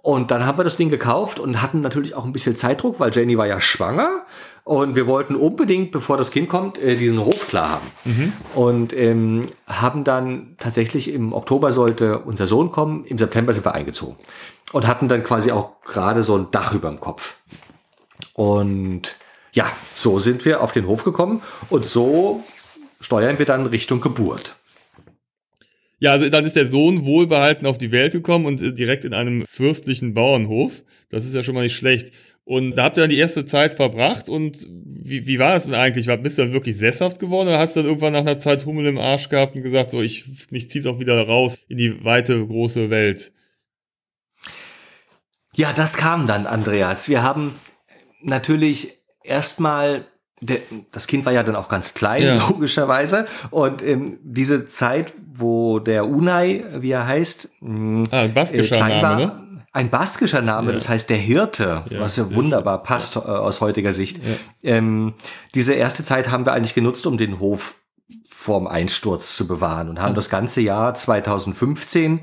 Und 0.02 0.30
dann 0.30 0.46
haben 0.46 0.58
wir 0.58 0.64
das 0.64 0.76
Ding 0.76 0.90
gekauft 0.90 1.38
und 1.38 1.62
hatten 1.62 1.80
natürlich 1.80 2.14
auch 2.14 2.24
ein 2.24 2.32
bisschen 2.32 2.56
Zeitdruck, 2.56 3.00
weil 3.00 3.14
Jenny 3.14 3.38
war 3.38 3.46
ja 3.46 3.60
schwanger. 3.60 4.22
Und 4.64 4.94
wir 4.94 5.06
wollten 5.06 5.34
unbedingt, 5.34 5.90
bevor 5.90 6.16
das 6.16 6.30
Kind 6.30 6.48
kommt, 6.48 6.78
äh, 6.78 6.96
diesen 6.96 7.24
Hof 7.24 7.48
klar 7.48 7.70
haben. 7.70 7.86
Und 8.54 8.92
ähm, 8.92 9.46
haben 9.66 10.04
dann 10.04 10.56
tatsächlich 10.58 11.12
im 11.12 11.32
Oktober 11.32 11.72
sollte 11.72 12.20
unser 12.20 12.46
Sohn 12.46 12.70
kommen, 12.70 13.04
im 13.04 13.18
September 13.18 13.52
sind 13.52 13.64
wir 13.64 13.74
eingezogen. 13.74 14.16
Und 14.72 14.86
hatten 14.86 15.08
dann 15.08 15.22
quasi 15.22 15.50
auch 15.52 15.80
gerade 15.84 16.22
so 16.22 16.36
ein 16.36 16.50
Dach 16.50 16.74
über 16.74 16.88
dem 16.88 17.00
Kopf. 17.00 17.36
Und 18.34 19.16
ja, 19.52 19.70
so 19.94 20.18
sind 20.18 20.44
wir 20.44 20.62
auf 20.62 20.72
den 20.72 20.86
Hof 20.86 21.04
gekommen 21.04 21.42
und 21.68 21.84
so 21.84 22.42
steuern 23.00 23.38
wir 23.38 23.46
dann 23.46 23.66
Richtung 23.66 24.00
Geburt. 24.00 24.54
Ja, 26.02 26.10
also 26.10 26.28
dann 26.28 26.44
ist 26.44 26.56
der 26.56 26.66
Sohn 26.66 27.04
wohlbehalten 27.04 27.64
auf 27.64 27.78
die 27.78 27.92
Welt 27.92 28.10
gekommen 28.10 28.46
und 28.46 28.60
äh, 28.60 28.72
direkt 28.72 29.04
in 29.04 29.14
einem 29.14 29.46
fürstlichen 29.46 30.14
Bauernhof. 30.14 30.82
Das 31.10 31.24
ist 31.24 31.32
ja 31.32 31.44
schon 31.44 31.54
mal 31.54 31.62
nicht 31.62 31.76
schlecht. 31.76 32.12
Und 32.42 32.74
da 32.74 32.82
habt 32.82 32.96
ihr 32.96 33.02
dann 33.02 33.10
die 33.10 33.18
erste 33.18 33.44
Zeit 33.44 33.74
verbracht 33.74 34.28
und 34.28 34.66
wie, 34.68 35.28
wie 35.28 35.38
war 35.38 35.52
das 35.52 35.66
denn 35.66 35.74
eigentlich? 35.74 36.08
Bist 36.20 36.38
du 36.38 36.42
dann 36.42 36.52
wirklich 36.52 36.76
sesshaft 36.76 37.20
geworden 37.20 37.46
oder 37.46 37.60
hast 37.60 37.76
du 37.76 37.80
dann 37.80 37.86
irgendwann 37.86 38.14
nach 38.14 38.22
einer 38.22 38.36
Zeit 38.36 38.66
Hummel 38.66 38.86
im 38.86 38.98
Arsch 38.98 39.28
gehabt 39.28 39.54
und 39.54 39.62
gesagt, 39.62 39.92
so 39.92 40.02
ich 40.02 40.24
mich 40.50 40.68
zieh's 40.68 40.86
auch 40.86 40.98
wieder 40.98 41.24
raus 41.24 41.56
in 41.68 41.78
die 41.78 42.04
weite, 42.04 42.44
große 42.44 42.90
Welt? 42.90 43.30
Ja, 45.54 45.72
das 45.72 45.96
kam 45.96 46.26
dann, 46.26 46.48
Andreas. 46.48 47.08
Wir 47.08 47.22
haben 47.22 47.54
natürlich 48.22 48.94
erstmal, 49.22 50.04
der- 50.42 50.58
das 50.92 51.06
Kind 51.06 51.24
war 51.24 51.32
ja 51.32 51.42
dann 51.42 51.56
auch 51.56 51.68
ganz 51.68 51.94
klein, 51.94 52.22
Ja. 52.24 52.48
logischerweise. 52.48 53.26
Und 53.50 53.82
ähm, 53.82 54.18
diese 54.22 54.64
Zeit, 54.66 55.14
wo 55.32 55.78
der 55.78 56.06
Unai, 56.08 56.64
wie 56.78 56.90
er 56.90 57.06
heißt, 57.06 57.48
mh, 57.60 58.04
Ah, 58.10 58.20
ein 58.22 58.34
baskischer 58.34 58.74
äh, 58.76 58.78
klein 58.78 59.00
Name, 59.02 59.02
war, 59.02 59.18
ne? 59.36 59.62
ein 59.72 59.88
baskischer 59.88 60.42
Name, 60.42 60.68
Ja. 60.68 60.74
das 60.74 60.88
heißt 60.88 61.08
der 61.08 61.16
Hirte, 61.16 61.84
Ja, 61.88 62.00
was 62.00 62.16
ja 62.16 62.34
wunderbar 62.34 62.82
passt 62.82 63.16
äh, 63.16 63.20
aus 63.20 63.60
heutiger 63.60 63.92
Sicht. 63.92 64.20
Ähm, 64.62 65.14
diese 65.54 65.72
erste 65.74 66.02
Zeit 66.04 66.30
haben 66.30 66.44
wir 66.44 66.52
eigentlich 66.52 66.74
genutzt, 66.74 67.06
um 67.06 67.16
den 67.16 67.38
Hof 67.40 67.76
vorm 68.28 68.66
Einsturz 68.66 69.36
zu 69.36 69.46
bewahren 69.46 69.88
und 69.88 70.00
haben 70.02 70.14
das 70.14 70.28
ganze 70.28 70.60
Jahr 70.60 70.94
2015 70.94 72.20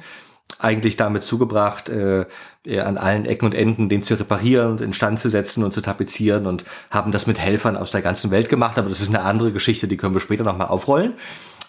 eigentlich 0.58 0.98
damit 0.98 1.24
zugebracht, 1.24 1.90
äh, 1.90 2.26
äh, 2.66 2.80
an 2.82 2.98
allen 2.98 3.26
Ecken 3.26 3.46
und 3.46 3.54
Enden 3.54 3.88
den 3.88 4.02
zu 4.02 4.16
reparieren 4.16 4.72
und 4.72 4.82
instand 4.82 5.20
zu 5.20 5.30
setzen 5.30 5.64
und 5.64 5.72
zu 5.72 5.82
tapezieren 5.82 6.48
und 6.48 6.66
haben 6.90 7.12
das 7.12 7.28
mit 7.28 7.40
Helfern 7.40 7.78
aus 7.78 7.92
der 7.92 8.02
ganzen 8.02 8.32
Welt 8.32 8.50
gemacht. 8.50 8.78
Aber 8.78 8.90
das 8.90 9.02
ist 9.02 9.10
eine 9.10 9.22
andere 9.22 9.52
Geschichte, 9.52 9.88
die 9.88 9.98
können 9.98 10.14
wir 10.14 10.22
später 10.22 10.44
nochmal 10.44 10.68
aufrollen. 10.68 11.14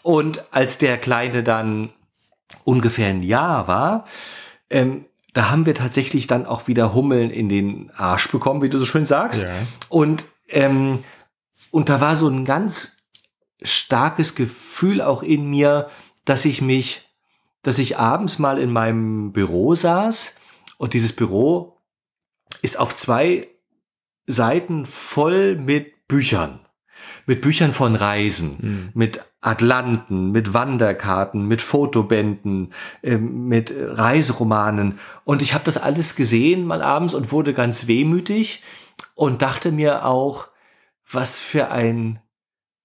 Und 0.02 0.44
als 0.50 0.78
der 0.78 0.98
Kleine 0.98 1.42
dann 1.42 1.90
ungefähr 2.64 3.08
ein 3.08 3.22
Jahr 3.22 3.68
war, 3.68 4.04
ähm, 4.70 5.04
da 5.32 5.50
haben 5.50 5.66
wir 5.66 5.74
tatsächlich 5.74 6.26
dann 6.26 6.46
auch 6.46 6.66
wieder 6.66 6.94
Hummeln 6.94 7.30
in 7.30 7.48
den 7.48 7.90
Arsch 7.96 8.30
bekommen, 8.30 8.62
wie 8.62 8.68
du 8.68 8.78
so 8.78 8.86
schön 8.86 9.04
sagst. 9.04 9.44
Ja. 9.44 9.50
Und, 9.88 10.24
ähm, 10.48 11.04
und 11.70 11.88
da 11.88 12.00
war 12.00 12.16
so 12.16 12.28
ein 12.28 12.44
ganz 12.44 12.96
starkes 13.62 14.34
Gefühl 14.34 15.00
auch 15.00 15.22
in 15.22 15.48
mir, 15.48 15.88
dass 16.24 16.44
ich 16.44 16.62
mich, 16.62 17.10
dass 17.62 17.79
ich 17.79 17.99
abends 17.99 18.38
mal 18.38 18.59
in 18.59 18.73
meinem 18.73 19.33
Büro 19.33 19.75
saß 19.75 20.37
und 20.79 20.94
dieses 20.94 21.14
Büro 21.14 21.77
ist 22.62 22.79
auf 22.79 22.96
zwei 22.96 23.49
Seiten 24.27 24.87
voll 24.87 25.57
mit 25.57 26.09
Büchern. 26.09 26.61
Mit 27.27 27.40
Büchern 27.40 27.73
von 27.73 27.94
Reisen, 27.94 28.59
Hm. 28.61 28.90
mit 28.94 29.20
Atlanten, 29.40 30.33
mit 30.33 30.53
Wanderkarten, 30.53 31.46
mit 31.46 31.62
Fotobänden, 31.62 32.73
ähm, 33.03 33.46
mit 33.46 33.73
Reiseromanen. 33.77 34.99
Und 35.25 35.40
ich 35.40 35.55
habe 35.55 35.64
das 35.64 35.79
alles 35.79 36.16
gesehen 36.16 36.66
mal 36.66 36.83
abends 36.83 37.14
und 37.14 37.33
wurde 37.33 37.55
ganz 37.55 37.87
wehmütig 37.87 38.62
und 39.14 39.42
dachte 39.42 39.73
mir 39.73 40.05
auch, 40.05 40.49
was 41.11 41.38
für 41.40 41.70
ein 41.70 42.20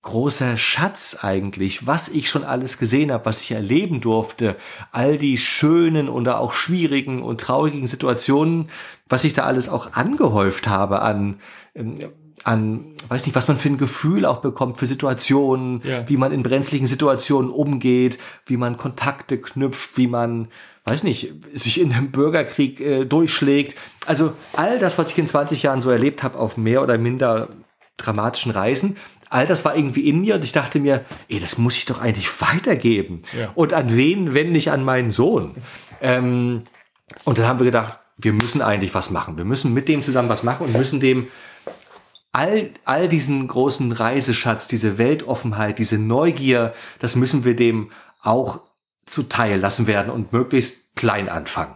großer 0.05 0.55
Schatz 0.55 1.17
eigentlich, 1.23 1.87
was 1.87 2.09
ich 2.09 2.29
schon 2.29 2.43
alles 2.43 2.77
gesehen 2.77 3.11
habe, 3.11 3.25
was 3.25 3.41
ich 3.41 3.51
erleben 3.51 4.01
durfte, 4.01 4.55
all 4.91 5.17
die 5.17 5.37
schönen 5.39 6.09
oder 6.09 6.39
auch 6.39 6.53
schwierigen 6.53 7.23
und 7.23 7.41
traurigen 7.41 7.87
Situationen, 7.87 8.69
was 9.09 9.23
ich 9.23 9.33
da 9.33 9.43
alles 9.45 9.67
auch 9.67 9.93
angehäuft 9.93 10.67
habe 10.67 11.01
an, 11.01 11.37
ähm, 11.73 11.97
an, 12.43 12.93
weiß 13.07 13.25
nicht, 13.25 13.35
was 13.35 13.47
man 13.47 13.57
für 13.57 13.69
ein 13.69 13.79
Gefühl 13.79 14.27
auch 14.27 14.41
bekommt 14.41 14.77
für 14.77 14.85
Situationen, 14.85 15.81
Ja. 15.83 16.07
wie 16.07 16.17
man 16.17 16.31
in 16.31 16.43
brenzligen 16.43 16.85
Situationen 16.85 17.49
umgeht, 17.49 18.19
wie 18.45 18.57
man 18.57 18.77
Kontakte 18.77 19.39
knüpft, 19.39 19.97
wie 19.97 20.05
man, 20.05 20.49
weiß 20.85 21.01
nicht, 21.01 21.33
sich 21.51 21.81
in 21.81 21.91
einem 21.91 22.11
Bürgerkrieg 22.11 22.79
äh, 22.79 23.05
durchschlägt. 23.05 23.75
Also 24.05 24.33
all 24.53 24.77
das, 24.77 24.99
was 24.99 25.09
ich 25.11 25.17
in 25.17 25.25
20 25.27 25.63
Jahren 25.63 25.81
so 25.81 25.89
erlebt 25.89 26.21
habe 26.21 26.37
auf 26.37 26.57
mehr 26.57 26.83
oder 26.83 26.99
minder 26.99 27.49
dramatischen 27.97 28.51
Reisen, 28.51 28.97
all 29.29 29.47
das 29.47 29.65
war 29.65 29.75
irgendwie 29.75 30.07
in 30.07 30.21
mir 30.21 30.35
und 30.35 30.43
ich 30.43 30.51
dachte 30.51 30.79
mir, 30.79 31.05
ey, 31.27 31.39
das 31.39 31.57
muss 31.57 31.77
ich 31.77 31.85
doch 31.85 32.01
eigentlich 32.01 32.29
weitergeben. 32.41 33.21
Ja. 33.37 33.51
Und 33.55 33.73
an 33.73 33.95
wen, 33.95 34.33
wenn 34.33 34.51
nicht 34.51 34.71
an 34.71 34.83
meinen 34.83 35.11
Sohn? 35.11 35.55
Ähm, 36.01 36.63
und 37.23 37.37
dann 37.37 37.47
haben 37.47 37.59
wir 37.59 37.65
gedacht, 37.65 37.99
wir 38.17 38.33
müssen 38.33 38.61
eigentlich 38.61 38.93
was 38.93 39.11
machen. 39.11 39.37
Wir 39.37 39.45
müssen 39.45 39.73
mit 39.73 39.87
dem 39.87 40.01
zusammen 40.01 40.29
was 40.29 40.43
machen 40.43 40.67
und 40.67 40.77
müssen 40.77 40.99
dem 40.99 41.27
all, 42.31 42.71
all 42.83 43.07
diesen 43.07 43.47
großen 43.47 43.91
Reiseschatz, 43.91 44.67
diese 44.67 44.97
Weltoffenheit, 44.97 45.79
diese 45.79 45.97
Neugier, 45.97 46.73
das 46.99 47.15
müssen 47.15 47.45
wir 47.45 47.55
dem 47.55 47.91
auch 48.21 48.61
zuteil 49.05 49.59
lassen 49.59 49.87
werden 49.87 50.11
und 50.11 50.33
möglichst 50.33 50.95
klein 50.95 51.29
anfangen. 51.29 51.75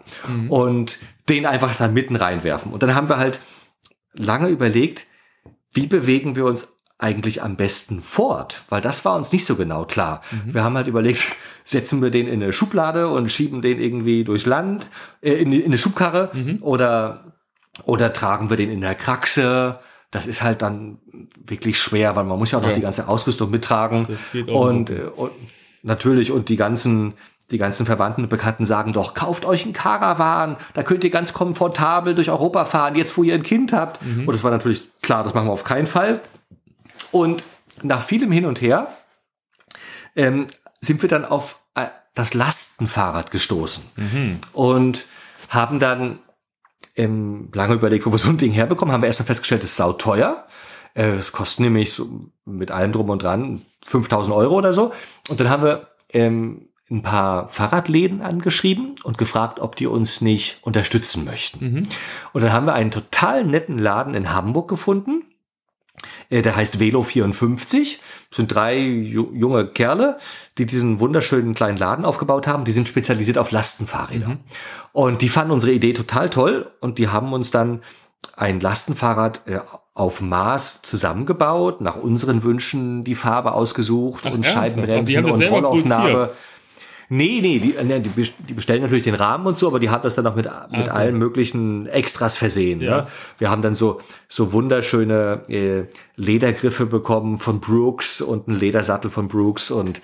Und 0.50 1.00
den 1.30 1.46
einfach 1.46 1.76
da 1.76 1.88
mitten 1.88 2.16
reinwerfen. 2.16 2.74
Und 2.74 2.84
dann 2.84 2.96
haben 2.96 3.08
wir 3.08 3.18
halt 3.18 3.40
lange 4.14 4.50
überlegt, 4.50 5.06
wie 5.72 5.88
bewegen 5.88 6.36
wir 6.36 6.46
uns 6.46 6.79
eigentlich 7.00 7.42
am 7.42 7.56
besten 7.56 8.02
fort? 8.02 8.64
Weil 8.70 8.82
das 8.82 9.04
war 9.06 9.16
uns 9.16 9.32
nicht 9.32 9.46
so 9.46 9.56
genau 9.56 9.86
klar. 9.86 10.22
Wir 10.46 10.64
haben 10.64 10.76
halt 10.76 10.88
überlegt, 10.88 11.26
setzen 11.64 12.02
wir 12.02 12.10
den 12.12 12.28
in 12.28 12.44
eine 12.44 12.54
Schublade 12.54 13.08
und 13.08 13.32
schieben 13.32 13.62
den 13.62 13.80
irgendwie 13.80 14.24
durchs 14.24 14.46
Land, 14.46 14.90
äh, 15.22 15.32
in, 15.34 15.52
in 15.54 15.66
eine 15.66 15.78
Schubkarre 15.78 16.30
oder, 16.62 17.34
oder 17.86 18.14
tragen 18.14 18.50
wir 18.50 18.58
den 18.58 18.70
in 18.70 18.82
der 18.82 18.96
Kraxe? 18.96 19.80
Das 20.12 20.28
ist 20.28 20.42
halt 20.44 20.62
dann 20.62 20.98
wirklich 21.46 21.80
schwer, 21.80 22.16
weil 22.16 22.24
man 22.26 22.38
muss 22.40 22.52
ja 22.52 22.58
auch 22.58 22.64
noch 22.64 22.70
Ja. 22.70 22.76
die 22.76 22.82
ganze 22.82 23.08
Ausrüstung 23.08 23.50
mittragen. 23.52 24.08
Das 24.08 24.50
und, 24.50 24.90
äh, 24.90 25.04
und 25.16 25.32
natürlich, 25.84 26.32
und 26.32 26.50
die 26.50 26.56
ganzen, 26.58 27.14
die 27.52 27.58
ganzen 27.60 27.86
Verwandten 27.86 28.24
und 28.24 28.30
Bekannten 28.30 28.66
sagen 28.66 28.92
doch, 28.92 29.14
kauft 29.14 29.46
euch 29.46 29.64
einen 29.64 29.74
Caravan, 29.74 30.58
da 30.74 30.84
könnt 30.84 31.04
ihr 31.04 31.12
ganz 31.12 31.34
komfortabel 31.34 32.16
durch 32.16 32.30
Europa 32.30 32.66
fahren, 32.66 32.96
jetzt 32.96 33.16
wo 33.18 33.24
ihr 33.24 33.36
ein 33.36 33.44
Kind 33.44 33.72
habt. 33.72 34.04
Mhm. 34.04 34.28
Und 34.28 34.34
es 34.34 34.44
war 34.44 34.52
natürlich 34.52 34.82
klar, 35.02 35.24
das 35.24 35.34
machen 35.34 35.48
wir 35.48 35.54
auf 35.54 35.64
keinen 35.64 35.88
Fall. 35.88 36.20
Und 37.12 37.44
nach 37.82 38.02
vielem 38.04 38.32
Hin 38.32 38.46
und 38.46 38.62
Her 38.62 38.88
ähm, 40.16 40.48
sind 40.82 41.02
wir 41.02 41.10
dann 41.10 41.26
auf 41.26 41.60
äh, 41.76 41.88
das 42.16 42.34
Lastenfahrrad 42.34 43.32
gestoßen 43.32 43.84
und 44.54 45.06
haben 45.50 45.80
dann 45.80 46.20
ähm, 46.96 47.50
lange 47.54 47.76
überlegt, 47.76 48.06
wo 48.06 48.12
wir 48.12 48.18
so 48.18 48.30
ein 48.30 48.38
Ding 48.38 48.52
herbekommen, 48.52 48.94
haben 48.94 49.02
wir 49.02 49.08
erst 49.08 49.20
mal 49.22 49.26
festgestellt, 49.26 49.64
es 49.64 49.70
ist 49.72 49.78
sauteuer. 49.78 50.46
Äh, 50.96 51.12
Es 51.12 51.32
kostet 51.32 51.62
nämlich 51.62 51.94
so 51.94 52.30
mit 52.46 52.72
allem 52.72 52.92
drum 52.92 53.10
und 53.10 53.24
dran 53.24 53.62
5000 53.86 54.36
Euro 54.36 54.56
oder 54.56 54.74
so. 54.74 54.92
Und 55.30 55.40
dann 55.40 55.50
haben 55.50 55.64
wir 55.64 55.88
ähm, 56.10 56.70
ein 56.92 57.02
paar 57.04 57.48
Fahrradläden 57.48 58.22
angeschrieben 58.22 58.96
und 59.04 59.18
gefragt, 59.18 59.60
ob 59.60 59.76
die 59.76 59.88
uns 59.88 60.22
nicht 60.22 60.58
unterstützen 60.64 61.24
möchten. 61.24 61.88
Und 62.34 62.44
dann 62.44 62.52
haben 62.52 62.66
wir 62.66 62.74
einen 62.74 62.92
total 62.92 63.46
netten 63.46 63.78
Laden 63.78 64.16
in 64.16 64.34
Hamburg 64.34 64.68
gefunden. 64.68 65.24
Äh, 66.30 66.42
Der 66.42 66.56
heißt 66.56 66.80
Velo 66.80 67.04
54. 67.04 68.00
Das 68.30 68.38
sind 68.38 68.54
drei 68.54 68.78
ju 68.80 69.32
junge 69.34 69.68
Kerle, 69.68 70.18
die 70.58 70.66
diesen 70.66 71.00
wunderschönen 71.00 71.54
kleinen 71.54 71.78
Laden 71.78 72.06
aufgebaut 72.06 72.48
haben. 72.48 72.66
Die 72.66 72.72
sind 72.72 72.88
spezialisiert 72.88 73.38
auf 73.38 73.52
Lastenfahrräder. 73.52 74.38
Und 74.94 75.22
die 75.22 75.30
fanden 75.30 75.52
unsere 75.52 75.72
Idee 75.72 75.94
total 75.94 76.30
toll 76.30 76.72
und 76.80 76.98
die 77.00 77.08
haben 77.10 77.34
uns 77.34 77.52
dann 77.52 77.82
ein 78.36 78.60
Lastenfahrrad 78.60 79.42
äh, 79.48 79.60
auf 79.94 80.22
Maß 80.22 80.82
zusammengebaut, 80.82 81.82
nach 81.82 81.96
unseren 81.96 82.44
Wünschen 82.44 83.04
die 83.04 83.16
Farbe 83.16 83.54
ausgesucht 83.54 84.24
Ach, 84.26 84.32
und? 84.32 84.38
Und 84.38 84.46
Scheibenbremsen 84.46 85.26
und 85.26 85.36
selber 85.36 85.56
Rollaufnahme. 85.58 86.10
produziert? 86.12 86.36
Nee, 87.12 87.40
nee, 87.42 87.58
die, 87.60 87.74
ne, 87.84 88.00
die 88.00 88.10
best- 88.10 88.36
die 88.48 88.54
bestellen 88.54 88.84
natürlich 88.84 89.04
den 89.04 89.16
Rahmen 89.16 89.48
und 89.48 89.58
so, 89.58 89.68
aber 89.68 89.80
die 89.80 89.90
haben 89.90 90.04
das 90.04 90.14
dann 90.16 90.28
auch 90.28 90.36
mit, 90.36 90.46
mit 90.46 90.82
okay. 90.82 90.90
allen 90.90 91.18
möglichen 91.18 91.88
Extras 91.88 92.38
versehen. 92.38 92.82
Ja. 92.82 92.98
Ne? 93.02 93.08
Wir 93.40 93.50
haben 93.50 93.64
dann 93.64 93.74
so, 93.74 93.98
so 94.28 94.54
wunderschöne 94.54 95.42
äh, 95.50 95.86
Ledergriffe 96.16 96.86
bekommen 96.86 97.38
von 97.38 97.60
Brooks 97.60 98.22
und 98.22 98.48
einen 98.48 98.60
Ledersattel 98.60 99.10
von 99.10 99.28
Brooks 99.28 99.72
und 99.72 100.02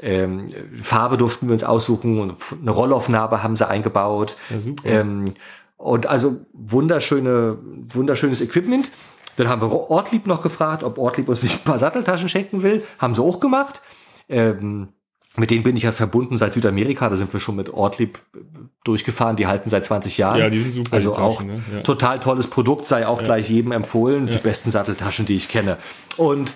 ähm, 0.00 0.46
Farbe 0.82 1.16
durften 1.16 1.48
wir 1.48 1.52
uns 1.54 1.64
aussuchen 1.64 2.20
und 2.20 2.36
eine 2.60 2.70
Rollaufnahme 2.70 3.42
haben 3.42 3.56
sie 3.56 3.66
eingebaut. 3.68 4.36
Ja. 4.84 4.90
Ähm, 5.00 5.34
und 5.76 6.06
also 6.06 6.36
wunderschöne, 6.52 7.58
wunderschönes 7.92 8.40
Equipment. 8.40 8.90
Dann 9.36 9.48
haben 9.48 9.60
wir 9.60 9.70
Ortlieb 9.90 10.26
noch 10.26 10.42
gefragt, 10.42 10.84
ob 10.84 10.98
Ortlieb 10.98 11.28
uns 11.28 11.42
nicht 11.42 11.56
ein 11.60 11.64
paar 11.64 11.78
Satteltaschen 11.78 12.28
schenken 12.28 12.62
will. 12.62 12.84
Haben 12.98 13.14
sie 13.14 13.22
auch 13.22 13.40
gemacht. 13.40 13.82
Ähm, 14.28 14.88
mit 15.36 15.50
denen 15.50 15.62
bin 15.62 15.76
ich 15.76 15.82
ja 15.82 15.92
verbunden 15.92 16.38
seit 16.38 16.54
Südamerika. 16.54 17.08
Da 17.08 17.16
sind 17.16 17.32
wir 17.32 17.40
schon 17.40 17.56
mit 17.56 17.70
Ortlieb 17.72 18.20
durchgefahren. 18.84 19.36
Die 19.36 19.46
halten 19.46 19.68
seit 19.70 19.84
20 19.84 20.18
Jahren. 20.18 20.38
Ja, 20.38 20.50
die 20.50 20.58
sind 20.60 20.72
super, 20.74 20.92
Also 20.92 21.12
die 21.12 21.18
auch 21.18 21.36
Taschen, 21.38 21.54
ne? 21.54 21.62
Ja. 21.74 21.80
total 21.82 22.20
tolles 22.20 22.46
Produkt, 22.48 22.86
sei 22.86 23.06
auch 23.06 23.22
gleich 23.22 23.48
jedem 23.50 23.72
empfohlen. 23.72 24.26
Die 24.26 24.34
Ja. 24.34 24.38
besten 24.38 24.70
Satteltaschen, 24.70 25.26
die 25.26 25.34
ich 25.34 25.48
kenne. 25.48 25.78
Und 26.16 26.54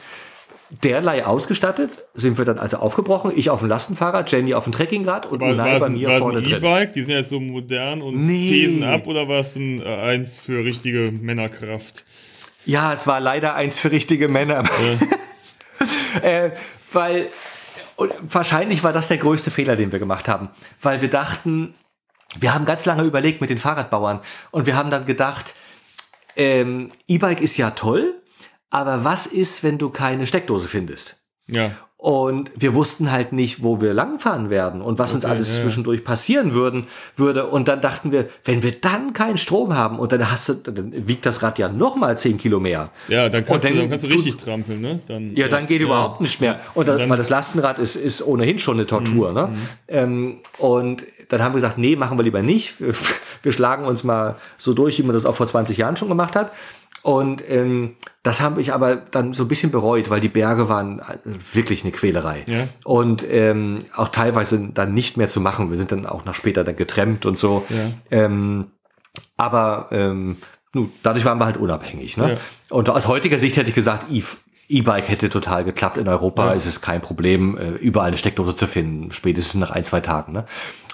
derlei 0.82 1.24
ausgestattet 1.24 2.04
sind 2.14 2.36
wir 2.36 2.44
dann 2.44 2.58
also 2.58 2.76
aufgebrochen. 2.76 3.32
Ich 3.34 3.48
auf 3.50 3.60
dem 3.60 3.68
Lastenfahrrad, 3.68 4.30
Jenny 4.30 4.52
auf 4.54 4.64
dem 4.64 4.72
Trekkingrad 4.74 5.24
und 5.26 5.40
War, 5.40 5.52
Unai 5.52 5.78
bei 5.78 5.88
mir 5.88 6.18
vorne 6.18 6.38
ein 6.38 6.44
drin. 6.44 6.56
E-Bike? 6.56 6.92
Die 6.92 7.00
sind 7.00 7.10
ja 7.10 7.16
jetzt 7.18 7.30
so 7.30 7.40
modern 7.40 8.02
und 8.02 8.22
Nee. 8.26 8.84
ab 8.84 9.06
oder 9.06 9.26
war 9.28 9.40
es 9.40 9.56
ein, 9.56 9.80
äh, 9.80 9.86
eins 9.86 10.38
für 10.38 10.62
richtige 10.64 11.10
Männerkraft? 11.10 12.04
Ja, 12.66 12.92
es 12.92 13.06
war 13.06 13.18
leider 13.18 13.54
eins 13.54 13.78
für 13.78 13.90
richtige 13.90 14.28
Männer. 14.28 14.62
äh, 16.22 16.50
weil 16.92 17.28
und 17.98 18.12
wahrscheinlich 18.22 18.84
war 18.84 18.92
das 18.92 19.08
der 19.08 19.18
größte 19.18 19.50
Fehler, 19.50 19.74
den 19.74 19.90
wir 19.90 19.98
gemacht 19.98 20.28
haben, 20.28 20.50
weil 20.80 21.00
wir 21.00 21.10
dachten, 21.10 21.74
wir 22.38 22.54
haben 22.54 22.64
ganz 22.64 22.86
lange 22.86 23.02
überlegt 23.02 23.40
mit 23.40 23.50
den 23.50 23.58
Fahrradbauern 23.58 24.20
und 24.52 24.66
wir 24.66 24.76
haben 24.76 24.92
dann 24.92 25.04
gedacht, 25.04 25.56
ähm, 26.36 26.92
E-Bike 27.08 27.40
ist 27.40 27.56
ja 27.56 27.72
toll, 27.72 28.22
aber 28.70 29.02
was 29.02 29.26
ist, 29.26 29.64
wenn 29.64 29.78
du 29.78 29.90
keine 29.90 30.28
Steckdose 30.28 30.68
findest? 30.68 31.24
Ja. 31.48 31.72
Und 32.00 32.50
wir 32.56 32.74
wussten 32.74 33.10
halt 33.10 33.32
nicht, 33.32 33.60
wo 33.64 33.80
wir 33.80 33.92
langfahren 33.92 34.50
werden 34.50 34.82
und 34.82 35.00
was 35.00 35.12
uns 35.12 35.24
Okay, 35.24 35.34
alles 35.34 35.48
ja, 35.50 35.56
ja. 35.56 35.62
zwischendurch 35.64 36.04
passieren 36.04 36.54
würden, 36.54 36.86
würde. 37.16 37.46
Und 37.46 37.66
dann 37.66 37.80
dachten 37.80 38.12
wir, 38.12 38.28
wenn 38.44 38.62
wir 38.62 38.70
dann 38.80 39.12
keinen 39.14 39.36
Strom 39.36 39.74
haben 39.76 39.98
und 39.98 40.12
dann 40.12 40.30
hast 40.30 40.48
du, 40.48 40.54
dann 40.54 41.08
wiegt 41.08 41.26
das 41.26 41.42
Rad 41.42 41.58
ja 41.58 41.68
noch 41.68 41.96
mal 41.96 42.16
10 42.16 42.38
Kilo 42.38 42.60
mehr. 42.60 42.90
Ja, 43.08 43.28
dann 43.28 43.44
kannst, 43.44 43.50
Und 43.50 43.64
du, 43.64 43.68
dann 43.70 43.78
dann 43.80 43.90
kannst 43.90 44.04
du 44.04 44.08
richtig 44.10 44.36
trampeln, 44.36 44.80
ne? 44.80 45.00
Dann, 45.08 45.34
Ja, 45.34 45.48
dann 45.48 45.66
geht 45.66 45.80
überhaupt 45.82 46.20
nicht 46.20 46.40
mehr. 46.40 46.60
Und 46.74 46.86
das, 46.86 46.98
dann- 46.98 47.06
Mhm, 47.06 47.10
weil 47.10 47.18
das 47.18 47.30
Lastenrad 47.30 47.80
ist, 47.80 47.96
ist 47.96 48.24
ohnehin 48.24 48.60
schon 48.60 48.76
eine 48.76 48.86
Tortur. 48.86 49.32
Ne? 49.32 49.48
Ähm, 49.88 50.36
und 50.58 51.04
dann 51.30 51.42
haben 51.42 51.52
wir 51.52 51.56
gesagt, 51.56 51.78
nee, 51.78 51.96
machen 51.96 52.16
wir 52.16 52.22
lieber 52.22 52.42
nicht. 52.42 52.80
Wir, 52.80 52.94
wir 53.42 53.50
schlagen 53.52 53.84
uns 53.86 54.04
mal 54.04 54.36
so 54.56 54.72
durch, 54.72 54.98
wie 54.98 55.02
man 55.02 55.14
das 55.14 55.26
auch 55.26 55.34
vor 55.34 55.48
20 55.48 55.76
Jahren 55.76 55.96
schon 55.96 56.08
gemacht 56.08 56.36
hat. 56.36 56.52
Und 57.08 57.42
ähm, 57.48 57.96
das 58.22 58.42
habe 58.42 58.60
ich 58.60 58.74
aber 58.74 58.96
dann 58.96 59.32
so 59.32 59.44
ein 59.44 59.48
bisschen 59.48 59.70
bereut, 59.70 60.10
weil 60.10 60.20
die 60.20 60.28
Berge 60.28 60.68
waren 60.68 60.98
äh, 60.98 61.16
wirklich 61.54 61.82
eine 61.82 61.90
Quälerei. 61.90 62.44
Ja. 62.46 62.68
Und 62.84 63.24
ähm, 63.30 63.78
auch 63.96 64.08
teilweise 64.08 64.68
dann 64.74 64.92
nicht 64.92 65.16
mehr 65.16 65.26
zu 65.26 65.40
machen. 65.40 65.70
Wir 65.70 65.78
sind 65.78 65.90
dann 65.90 66.04
auch 66.04 66.26
noch 66.26 66.34
später 66.34 66.64
dann 66.64 66.76
getrennt 66.76 67.24
und 67.24 67.38
so. 67.38 67.64
Ja. 67.70 67.76
Ähm, 68.10 68.72
aber 69.38 69.88
ähm, 69.90 70.36
nun, 70.74 70.92
dadurch 71.02 71.24
waren 71.24 71.38
wir 71.38 71.46
halt 71.46 71.56
unabhängig. 71.56 72.18
Ne? 72.18 72.32
Ja. 72.32 72.76
Und 72.76 72.90
aus 72.90 73.06
heutiger 73.06 73.38
Sicht 73.38 73.56
hätte 73.56 73.70
ich 73.70 73.74
gesagt, 73.74 74.04
E-Bike 74.68 75.08
hätte 75.08 75.30
total 75.30 75.64
geklappt. 75.64 75.96
In 75.96 76.08
Europa 76.08 76.52
ist 76.52 76.66
es 76.66 76.82
kein 76.82 77.00
Problem, 77.00 77.56
äh, 77.56 77.70
überall 77.70 78.08
eine 78.08 78.18
Steckdose 78.18 78.54
zu 78.54 78.66
finden, 78.66 79.12
spätestens 79.12 79.54
nach 79.54 79.70
ein, 79.70 79.84
zwei 79.84 80.02
Tagen. 80.02 80.32
Ne? 80.32 80.44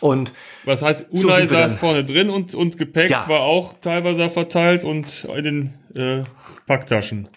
Und 0.00 0.32
Was 0.64 0.80
heißt, 0.80 1.06
So 1.10 1.26
Unai 1.26 1.40
wir 1.40 1.48
saß 1.48 1.74
vorne 1.74 2.04
drin 2.04 2.30
und, 2.30 2.54
und 2.54 2.78
Gepäck 2.78 3.10
war 3.10 3.40
auch 3.40 3.74
teilweise 3.80 4.30
verteilt 4.30 4.84
und 4.84 5.24
in 5.24 5.42
den 5.44 5.74
äh, 5.94 6.24
Packtaschen. 6.66 7.28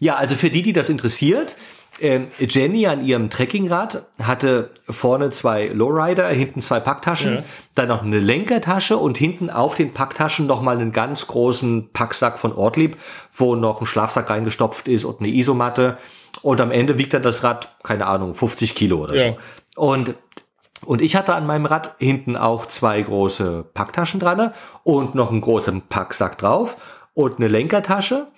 Ja, 0.00 0.16
also 0.16 0.34
für 0.34 0.50
die, 0.50 0.62
die 0.62 0.72
das 0.72 0.88
interessiert, 0.88 1.56
ähm, 2.00 2.26
Jenny 2.40 2.86
an 2.88 3.04
ihrem 3.04 3.30
Trekkingrad 3.30 4.06
hatte 4.20 4.70
vorne 4.88 5.30
zwei 5.30 5.68
Lowrider, 5.68 6.26
hinten 6.28 6.60
zwei 6.60 6.80
Packtaschen, 6.80 7.34
Ja. 7.36 7.42
dann 7.76 7.88
noch 7.88 8.02
eine 8.02 8.18
Lenkertasche 8.18 8.96
und 8.96 9.16
hinten 9.16 9.48
auf 9.48 9.76
den 9.76 9.94
Packtaschen 9.94 10.46
noch 10.48 10.60
mal 10.60 10.76
einen 10.76 10.90
ganz 10.90 11.28
großen 11.28 11.90
Packsack 11.92 12.38
von 12.38 12.52
Ortlieb, 12.52 12.96
wo 13.32 13.54
noch 13.54 13.80
ein 13.80 13.86
Schlafsack 13.86 14.28
reingestopft 14.28 14.88
ist 14.88 15.04
und 15.04 15.20
eine 15.20 15.28
Isomatte. 15.28 15.96
Und 16.42 16.60
am 16.60 16.72
Ende 16.72 16.98
wiegt 16.98 17.14
dann 17.14 17.22
das 17.22 17.44
Rad, 17.44 17.76
keine 17.84 18.06
Ahnung, 18.06 18.34
50 18.34 18.74
Kilo 18.74 18.98
oder 19.04 19.14
Ja. 19.14 19.28
so. 19.30 19.36
Und 19.80 20.14
und 20.84 21.00
ich 21.00 21.16
hatte 21.16 21.34
an 21.34 21.46
meinem 21.46 21.64
Rad 21.64 21.94
hinten 21.98 22.36
auch 22.36 22.66
zwei 22.66 23.00
große 23.00 23.64
Packtaschen 23.72 24.20
dran 24.20 24.52
und 24.82 25.14
noch 25.14 25.30
einen 25.30 25.40
großen 25.40 25.80
Packsack 25.88 26.36
drauf 26.36 26.76
und 27.14 27.36
eine 27.38 27.48
Lenkertasche. 27.48 28.28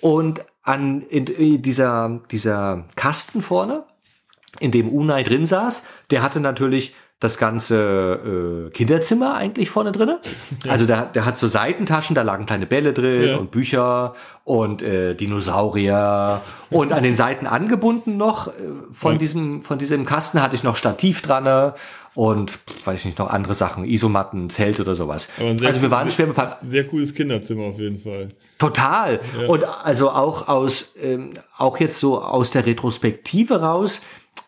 Und 0.00 0.44
an 0.62 1.02
in, 1.02 1.26
in 1.26 1.62
dieser, 1.62 2.20
dieser 2.30 2.84
Kasten 2.96 3.42
vorne, 3.42 3.84
in 4.60 4.70
dem 4.70 4.88
Unai 4.88 5.22
drin 5.22 5.46
saß, 5.46 5.84
der 6.10 6.22
hatte 6.22 6.40
natürlich 6.40 6.94
das 7.20 7.38
ganze 7.38 8.66
äh, 8.66 8.70
Kinderzimmer 8.70 9.34
eigentlich 9.34 9.70
vorne 9.70 9.92
drinne. 9.92 10.20
Also 10.68 10.84
der, 10.84 11.06
der 11.06 11.24
hat 11.24 11.38
so 11.38 11.46
Seitentaschen, 11.46 12.14
da 12.14 12.22
lagen 12.22 12.44
kleine 12.44 12.66
Bälle 12.66 12.92
drin 12.92 13.28
Ja. 13.28 13.36
und 13.36 13.50
Bücher 13.50 14.14
und 14.44 14.82
äh, 14.82 15.14
Dinosaurier 15.14 16.40
und 16.70 16.92
an 16.92 17.02
den 17.02 17.14
Seiten 17.14 17.46
angebunden 17.46 18.16
noch 18.16 18.48
äh, 18.48 18.52
von 18.92 19.12
Ja. 19.12 19.18
diesem 19.18 19.60
von 19.60 19.78
diesem 19.78 20.04
Kasten 20.04 20.42
hatte 20.42 20.56
ich 20.56 20.64
noch 20.64 20.76
Stativ 20.76 21.22
dran 21.22 21.72
und 22.14 22.58
weiß 22.84 23.00
ich 23.00 23.06
nicht 23.06 23.18
noch 23.18 23.30
andere 23.30 23.54
Sachen, 23.54 23.84
Isomatten, 23.84 24.48
Zelt 24.50 24.80
oder 24.80 24.94
sowas. 24.94 25.28
Also 25.40 25.82
wir 25.82 25.90
waren 25.90 26.10
schwer 26.10 26.26
bepackt. 26.26 26.58
Sehr 26.68 26.86
cooles 26.86 27.14
Kinderzimmer 27.14 27.64
auf 27.64 27.78
jeden 27.78 28.00
Fall. 28.00 28.28
Total. 28.58 29.20
Und 29.48 29.64
also 29.64 30.10
auch 30.10 30.48
aus, 30.48 30.94
ähm, 31.00 31.30
auch 31.56 31.80
jetzt 31.80 31.98
so 31.98 32.22
aus 32.22 32.50
der 32.52 32.66
Retrospektive 32.66 33.60
raus, 33.60 34.02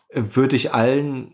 äh, 0.09 0.21
würde 0.33 0.55
ich 0.55 0.73
allen 0.73 1.33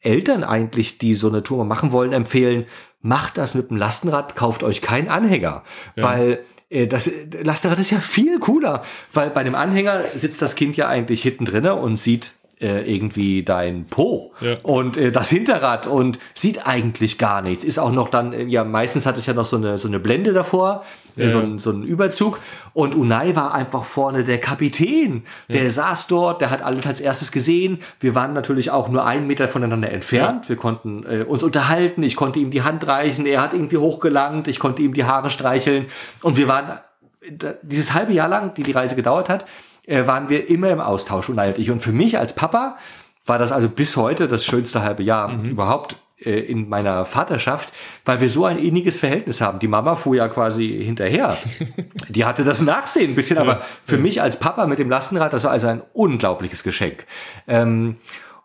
Eltern 0.00 0.44
eigentlich, 0.44 0.96
die 0.96 1.12
so 1.12 1.28
eine 1.28 1.42
Tour 1.42 1.64
machen 1.64 1.92
wollen, 1.92 2.12
empfehlen, 2.12 2.64
macht 3.00 3.36
das 3.36 3.54
mit 3.54 3.70
dem 3.70 3.76
Lastenrad, 3.76 4.36
kauft 4.36 4.62
euch 4.62 4.80
keinen 4.80 5.08
Anhänger. 5.08 5.62
Weil 5.96 6.44
äh, 6.70 6.86
das 6.86 7.10
Lastenrad 7.42 7.78
ist 7.78 7.90
ja 7.90 8.00
viel 8.00 8.38
cooler, 8.38 8.82
weil 9.12 9.28
bei 9.28 9.44
dem 9.44 9.54
Anhänger 9.54 10.04
sitzt 10.14 10.40
das 10.40 10.56
Kind 10.56 10.78
ja 10.78 10.88
eigentlich 10.88 11.22
hinten 11.22 11.44
drinne 11.44 11.74
und 11.74 11.98
sieht 11.98 12.32
äh, 12.60 12.82
irgendwie 12.94 13.42
dein 13.42 13.86
Po 13.86 14.32
Ja. 14.40 14.56
und 14.62 14.96
äh, 14.96 15.10
das 15.10 15.28
Hinterrad 15.30 15.86
und 15.86 16.18
sieht 16.34 16.66
eigentlich 16.66 17.16
gar 17.18 17.40
nichts. 17.42 17.64
Ist 17.64 17.78
auch 17.78 17.92
noch 17.92 18.08
dann, 18.10 18.32
äh, 18.32 18.44
ja, 18.44 18.64
meistens 18.64 19.06
hat 19.06 19.16
es 19.16 19.26
ja 19.26 19.32
noch 19.32 19.44
so 19.44 19.56
eine, 19.56 19.78
so 19.78 19.88
eine 19.88 19.98
Blende 19.98 20.32
davor, 20.32 20.84
äh, 21.16 21.26
so, 21.28 21.38
Ja. 21.38 21.44
ein, 21.44 21.58
so 21.58 21.70
ein 21.70 21.82
Überzug. 21.82 22.38
Und 22.74 22.94
Unai 22.94 23.34
war 23.34 23.54
einfach 23.54 23.84
vorne 23.84 24.24
der 24.24 24.38
Kapitän. 24.38 25.24
Der 25.48 25.70
saß 25.70 26.06
dort, 26.06 26.40
der 26.40 26.50
hat 26.50 26.62
alles 26.62 26.86
als 26.86 27.00
erstes 27.00 27.32
gesehen. 27.32 27.80
Wir 27.98 28.14
waren 28.14 28.32
natürlich 28.34 28.70
auch 28.70 28.88
nur 28.88 29.04
einen 29.06 29.26
Meter 29.26 29.48
voneinander 29.48 29.90
entfernt. 29.90 30.48
Wir 30.48 30.56
konnten 30.56 31.04
äh, 31.06 31.24
uns 31.26 31.42
unterhalten. 31.42 32.02
Ich 32.02 32.14
konnte 32.14 32.38
ihm 32.40 32.50
die 32.50 32.62
Hand 32.62 32.86
reichen. 32.86 33.26
Er 33.26 33.40
hat 33.42 33.54
irgendwie 33.54 33.78
hochgelangt. 33.78 34.48
Ich 34.48 34.58
konnte 34.60 34.82
ihm 34.82 34.92
die 34.94 35.04
Haare 35.04 35.30
streicheln. 35.30 35.86
Und 36.22 36.36
wir 36.36 36.46
waren 36.46 36.78
dieses 37.62 37.92
halbe 37.94 38.12
Jahr 38.12 38.28
lang, 38.28 38.54
die 38.54 38.62
die 38.62 38.72
Reise 38.72 38.96
gedauert 38.96 39.28
hat, 39.28 39.44
äh, 39.86 40.06
waren 40.06 40.28
wir 40.28 40.48
immer 40.48 40.70
im 40.70 40.80
Austausch, 40.80 41.28
Unai 41.28 41.54
und 41.70 41.80
für 41.80 41.92
mich 41.92 42.18
als 42.18 42.34
Papa 42.34 42.76
war 43.26 43.38
das 43.38 43.52
also 43.52 43.68
bis 43.68 43.96
heute 43.96 44.28
das 44.28 44.44
schönste 44.44 44.82
halbe 44.82 45.02
Jahr 45.02 45.38
überhaupt 45.44 45.96
äh, 46.24 46.40
in 46.40 46.68
meiner 46.68 47.06
Vaterschaft, 47.06 47.72
weil 48.04 48.20
wir 48.20 48.28
so 48.28 48.44
ein 48.44 48.58
inniges 48.58 48.98
Verhältnis 48.98 49.40
haben. 49.40 49.58
Die 49.58 49.68
Mama 49.68 49.94
fuhr 49.94 50.16
ja 50.16 50.28
quasi 50.28 50.68
hinterher. 50.84 51.36
Die 52.08 52.26
hatte 52.26 52.44
das 52.44 52.60
Nachsehen 52.60 53.12
ein 53.12 53.14
bisschen, 53.14 53.38
aber 53.38 53.62
für 53.84 53.96
mich 53.96 54.20
als 54.20 54.38
Papa 54.38 54.66
mit 54.66 54.78
dem 54.78 54.90
Lastenrad, 54.90 55.32
das 55.32 55.44
war 55.44 55.50
also 55.50 55.68
ein 55.68 55.82
unglaubliches 55.92 56.62
Geschenk. 56.62 57.06
Ähm, 57.48 57.96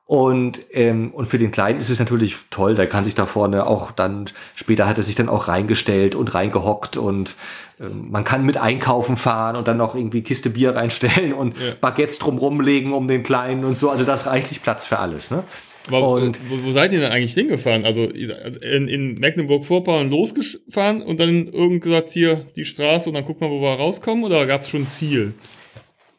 und, 0.08 0.60
ähm, 0.72 1.12
und 1.14 1.26
für 1.26 1.40
den 1.40 1.52
Kleinen 1.52 1.80
ist 1.80 1.90
es 1.90 1.98
natürlich 2.00 2.36
toll, 2.52 2.76
der 2.76 2.86
kann 2.86 3.04
sich 3.04 3.16
da 3.16 3.26
vorne 3.26 3.66
auch 3.66 3.92
dann, 3.92 4.26
später 4.56 4.88
hat 4.88 4.98
er 4.98 5.04
sich 5.04 5.16
dann 5.16 5.30
auch 5.30 5.48
reingestellt 5.48 6.14
und 6.14 6.36
reingehockt 6.36 6.96
und 6.98 7.36
ähm, 7.82 8.12
man 8.12 8.24
kann 8.24 8.46
mit 8.46 8.58
einkaufen 8.58 9.16
fahren 9.16 9.56
und 9.56 9.68
dann 9.68 9.78
noch 9.78 9.96
irgendwie 9.96 10.22
Kiste 10.22 10.52
Bier 10.52 10.76
reinstellen 10.76 11.34
und 11.34 11.56
Baguettes 11.82 12.20
drumrum 12.20 12.62
legen 12.62 12.94
um 12.94 13.08
den 13.08 13.24
Kleinen 13.24 13.66
und 13.66 13.76
so. 13.78 13.90
Also 13.90 14.04
da 14.04 14.14
ist 14.14 14.28
reichlich 14.28 14.62
Platz 14.62 14.86
für 14.86 15.00
alles. 15.00 15.32
Ne? 15.32 15.44
Aber, 15.88 16.08
Und- 16.10 16.40
wo, 16.50 16.68
wo 16.68 16.72
seid 16.72 16.94
ihr 16.94 17.00
denn 17.00 17.12
eigentlich 17.12 17.34
hingefahren? 17.34 17.84
Also 17.84 18.02
in, 18.04 18.88
in 18.88 19.16
Mecklenburg-Vorpommern 19.16 20.10
losgefahren 20.12 21.02
und 21.02 21.20
dann 21.20 21.48
irgend 21.48 21.82
gesagt, 21.84 22.12
hier 22.12 22.46
die 22.56 22.64
Straße 22.66 23.10
und 23.10 23.16
dann 23.16 23.26
gucken 23.26 23.48
wir, 23.48 23.52
wo 23.56 23.62
wir 23.62 23.74
rauskommen? 23.74 24.24
Oder 24.24 24.46
gab 24.46 24.62
es 24.62 24.70
schon 24.70 24.84
ein 24.84 24.88
Ziel? 24.88 25.34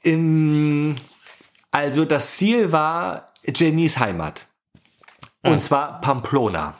Im, 0.02 0.94
also 1.70 2.04
das 2.04 2.36
Ziel 2.36 2.70
war 2.72 3.32
Jennys 3.54 3.98
Heimat. 3.98 4.46
Und 5.42 5.62
zwar 5.62 6.00
Pamplona. 6.00 6.74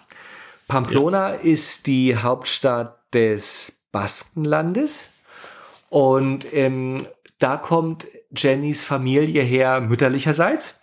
Pamplona 0.69 1.31
ist 1.31 1.87
die 1.87 2.17
Hauptstadt 2.17 2.99
des 3.15 3.81
Baskenlandes. 3.93 5.09
Und 5.89 6.53
ähm, 6.53 6.99
da 7.39 7.57
kommt 7.57 8.09
Jennys 8.35 8.83
Familie 8.83 9.43
her 9.43 9.81
mütterlicherseits. 9.81 10.81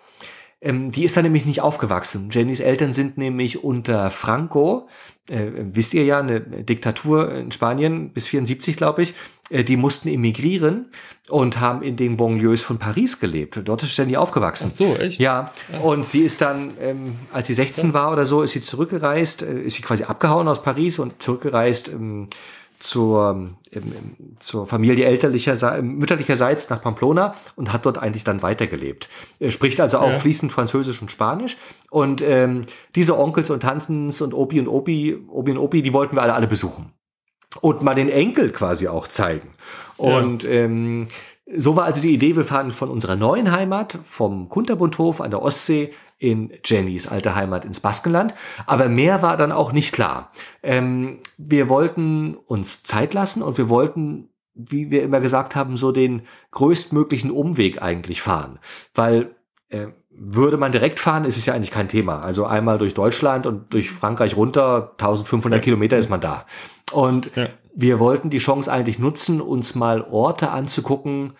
Ähm, 0.61 0.91
die 0.91 1.03
ist 1.03 1.17
da 1.17 1.21
nämlich 1.21 1.45
nicht 1.45 1.61
aufgewachsen. 1.61 2.29
Jennys 2.31 2.61
Eltern 2.61 2.93
sind 2.93 3.17
nämlich 3.17 3.63
unter 3.63 4.09
Franco, 4.09 4.87
äh, 5.29 5.47
wisst 5.55 5.93
ihr 5.93 6.05
ja, 6.05 6.19
eine 6.19 6.39
Diktatur 6.39 7.33
in 7.33 7.51
Spanien 7.51 8.13
bis 8.13 8.27
74, 8.27 8.77
glaube 8.77 9.03
ich. 9.03 9.13
Äh, 9.49 9.63
die 9.63 9.77
mussten 9.77 10.07
emigrieren 10.09 10.85
und 11.29 11.59
haben 11.59 11.81
in 11.83 11.95
den 11.95 12.17
Banlieues 12.17 12.61
von 12.61 12.79
Paris 12.79 13.19
gelebt. 13.19 13.59
Dort 13.65 13.83
ist 13.83 13.95
Jenny 13.97 14.15
aufgewachsen. 14.17 14.69
Ach 14.71 14.75
so, 14.75 14.95
echt? 14.95 15.19
Ja, 15.19 15.51
und 15.81 16.05
sie 16.05 16.21
ist 16.21 16.41
dann, 16.41 16.71
ähm, 16.79 17.15
als 17.31 17.47
sie 17.47 17.53
16 17.53 17.93
war 17.93 18.11
oder 18.11 18.25
so, 18.25 18.41
ist 18.41 18.51
sie 18.51 18.61
zurückgereist, 18.61 19.43
äh, 19.43 19.61
ist 19.63 19.75
sie 19.75 19.81
quasi 19.81 20.03
abgehauen 20.03 20.47
aus 20.47 20.61
Paris 20.63 20.99
und 20.99 21.21
zurückgereist 21.21 21.89
ähm, 21.89 22.27
zur, 22.79 23.49
ähm, 23.71 23.93
zur 24.39 24.67
Familie 24.67 25.05
elterlicher, 25.05 25.81
mütterlicherseits 25.81 26.69
nach 26.69 26.81
Pamplona 26.81 27.35
und 27.55 27.71
hat 27.71 27.85
dort 27.85 27.97
eigentlich 27.97 28.25
dann 28.25 28.41
weitergelebt. 28.41 29.07
Er 29.39 29.51
spricht 29.51 29.79
also 29.79 29.99
auch 29.99 30.11
Ja. 30.11 30.19
fließend 30.19 30.51
Französisch 30.51 31.01
und 31.01 31.09
Spanisch. 31.11 31.57
Und 31.89 32.21
ähm, 32.21 32.65
diese 32.95 33.17
Onkels 33.17 33.49
und 33.49 33.61
Tantens 33.61 34.19
und 34.21 34.33
Opi 34.33 34.59
und 34.59 34.67
Opi, 34.67 35.17
Obi 35.29 35.51
und 35.51 35.57
Opi, 35.59 35.81
die 35.81 35.93
wollten 35.93 36.15
wir 36.17 36.23
alle, 36.23 36.33
alle 36.33 36.47
besuchen. 36.47 36.91
Und 37.61 37.81
mal 37.81 37.95
den 37.95 38.09
Enkel 38.09 38.51
quasi 38.51 38.87
auch 38.87 39.07
zeigen. 39.07 39.49
Und 39.97 40.45
ähm, 40.45 41.07
so 41.55 41.75
war 41.75 41.85
also 41.85 42.01
die 42.01 42.13
Idee, 42.13 42.35
wir 42.35 42.45
fahren 42.45 42.71
von 42.71 42.89
unserer 42.89 43.15
neuen 43.15 43.51
Heimat, 43.51 43.97
vom 44.03 44.49
Kunterbundhof 44.49 45.21
an 45.21 45.31
der 45.31 45.41
Ostsee 45.41 45.93
in 46.17 46.53
Jennys 46.63 47.07
alte 47.07 47.35
Heimat 47.35 47.65
ins 47.65 47.81
Baskenland. 47.81 48.33
Aber 48.65 48.87
mehr 48.87 49.21
war 49.21 49.35
dann 49.35 49.51
auch 49.51 49.73
nicht 49.73 49.93
klar. 49.93 50.31
Ähm, 50.61 51.19
wir 51.37 51.67
wollten 51.69 52.35
uns 52.35 52.83
Zeit 52.83 53.13
lassen 53.13 53.43
und 53.43 53.57
wir 53.57 53.67
wollten, 53.67 54.29
wie 54.53 54.89
wir 54.89 55.03
immer 55.03 55.19
gesagt 55.19 55.55
haben, 55.55 55.75
so 55.75 55.91
den 55.91 56.21
größtmöglichen 56.51 57.29
Umweg 57.29 57.81
eigentlich 57.81 58.21
fahren. 58.21 58.59
Weil 58.93 59.35
äh, 59.69 59.87
würde 60.15 60.57
man 60.57 60.71
direkt 60.71 60.99
fahren, 60.99 61.25
ist 61.25 61.37
es 61.37 61.45
ja 61.45 61.53
eigentlich 61.53 61.71
kein 61.71 61.89
Thema. 61.89 62.21
Also 62.21 62.45
einmal 62.45 62.77
durch 62.77 62.93
Deutschland 62.93 63.45
und 63.47 63.73
durch 63.73 63.89
Frankreich 63.91 64.35
runter, 64.35 64.91
1500 64.97 65.61
Kilometer 65.61 65.97
ist 65.97 66.09
man 66.09 66.21
da. 66.21 66.45
Und 66.91 67.35
Ja. 67.35 67.47
wir 67.75 67.99
wollten 67.99 68.29
die 68.29 68.37
Chance 68.37 68.71
eigentlich 68.71 68.99
nutzen, 68.99 69.41
uns 69.41 69.75
mal 69.75 70.01
Orte 70.03 70.51
anzugucken, 70.51 71.33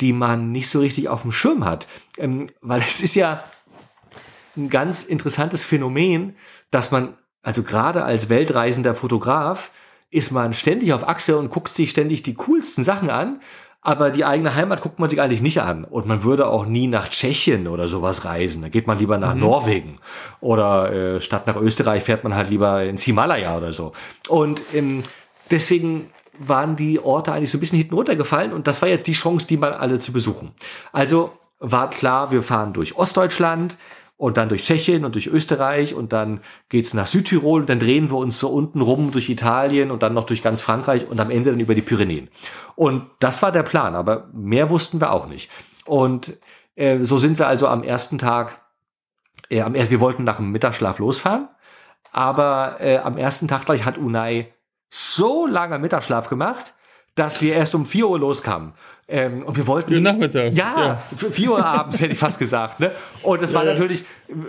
die 0.00 0.12
man 0.12 0.52
nicht 0.52 0.68
so 0.70 0.80
richtig 0.80 1.08
auf 1.08 1.22
dem 1.22 1.32
Schirm 1.32 1.64
hat. 1.64 1.86
Ähm, 2.16 2.48
weil 2.60 2.80
es 2.80 3.00
ist 3.02 3.14
ja 3.14 3.44
ein 4.56 4.68
ganz 4.68 5.04
interessantes 5.04 5.64
Phänomen, 5.64 6.36
dass 6.70 6.90
man, 6.90 7.14
also 7.42 7.62
gerade 7.62 8.04
als 8.04 8.28
weltreisender 8.28 8.94
Fotograf, 8.94 9.70
ist 10.10 10.30
man 10.32 10.54
ständig 10.54 10.92
auf 10.94 11.06
Achse 11.06 11.36
und 11.36 11.50
guckt 11.50 11.68
sich 11.68 11.90
ständig 11.90 12.22
die 12.22 12.34
coolsten 12.34 12.82
Sachen 12.82 13.10
an, 13.10 13.40
aber 13.80 14.10
die 14.10 14.24
eigene 14.24 14.54
Heimat 14.54 14.80
guckt 14.80 14.98
man 14.98 15.08
sich 15.08 15.20
eigentlich 15.20 15.42
nicht 15.42 15.62
an. 15.62 15.84
Und 15.84 16.06
man 16.06 16.24
würde 16.24 16.48
auch 16.48 16.66
nie 16.66 16.88
nach 16.88 17.08
Tschechien 17.08 17.68
oder 17.68 17.88
sowas 17.88 18.24
reisen. 18.24 18.62
Da 18.62 18.68
geht 18.68 18.86
man 18.86 18.98
lieber 18.98 19.18
nach 19.18 19.34
Norwegen. 19.34 19.98
Oder 20.40 20.92
äh, 20.92 21.20
statt 21.20 21.46
nach 21.46 21.56
Österreich 21.56 22.02
fährt 22.02 22.24
man 22.24 22.34
halt 22.34 22.50
lieber 22.50 22.82
ins 22.82 23.02
Himalaya 23.02 23.56
oder 23.56 23.72
so. 23.72 23.92
Und 24.28 24.62
ähm, 24.74 25.02
deswegen 25.50 26.10
waren 26.38 26.76
die 26.76 27.00
Orte 27.00 27.32
eigentlich 27.32 27.50
so 27.50 27.58
ein 27.58 27.60
bisschen 27.60 27.78
hinten 27.78 27.94
runtergefallen 27.94 28.52
und 28.52 28.66
das 28.66 28.80
war 28.80 28.88
jetzt 28.88 29.06
die 29.06 29.12
Chance, 29.12 29.46
die 29.46 29.56
mal 29.56 29.74
alle 29.74 29.98
zu 29.98 30.12
besuchen. 30.12 30.52
Also 30.92 31.32
war 31.58 31.90
klar, 31.90 32.30
wir 32.30 32.42
fahren 32.42 32.72
durch 32.72 32.96
Ostdeutschland 32.96 33.76
und 34.18 34.36
dann 34.36 34.48
durch 34.48 34.64
Tschechien 34.64 35.04
und 35.04 35.14
durch 35.14 35.28
Österreich 35.28 35.94
und 35.94 36.12
dann 36.12 36.40
geht's 36.68 36.92
nach 36.92 37.06
Südtirol 37.06 37.60
und 37.60 37.70
dann 37.70 37.78
drehen 37.78 38.10
wir 38.10 38.18
uns 38.18 38.38
so 38.38 38.48
unten 38.48 38.80
rum 38.80 39.12
durch 39.12 39.30
Italien 39.30 39.90
und 39.92 40.02
dann 40.02 40.12
noch 40.12 40.24
durch 40.24 40.42
ganz 40.42 40.60
Frankreich 40.60 41.08
und 41.08 41.20
am 41.20 41.30
Ende 41.30 41.52
dann 41.52 41.60
über 41.60 41.76
die 41.76 41.82
Pyrenäen. 41.82 42.28
Und 42.74 43.08
das 43.20 43.40
war 43.42 43.52
der 43.52 43.62
Plan, 43.62 43.94
aber 43.94 44.28
mehr 44.34 44.70
wussten 44.70 45.00
wir 45.00 45.12
auch 45.12 45.28
nicht. 45.28 45.50
Und 45.86 46.36
äh, 46.74 46.98
so 47.02 47.16
sind 47.16 47.38
wir 47.38 47.46
also 47.46 47.68
am 47.68 47.84
ersten 47.84 48.18
Tag, 48.18 48.60
äh, 49.50 49.62
am, 49.62 49.74
wir 49.74 50.00
wollten 50.00 50.24
nach 50.24 50.36
dem 50.36 50.50
Mittagsschlaf 50.50 50.98
losfahren, 50.98 51.48
aber 52.10 52.78
äh, 52.80 52.98
am 52.98 53.18
ersten 53.18 53.46
Tag 53.46 53.66
gleich 53.66 53.84
hat 53.84 53.98
Unai 53.98 54.52
so 54.90 55.46
lange 55.46 55.78
Mittagsschlaf 55.78 56.28
gemacht, 56.28 56.74
dass 57.18 57.40
wir 57.40 57.54
erst 57.54 57.74
um 57.74 57.84
4 57.84 58.08
Uhr 58.08 58.18
loskamen. 58.18 58.72
Ähm, 59.08 59.42
und 59.42 59.56
wir 59.56 59.66
wollten. 59.66 59.92
Vier 59.92 60.00
nachmittags. 60.00 60.56
Ja, 60.56 61.00
ja. 61.16 61.30
4 61.30 61.50
Uhr 61.50 61.64
abends 61.64 62.00
hätte 62.00 62.12
ich 62.12 62.18
fast 62.18 62.38
gesagt. 62.38 62.78
Ne? 62.78 62.92
Und 63.22 63.40
das 63.40 63.54
war 63.54 63.64
ja, 63.64 63.72
natürlich, 63.72 64.04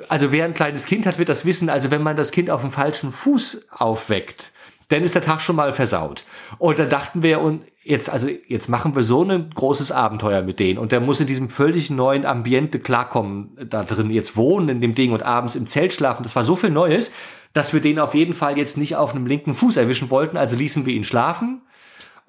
also 0.10 0.32
wer 0.32 0.46
ein 0.46 0.54
kleines 0.54 0.86
Kind 0.86 1.06
hat, 1.06 1.18
wird 1.18 1.30
das 1.30 1.46
wissen. 1.46 1.70
Also 1.70 1.92
wenn 1.92 2.04
man 2.04 2.18
das 2.18 2.32
Kind 2.32 2.50
auf 2.50 2.62
dem 2.62 2.72
falschen 2.72 3.12
Fuß 3.12 3.68
aufweckt, 3.72 4.52
dann 4.90 5.04
ist 5.04 5.16
der 5.16 5.22
Tag 5.22 5.40
schon 5.42 5.56
mal 5.56 5.72
versaut. 5.72 6.26
Und 6.58 6.80
dann 6.80 6.90
dachten 6.90 7.24
wir, 7.24 7.40
und 7.40 7.62
jetzt, 7.84 8.10
also 8.10 8.28
jetzt 8.48 8.70
machen 8.70 8.96
wir 8.96 9.04
so 9.04 9.24
ein 9.24 9.50
großes 9.54 9.92
Abenteuer 9.92 10.42
mit 10.42 10.60
denen. 10.60 10.80
Und 10.80 10.92
der 10.92 11.00
muss 11.00 11.22
in 11.22 11.28
diesem 11.28 11.50
völlig 11.50 11.90
neuen 11.90 12.26
Ambiente 12.26 12.80
klarkommen, 12.80 13.56
da 13.70 13.84
drin 13.84 14.10
jetzt 14.10 14.36
wohnen 14.36 14.68
in 14.68 14.82
dem 14.82 14.96
Ding 14.96 15.12
und 15.14 15.24
abends 15.24 15.56
im 15.56 15.68
Zelt 15.68 15.94
schlafen. 15.94 16.24
Das 16.24 16.36
war 16.36 16.44
so 16.44 16.56
viel 16.56 16.72
Neues, 16.72 17.14
dass 17.54 17.72
wir 17.72 17.82
den 17.82 18.00
auf 18.00 18.14
jeden 18.14 18.34
Fall 18.34 18.58
jetzt 18.58 18.78
nicht 18.78 18.96
auf 18.96 19.16
einem 19.16 19.26
linken 19.26 19.54
Fuß 19.54 19.78
erwischen 19.78 20.10
wollten. 20.10 20.38
Also 20.38 20.56
ließen 20.56 20.86
wir 20.86 20.94
ihn 20.94 21.04
schlafen 21.04 21.62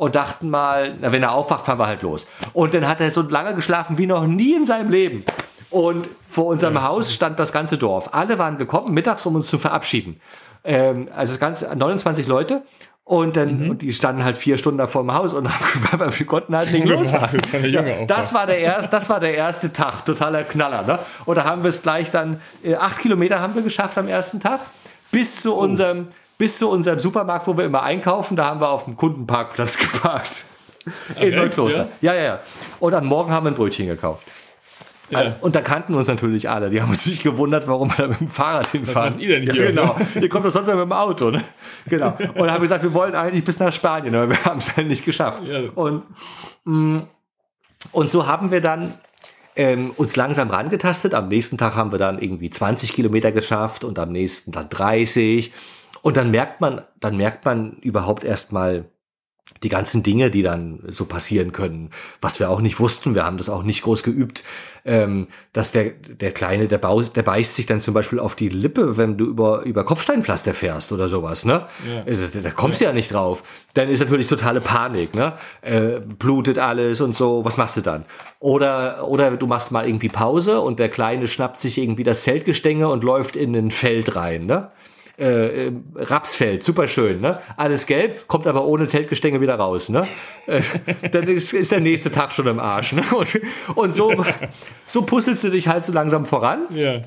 und 0.00 0.14
dachten 0.14 0.48
mal, 0.48 0.94
na, 0.98 1.12
wenn 1.12 1.22
er 1.22 1.32
aufwacht, 1.32 1.66
fahren 1.66 1.78
wir 1.78 1.86
halt 1.86 2.00
los. 2.00 2.26
Und 2.54 2.72
dann 2.72 2.88
hat 2.88 3.02
er 3.02 3.10
so 3.10 3.20
lange 3.20 3.54
geschlafen 3.54 3.98
wie 3.98 4.06
noch 4.06 4.26
nie 4.26 4.54
in 4.54 4.64
seinem 4.64 4.88
Leben. 4.88 5.26
Und 5.68 6.08
vor 6.26 6.46
unserem 6.46 6.76
ja. 6.76 6.84
Haus 6.84 7.12
stand 7.12 7.38
das 7.38 7.52
ganze 7.52 7.76
Dorf. 7.76 8.08
Alle 8.14 8.38
waren 8.38 8.56
gekommen, 8.56 8.94
mittags, 8.94 9.26
um 9.26 9.34
uns 9.34 9.48
zu 9.48 9.58
verabschieden. 9.58 10.18
Ähm, 10.64 11.10
also 11.14 11.34
das 11.34 11.38
ganze 11.38 11.76
29 11.76 12.26
Leute. 12.26 12.62
Und 13.04 13.36
dann, 13.36 13.64
mhm. 13.64 13.70
und 13.72 13.82
die 13.82 13.92
standen 13.92 14.24
halt 14.24 14.38
vier 14.38 14.56
Stunden 14.56 14.78
da 14.78 14.86
vor 14.86 15.02
dem 15.02 15.12
Haus 15.12 15.34
und 15.34 15.46
haben, 15.92 16.18
wir 16.18 16.26
konnten 16.26 16.56
halt 16.56 16.72
nicht 16.72 16.86
losfahren. 16.86 17.38
Das, 18.06 18.20
das 18.20 18.32
war 18.32 18.46
der 18.46 18.58
erste, 18.58 18.90
das 18.90 19.08
war 19.10 19.20
der 19.20 19.34
erste 19.34 19.70
Tag, 19.70 20.06
totaler 20.06 20.44
Knaller, 20.44 20.80
ne? 20.82 20.98
Und 21.26 21.36
da 21.36 21.44
haben 21.44 21.62
wir 21.62 21.68
es 21.68 21.82
gleich 21.82 22.10
dann, 22.10 22.40
äh, 22.62 22.74
acht 22.76 23.00
Kilometer 23.00 23.40
haben 23.40 23.54
wir 23.54 23.60
geschafft 23.60 23.98
am 23.98 24.08
ersten 24.08 24.40
Tag, 24.40 24.60
bis 25.10 25.42
zu 25.42 25.54
oh. 25.54 25.60
unserem, 25.60 26.06
bis 26.40 26.57
zu 26.57 26.70
unserem 26.70 26.98
Supermarkt, 26.98 27.46
wo 27.46 27.57
wir 27.59 27.66
immer 27.66 27.83
einkaufen. 27.83 28.35
Da 28.35 28.46
haben 28.46 28.62
wir 28.62 28.70
auf 28.70 28.87
dem 28.87 28.96
Kundenparkplatz 28.96 29.76
geparkt. 29.79 30.44
Ach, 31.14 31.20
in 31.20 31.35
Neukloster. 31.35 31.88
Ja? 32.00 32.14
ja, 32.14 32.18
ja, 32.18 32.24
ja. 32.24 32.40
Und 32.81 32.94
am 32.94 33.05
Morgen 33.05 33.31
haben 33.31 33.44
wir 33.44 33.53
ein 33.53 33.55
Brötchen 33.55 33.87
gekauft. 33.87 34.26
Ja. 35.11 35.37
Und 35.42 35.55
da 35.55 35.61
kannten 35.61 35.94
uns 35.94 36.09
natürlich 36.09 36.48
alle. 36.48 36.70
Die 36.70 36.81
haben 36.81 36.88
uns 36.88 37.05
nicht 37.05 37.22
gewundert, 37.22 37.68
warum 37.68 37.90
wir 37.90 37.96
da 37.96 38.07
mit 38.07 38.20
dem 38.20 38.29
Fahrrad 38.29 38.68
hinfahren. 38.68 39.16
Was 39.16 39.20
macht 39.20 39.22
ihr 39.22 39.29
denn 39.29 39.42
hier? 39.42 39.64
Ja, 39.64 39.70
genau. 39.70 39.96
ihr 40.14 40.29
kommt 40.31 40.46
doch 40.46 40.50
sonst 40.50 40.68
immer 40.68 40.79
mit 40.87 40.90
dem 40.90 40.92
Auto. 40.92 41.31
Ne? 41.31 41.44
Genau. 41.87 42.16
Und 42.35 42.50
haben 42.50 42.62
gesagt, 42.62 42.85
wir 42.85 42.94
wollen 42.94 43.14
eigentlich 43.14 43.44
bis 43.44 43.59
nach 43.59 43.72
Spanien, 43.72 44.14
aber 44.14 44.31
wir 44.31 44.42
haben 44.44 44.61
es 44.61 44.74
halt 44.74 44.87
nicht 44.87 45.05
geschafft. 45.05 45.42
Ja. 45.44 45.68
Und, 45.74 46.05
mm, 46.64 47.00
und 47.92 48.11
so 48.11 48.26
haben 48.26 48.50
wir 48.50 48.62
dann 48.62 48.94
ähm, 49.57 49.90
uns 49.96 50.16
langsam 50.16 50.48
rangetastet. 50.48 51.12
Am 51.12 51.29
nächsten 51.29 51.59
Tag 51.59 51.74
haben 51.74 51.92
wir 51.92 51.98
dann 51.98 52.18
irgendwie 52.18 52.48
20 52.48 52.94
Kilometer 52.94 53.31
geschafft 53.31 53.85
und 53.85 53.98
am 53.98 54.11
nächsten 54.11 54.53
dann 54.53 54.70
30. 54.70 55.53
Und 56.02 56.16
dann 56.16 56.30
merkt 56.30 56.60
man, 56.60 56.82
dann 56.98 57.16
merkt 57.16 57.44
man 57.44 57.74
überhaupt 57.80 58.24
erstmal 58.24 58.86
die 59.62 59.68
ganzen 59.68 60.02
Dinge, 60.02 60.30
die 60.30 60.42
dann 60.42 60.80
so 60.86 61.04
passieren 61.04 61.52
können, 61.52 61.90
was 62.20 62.40
wir 62.40 62.48
auch 62.48 62.60
nicht 62.60 62.80
wussten, 62.80 63.14
wir 63.14 63.24
haben 63.24 63.36
das 63.36 63.50
auch 63.50 63.62
nicht 63.62 63.82
groß 63.82 64.02
geübt, 64.02 64.42
ähm, 64.84 65.26
dass 65.52 65.72
der, 65.72 65.90
der 65.90 66.32
Kleine, 66.32 66.66
der, 66.66 66.78
Bau, 66.78 67.02
der 67.02 67.22
beißt 67.22 67.56
sich 67.56 67.66
dann 67.66 67.80
zum 67.80 67.92
Beispiel 67.92 68.18
auf 68.18 68.34
die 68.34 68.48
Lippe, 68.48 68.96
wenn 68.96 69.18
du 69.18 69.26
über, 69.26 69.62
über 69.62 69.84
Kopfsteinpflaster 69.84 70.54
fährst 70.54 70.92
oder 70.92 71.08
sowas, 71.08 71.44
ne? 71.44 71.66
Ja. 71.86 72.10
Äh, 72.10 72.16
da, 72.32 72.40
da 72.40 72.50
kommst 72.50 72.80
du 72.80 72.84
ja. 72.84 72.90
ja 72.90 72.94
nicht 72.94 73.12
drauf. 73.12 73.42
Dann 73.74 73.90
ist 73.90 74.00
natürlich 74.00 74.28
totale 74.28 74.62
Panik, 74.62 75.14
ne? 75.14 75.34
Äh, 75.60 76.00
blutet 76.00 76.58
alles 76.58 77.02
und 77.02 77.14
so, 77.14 77.44
was 77.44 77.58
machst 77.58 77.76
du 77.76 77.82
dann? 77.82 78.06
Oder, 78.38 79.06
oder 79.06 79.36
du 79.36 79.46
machst 79.46 79.72
mal 79.72 79.86
irgendwie 79.86 80.08
Pause 80.08 80.60
und 80.60 80.78
der 80.78 80.88
Kleine 80.88 81.28
schnappt 81.28 81.58
sich 81.58 81.76
irgendwie 81.76 82.04
das 82.04 82.22
Zeltgestänge 82.22 82.88
und 82.88 83.04
läuft 83.04 83.36
in 83.36 83.54
ein 83.54 83.70
Feld 83.70 84.16
rein, 84.16 84.46
ne? 84.46 84.70
Äh, 85.20 85.72
Rapsfeld, 85.94 86.62
super 86.62 86.88
schön, 86.88 87.20
ne? 87.20 87.38
Alles 87.56 87.87
gelb, 87.87 88.26
kommt 88.26 88.46
aber 88.46 88.64
ohne 88.64 88.87
Zeltgestänge 88.87 89.40
wieder 89.40 89.56
raus, 89.56 89.90
ne? 89.90 90.06
Äh, 90.46 90.62
dann 91.12 91.28
ist, 91.28 91.52
ist, 91.52 91.72
der 91.72 91.80
nächste 91.80 92.11
Tag 92.11 92.33
schon 92.33 92.46
im 92.46 92.59
Arsch, 92.59 92.92
ne? 92.92 93.02
Und, 93.12 93.40
und 93.74 93.94
so, 93.94 94.24
so 94.87 95.02
puzzelst 95.02 95.44
du 95.44 95.50
dich 95.50 95.68
halt 95.68 95.85
so 95.85 95.92
langsam 95.92 96.24
voran. 96.24 96.62
Ja. 96.70 97.02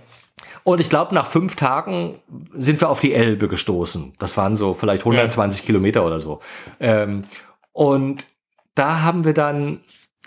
Und 0.64 0.80
ich 0.80 0.90
glaube, 0.90 1.14
nach 1.16 1.28
fünf 1.28 1.56
Tagen 1.56 2.20
sind 2.54 2.80
wir 2.80 2.90
auf 2.90 3.00
die 3.00 3.14
Elbe 3.14 3.48
gestoßen. 3.48 4.14
Das 4.20 4.38
waren 4.38 4.56
so 4.56 4.74
vielleicht 4.74 5.02
120 5.02 5.62
ja. 5.62 5.66
Kilometer 5.66 6.06
oder 6.06 6.20
so. 6.20 6.40
Ähm, 6.80 7.26
und 7.72 8.28
da 8.76 9.02
haben 9.02 9.26
wir 9.26 9.34
dann, 9.34 9.82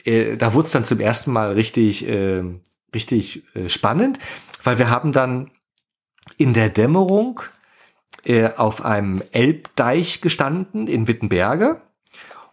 äh, 0.04 0.36
da 0.36 0.54
wurde 0.54 0.66
es 0.66 0.72
dann 0.72 0.84
zum 0.84 1.00
ersten 1.00 1.32
Mal 1.32 1.52
richtig, 1.52 2.06
äh, 2.08 2.42
richtig 2.94 3.44
äh, 3.54 3.68
spannend, 3.68 4.18
weil 4.64 4.78
wir 4.78 4.90
haben 4.90 5.12
dann 5.12 5.50
in 6.36 6.52
der 6.52 6.68
Dämmerung 6.68 7.40
äh, 8.26 8.50
auf 8.56 8.84
einem 8.84 9.22
Elbdeich 9.30 10.20
gestanden 10.20 10.88
in 10.88 11.06
Wittenberge 11.06 11.80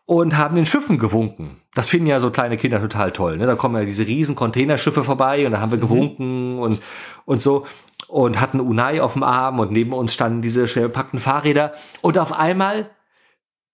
und 0.06 0.38
haben 0.38 0.56
den 0.56 0.66
Schiffen 0.66 1.00
gewunken. 1.00 1.62
Das 1.74 1.90
finden 1.90 2.08
ja 2.08 2.20
so 2.20 2.30
kleine 2.30 2.58
Kinder 2.58 2.80
total 2.80 3.12
toll. 3.12 3.38
Ne? 3.38 3.48
Da 3.48 3.56
kommen 3.56 3.76
ja 3.76 3.84
diese 3.84 4.06
riesen 4.06 4.36
Containerschiffe 4.36 5.04
vorbei 5.04 5.46
und 5.46 5.52
da 5.54 5.62
haben 5.62 5.72
wir 5.72 5.78
mhm. 5.78 5.82
gewunken 5.82 6.60
und, 6.60 6.82
und 7.26 7.42
so 7.42 7.66
und 8.08 8.40
hatten 8.40 8.60
Unai 8.60 9.02
auf 9.02 9.14
dem 9.14 9.24
Arm 9.24 9.60
und 9.60 9.72
neben 9.72 9.94
uns 9.94 10.14
standen 10.14 10.44
diese 10.44 10.68
schwer 10.68 10.84
bepackten 10.84 11.20
Fahrräder 11.20 11.74
und 12.02 12.20
auf 12.20 12.38
einmal 12.38 12.92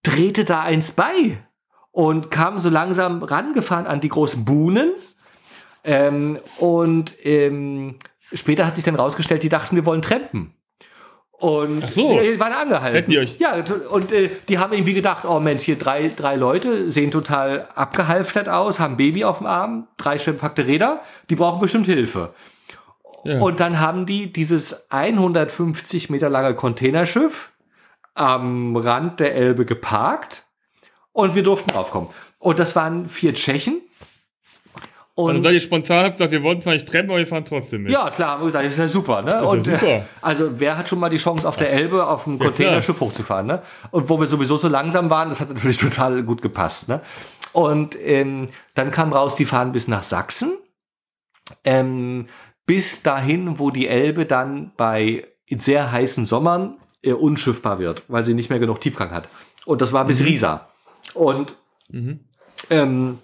drehte 0.03 0.45
da 0.45 0.61
eins 0.61 0.91
bei 0.91 1.43
und 1.91 2.31
kam 2.31 2.59
so 2.59 2.69
langsam 2.69 3.23
rangefahren 3.23 3.87
an 3.87 3.99
die 3.99 4.07
großen 4.07 4.45
Buhnen 4.45 4.93
ähm, 5.83 6.39
und 6.59 7.13
ähm, 7.25 7.95
später 8.31 8.65
hat 8.65 8.75
sich 8.75 8.85
dann 8.85 8.95
rausgestellt, 8.95 9.43
die 9.43 9.49
dachten, 9.49 9.75
wir 9.75 9.85
wollen 9.85 10.01
trampen. 10.01 10.53
Und 11.39 11.83
Ach 11.85 11.89
so. 11.89 12.19
die 12.19 12.37
waren 12.37 12.51
angehalten. 12.51 12.95
Hätten 12.95 13.11
die 13.11 13.17
euch? 13.17 13.37
Ja, 13.39 13.55
und 13.91 14.11
äh, 14.11 14.29
die 14.49 14.59
haben 14.59 14.73
irgendwie 14.73 14.93
gedacht, 14.93 15.23
oh 15.23 15.39
Mensch, 15.39 15.63
hier 15.63 15.77
drei, 15.77 16.11
drei 16.13 16.35
Leute 16.35 16.91
sehen 16.91 17.11
total 17.11 17.69
abgehalftert 17.75 18.49
aus, 18.49 18.81
haben 18.81 18.97
Baby 18.97 19.23
auf 19.23 19.37
dem 19.37 19.47
Arm, 19.47 19.87
drei 19.95 20.19
schwer 20.19 20.33
bepackte 20.33 20.67
Räder, 20.67 21.01
die 21.29 21.37
brauchen 21.37 21.61
bestimmt 21.61 21.85
Hilfe. 21.85 22.33
Ja. 23.23 23.39
Und 23.39 23.61
dann 23.61 23.79
haben 23.79 24.05
die 24.05 24.33
dieses 24.33 24.91
150 24.91 26.09
Meter 26.09 26.29
lange 26.29 26.55
Containerschiff 26.55 27.51
am 28.15 28.75
Rand 28.75 29.21
der 29.21 29.33
Elbe 29.33 29.65
geparkt 29.65 30.43
und 31.13 31.35
wir 31.35 31.43
durften 31.43 31.71
draufkommen. 31.71 32.09
Und 32.39 32.59
das 32.59 32.75
waren 32.75 33.05
vier 33.05 33.33
Tschechen 33.33 33.81
und 35.23 35.33
dann 35.33 35.43
seid 35.43 35.53
ihr 35.53 35.59
spontan, 35.59 36.05
habt 36.05 36.13
gesagt, 36.13 36.31
wir 36.31 36.43
wollten 36.43 36.61
zwar 36.61 36.73
nicht 36.73 36.87
trennen, 36.87 37.09
aber 37.09 37.19
wir 37.19 37.27
fahren 37.27 37.43
trotzdem 37.43 37.83
mit. 37.83 37.91
Ja, 37.91 38.09
klar, 38.09 38.31
haben 38.31 38.41
wir 38.41 38.45
gesagt, 38.45 38.65
das 38.65 38.73
ist 38.75 38.79
ja 38.79 38.87
super, 38.87 39.21
ne? 39.21 39.31
Das 39.31 39.41
ist 39.41 39.47
und, 39.47 39.63
super. 39.65 40.05
also, 40.21 40.59
wer 40.59 40.77
hat 40.77 40.87
schon 40.87 40.97
mal 40.97 41.09
die 41.09 41.17
Chance, 41.17 41.45
auf 41.45 41.57
der 41.57 41.73
Elbe 41.73 42.07
auf 42.07 42.25
einem 42.25 42.37
ja, 42.37 42.45
Containerschiff 42.45 43.01
hochzufahren, 43.01 43.45
ne? 43.45 43.61
Und 43.91 44.07
wo 44.07 44.17
wir 44.17 44.27
sowieso 44.27 44.55
so 44.55 44.69
langsam 44.69 45.09
waren, 45.09 45.27
das 45.27 45.41
hat 45.41 45.49
natürlich 45.49 45.77
total 45.79 46.23
gut 46.23 46.41
gepasst, 46.41 46.87
ne? 46.87 47.01
Und 47.51 47.97
ähm, 48.01 48.47
dann 48.75 48.91
kam 48.91 49.11
raus, 49.11 49.35
die 49.35 49.43
fahren 49.43 49.73
bis 49.73 49.89
nach 49.89 50.03
Sachsen, 50.03 50.57
ähm, 51.65 52.27
bis 52.65 53.03
dahin, 53.03 53.59
wo 53.59 53.71
die 53.71 53.87
Elbe 53.87 54.25
dann 54.25 54.71
bei 54.77 55.27
sehr 55.49 55.91
heißen 55.91 56.23
Sommern 56.23 56.77
äh, 57.01 57.11
unschiffbar 57.11 57.79
wird, 57.79 58.03
weil 58.07 58.23
sie 58.23 58.35
nicht 58.35 58.49
mehr 58.49 58.59
genug 58.59 58.79
Tiefgang 58.79 59.11
hat. 59.11 59.27
Und 59.65 59.81
das 59.81 59.91
war 59.91 60.05
bis 60.05 60.21
mhm. 60.21 60.27
Riesa. 60.27 60.69
Und 61.13 61.55
mhm. 61.89 62.21
ähm, 62.69 63.19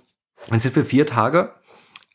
dann 0.49 0.59
sind 0.59 0.75
wir 0.75 0.83
vier 0.83 1.05
Tage 1.05 1.54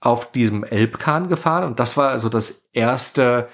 auf 0.01 0.33
diesem 0.33 0.65
Elbkahn 0.65 1.29
gefahren 1.29 1.65
und 1.65 1.81
das 1.81 1.97
war 1.97 2.11
also 2.11 2.29
das 2.29 2.69
erste 2.73 3.49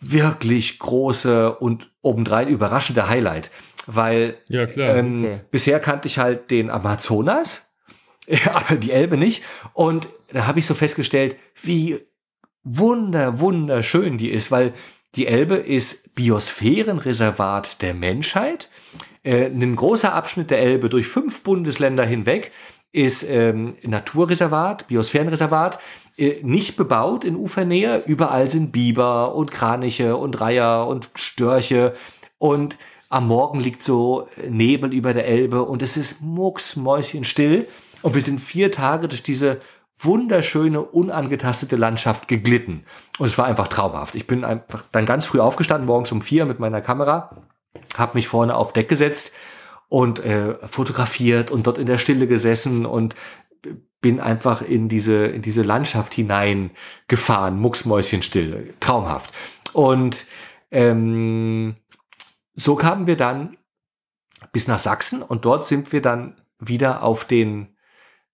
wirklich 0.00 0.78
große 0.78 1.56
und 1.56 1.90
obendrein 2.02 2.48
überraschende 2.48 3.08
Highlight, 3.08 3.50
weil 3.86 4.38
ja, 4.46 4.66
klar, 4.66 4.96
ähm, 4.96 5.40
bisher 5.50 5.80
kannte 5.80 6.06
ich 6.06 6.18
halt 6.18 6.50
den 6.50 6.70
Amazonas, 6.70 7.72
aber 8.52 8.76
die 8.76 8.92
Elbe 8.92 9.16
nicht 9.16 9.42
und 9.72 10.08
da 10.32 10.46
habe 10.46 10.60
ich 10.60 10.66
so 10.66 10.74
festgestellt, 10.74 11.36
wie 11.62 12.00
wunder 12.62 13.40
wunderschön 13.40 14.18
die 14.18 14.30
ist, 14.30 14.50
weil 14.50 14.74
die 15.14 15.26
Elbe 15.26 15.56
ist 15.56 16.14
Biosphärenreservat 16.14 17.80
der 17.82 17.94
Menschheit, 17.94 18.68
äh, 19.22 19.46
ein 19.46 19.74
großer 19.74 20.12
Abschnitt 20.12 20.50
der 20.50 20.58
Elbe 20.60 20.88
durch 20.88 21.06
fünf 21.06 21.42
Bundesländer 21.42 22.04
hinweg 22.04 22.52
ist 22.92 23.22
ähm, 23.28 23.76
Naturreservat, 23.82 24.88
Biosphärenreservat, 24.88 25.78
äh, 26.16 26.36
nicht 26.42 26.76
bebaut 26.76 27.24
in 27.24 27.36
Ufernähe. 27.36 28.02
Überall 28.06 28.48
sind 28.48 28.72
Biber 28.72 29.34
und 29.34 29.50
Kraniche 29.50 30.16
und 30.16 30.40
Reiher 30.40 30.86
und 30.86 31.10
Störche. 31.14 31.94
Und 32.38 32.78
am 33.08 33.28
Morgen 33.28 33.60
liegt 33.60 33.82
so 33.82 34.28
Nebel 34.48 34.92
über 34.92 35.14
der 35.14 35.26
Elbe 35.26 35.62
und 35.62 35.82
es 35.82 35.96
ist 35.96 36.20
mucksmäuschenstill. 36.20 37.68
Und 38.02 38.14
wir 38.14 38.22
sind 38.22 38.40
vier 38.40 38.70
Tage 38.70 39.08
durch 39.08 39.22
diese 39.22 39.60
wunderschöne, 40.00 40.80
unangetastete 40.80 41.76
Landschaft 41.76 42.28
geglitten. 42.28 42.84
Und 43.18 43.26
es 43.26 43.36
war 43.36 43.46
einfach 43.46 43.68
traumhaft. 43.68 44.14
Ich 44.14 44.26
bin 44.26 44.44
einfach 44.44 44.84
dann 44.92 45.06
ganz 45.06 45.26
früh 45.26 45.40
aufgestanden, 45.40 45.86
morgens 45.86 46.12
um 46.12 46.22
vier 46.22 46.46
mit 46.46 46.60
meiner 46.60 46.80
Kamera, 46.80 47.30
habe 47.96 48.12
mich 48.14 48.28
vorne 48.28 48.54
auf 48.54 48.72
Deck 48.72 48.88
gesetzt 48.88 49.32
und 49.88 50.20
äh, 50.20 50.54
fotografiert 50.66 51.50
und 51.50 51.66
dort 51.66 51.78
in 51.78 51.86
der 51.86 51.98
Stille 51.98 52.26
gesessen 52.26 52.86
und 52.86 53.14
bin 54.00 54.20
einfach 54.20 54.62
in 54.62 54.88
diese, 54.88 55.26
in 55.26 55.42
diese 55.42 55.62
Landschaft 55.62 56.14
hineingefahren, 56.14 57.58
mucksmäuschenstill, 57.58 58.74
traumhaft. 58.80 59.32
Und 59.72 60.24
ähm, 60.70 61.76
so 62.54 62.76
kamen 62.76 63.06
wir 63.06 63.16
dann 63.16 63.56
bis 64.52 64.68
nach 64.68 64.78
Sachsen 64.78 65.22
und 65.22 65.44
dort 65.44 65.64
sind 65.64 65.92
wir 65.92 66.02
dann 66.02 66.40
wieder 66.60 67.02
auf 67.02 67.24
den 67.24 67.76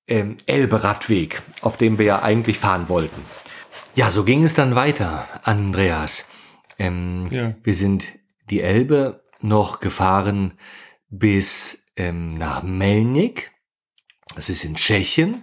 ähm, 0.07 0.37
Elbe-Radweg, 0.47 1.43
auf 1.63 1.77
dem 1.77 1.99
wir 1.99 2.07
ja 2.07 2.23
eigentlich 2.23 2.59
fahren 2.59 2.89
wollten. 2.89 3.23
Ja, 3.95 4.11
so 4.11 4.25
ging 4.25 4.43
es 4.43 4.55
dann 4.55 4.75
weiter, 4.75 5.27
Andreas. 5.43 6.27
Ähm, 6.79 7.29
ja. 7.31 7.55
Wir 7.63 7.75
sind 7.75 8.19
die 8.51 8.61
Elbe 8.61 9.25
noch 9.41 9.81
gefahren 9.81 10.55
bis 11.19 11.85
ähm, 11.97 12.35
nach 12.35 12.63
Melnik. 12.63 13.53
Das 14.35 14.49
ist 14.49 14.65
in 14.65 14.75
Tschechien. 14.75 15.43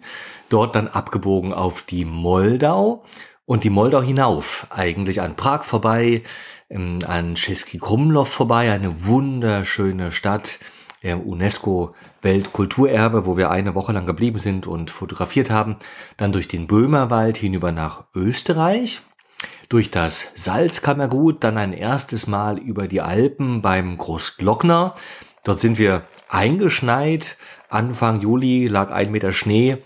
Dort 0.50 0.76
dann 0.76 0.88
abgebogen 0.88 1.54
auf 1.54 1.82
die 1.84 2.06
Moldau 2.06 3.06
und 3.46 3.64
die 3.64 3.70
Moldau 3.70 4.02
hinauf, 4.02 4.68
eigentlich 4.70 5.22
an 5.22 5.36
Prag 5.36 5.64
vorbei, 5.64 6.24
ähm, 6.70 7.00
an 7.06 7.36
Český 7.36 7.80
Krumlov 7.80 8.30
vorbei, 8.30 8.72
eine 8.72 9.06
wunderschöne 9.06 10.12
Stadt, 10.12 10.60
äh, 11.02 11.14
UNESCO 11.14 11.96
Weltkulturerbe, 12.22 13.26
wo 13.26 13.38
wir 13.38 13.50
eine 13.50 13.76
Woche 13.76 13.94
lang 13.94 14.06
geblieben 14.06 14.38
sind 14.38 14.68
und 14.68 14.92
fotografiert 14.92 15.50
haben, 15.50 15.78
dann 16.18 16.32
durch 16.32 16.48
den 16.48 16.68
Böhmerwald 16.68 17.38
hinüber 17.38 17.72
nach 17.72 18.06
Österreich, 18.16 19.02
durch 19.70 19.90
das 19.90 20.32
Salzkammergut, 20.36 21.44
dann 21.44 21.58
ein 21.58 21.74
erstes 21.74 22.28
Mal 22.28 22.58
über 22.58 22.88
die 22.88 23.02
Alpen 23.02 23.62
beim 23.62 23.98
Großglockner. 23.98 24.96
Dort 25.44 25.60
sind 25.60 25.80
wir 25.80 26.04
eingeschneit. 26.30 27.38
Anfang 27.70 28.22
Juli 28.22 28.68
lag 28.68 28.92
ein 28.92 29.12
Meter 29.12 29.34
Schnee. 29.34 29.80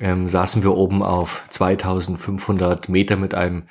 Ähm, 0.00 0.28
saßen 0.28 0.62
wir 0.62 0.76
oben 0.76 1.02
auf 1.02 1.42
2500 1.50 2.88
Meter 2.88 3.16
mit 3.16 3.34
einem 3.34 3.64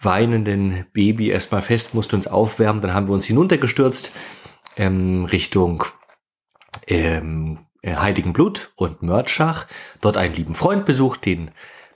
weinenden 0.00 0.86
Baby 0.92 1.30
erstmal 1.30 1.62
fest, 1.62 1.94
mussten 1.94 2.16
uns 2.16 2.26
aufwärmen, 2.26 2.82
dann 2.82 2.92
haben 2.92 3.06
wir 3.06 3.14
uns 3.14 3.26
hinuntergestürzt 3.26 4.10
ähm, 4.76 5.26
Richtung 5.26 5.84
ähm, 6.88 7.60
äh, 7.82 7.94
Heiligen 7.94 8.32
Blut 8.32 8.72
und 8.74 9.02
Mörtschach, 9.02 9.68
dort 10.00 10.16
einen 10.16 10.34
lieben 10.34 10.56
Freund 10.56 10.86
besucht, 10.86 11.24
den 11.24 11.52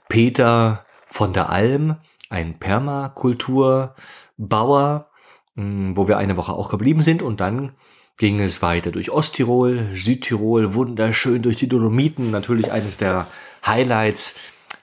Peter 0.07 0.85
von 1.07 1.33
der 1.33 1.49
Alm, 1.49 1.97
ein 2.29 2.59
Permakulturbauer, 2.59 5.09
hm, 5.55 5.97
wo 5.97 6.07
wir 6.07 6.17
eine 6.17 6.37
Woche 6.37 6.53
auch 6.53 6.69
geblieben 6.69 7.01
sind 7.01 7.21
und 7.21 7.41
dann 7.41 7.73
ging 8.17 8.39
es 8.39 8.61
weiter 8.61 8.91
durch 8.91 9.09
Osttirol, 9.09 9.87
Südtirol, 9.93 10.73
wunderschön 10.73 11.41
durch 11.41 11.55
die 11.55 11.67
Dolomiten, 11.67 12.31
natürlich 12.31 12.71
eines 12.71 12.97
der 12.97 13.27
Highlights 13.65 14.35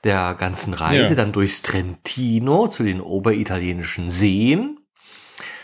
der 0.05 0.35
ganzen 0.35 0.75
Reise, 0.75 1.11
ja. 1.11 1.15
dann 1.15 1.33
durchs 1.33 1.63
Trentino 1.63 2.69
zu 2.69 2.83
den 2.83 3.01
oberitalienischen 3.01 4.11
Seen, 4.11 4.78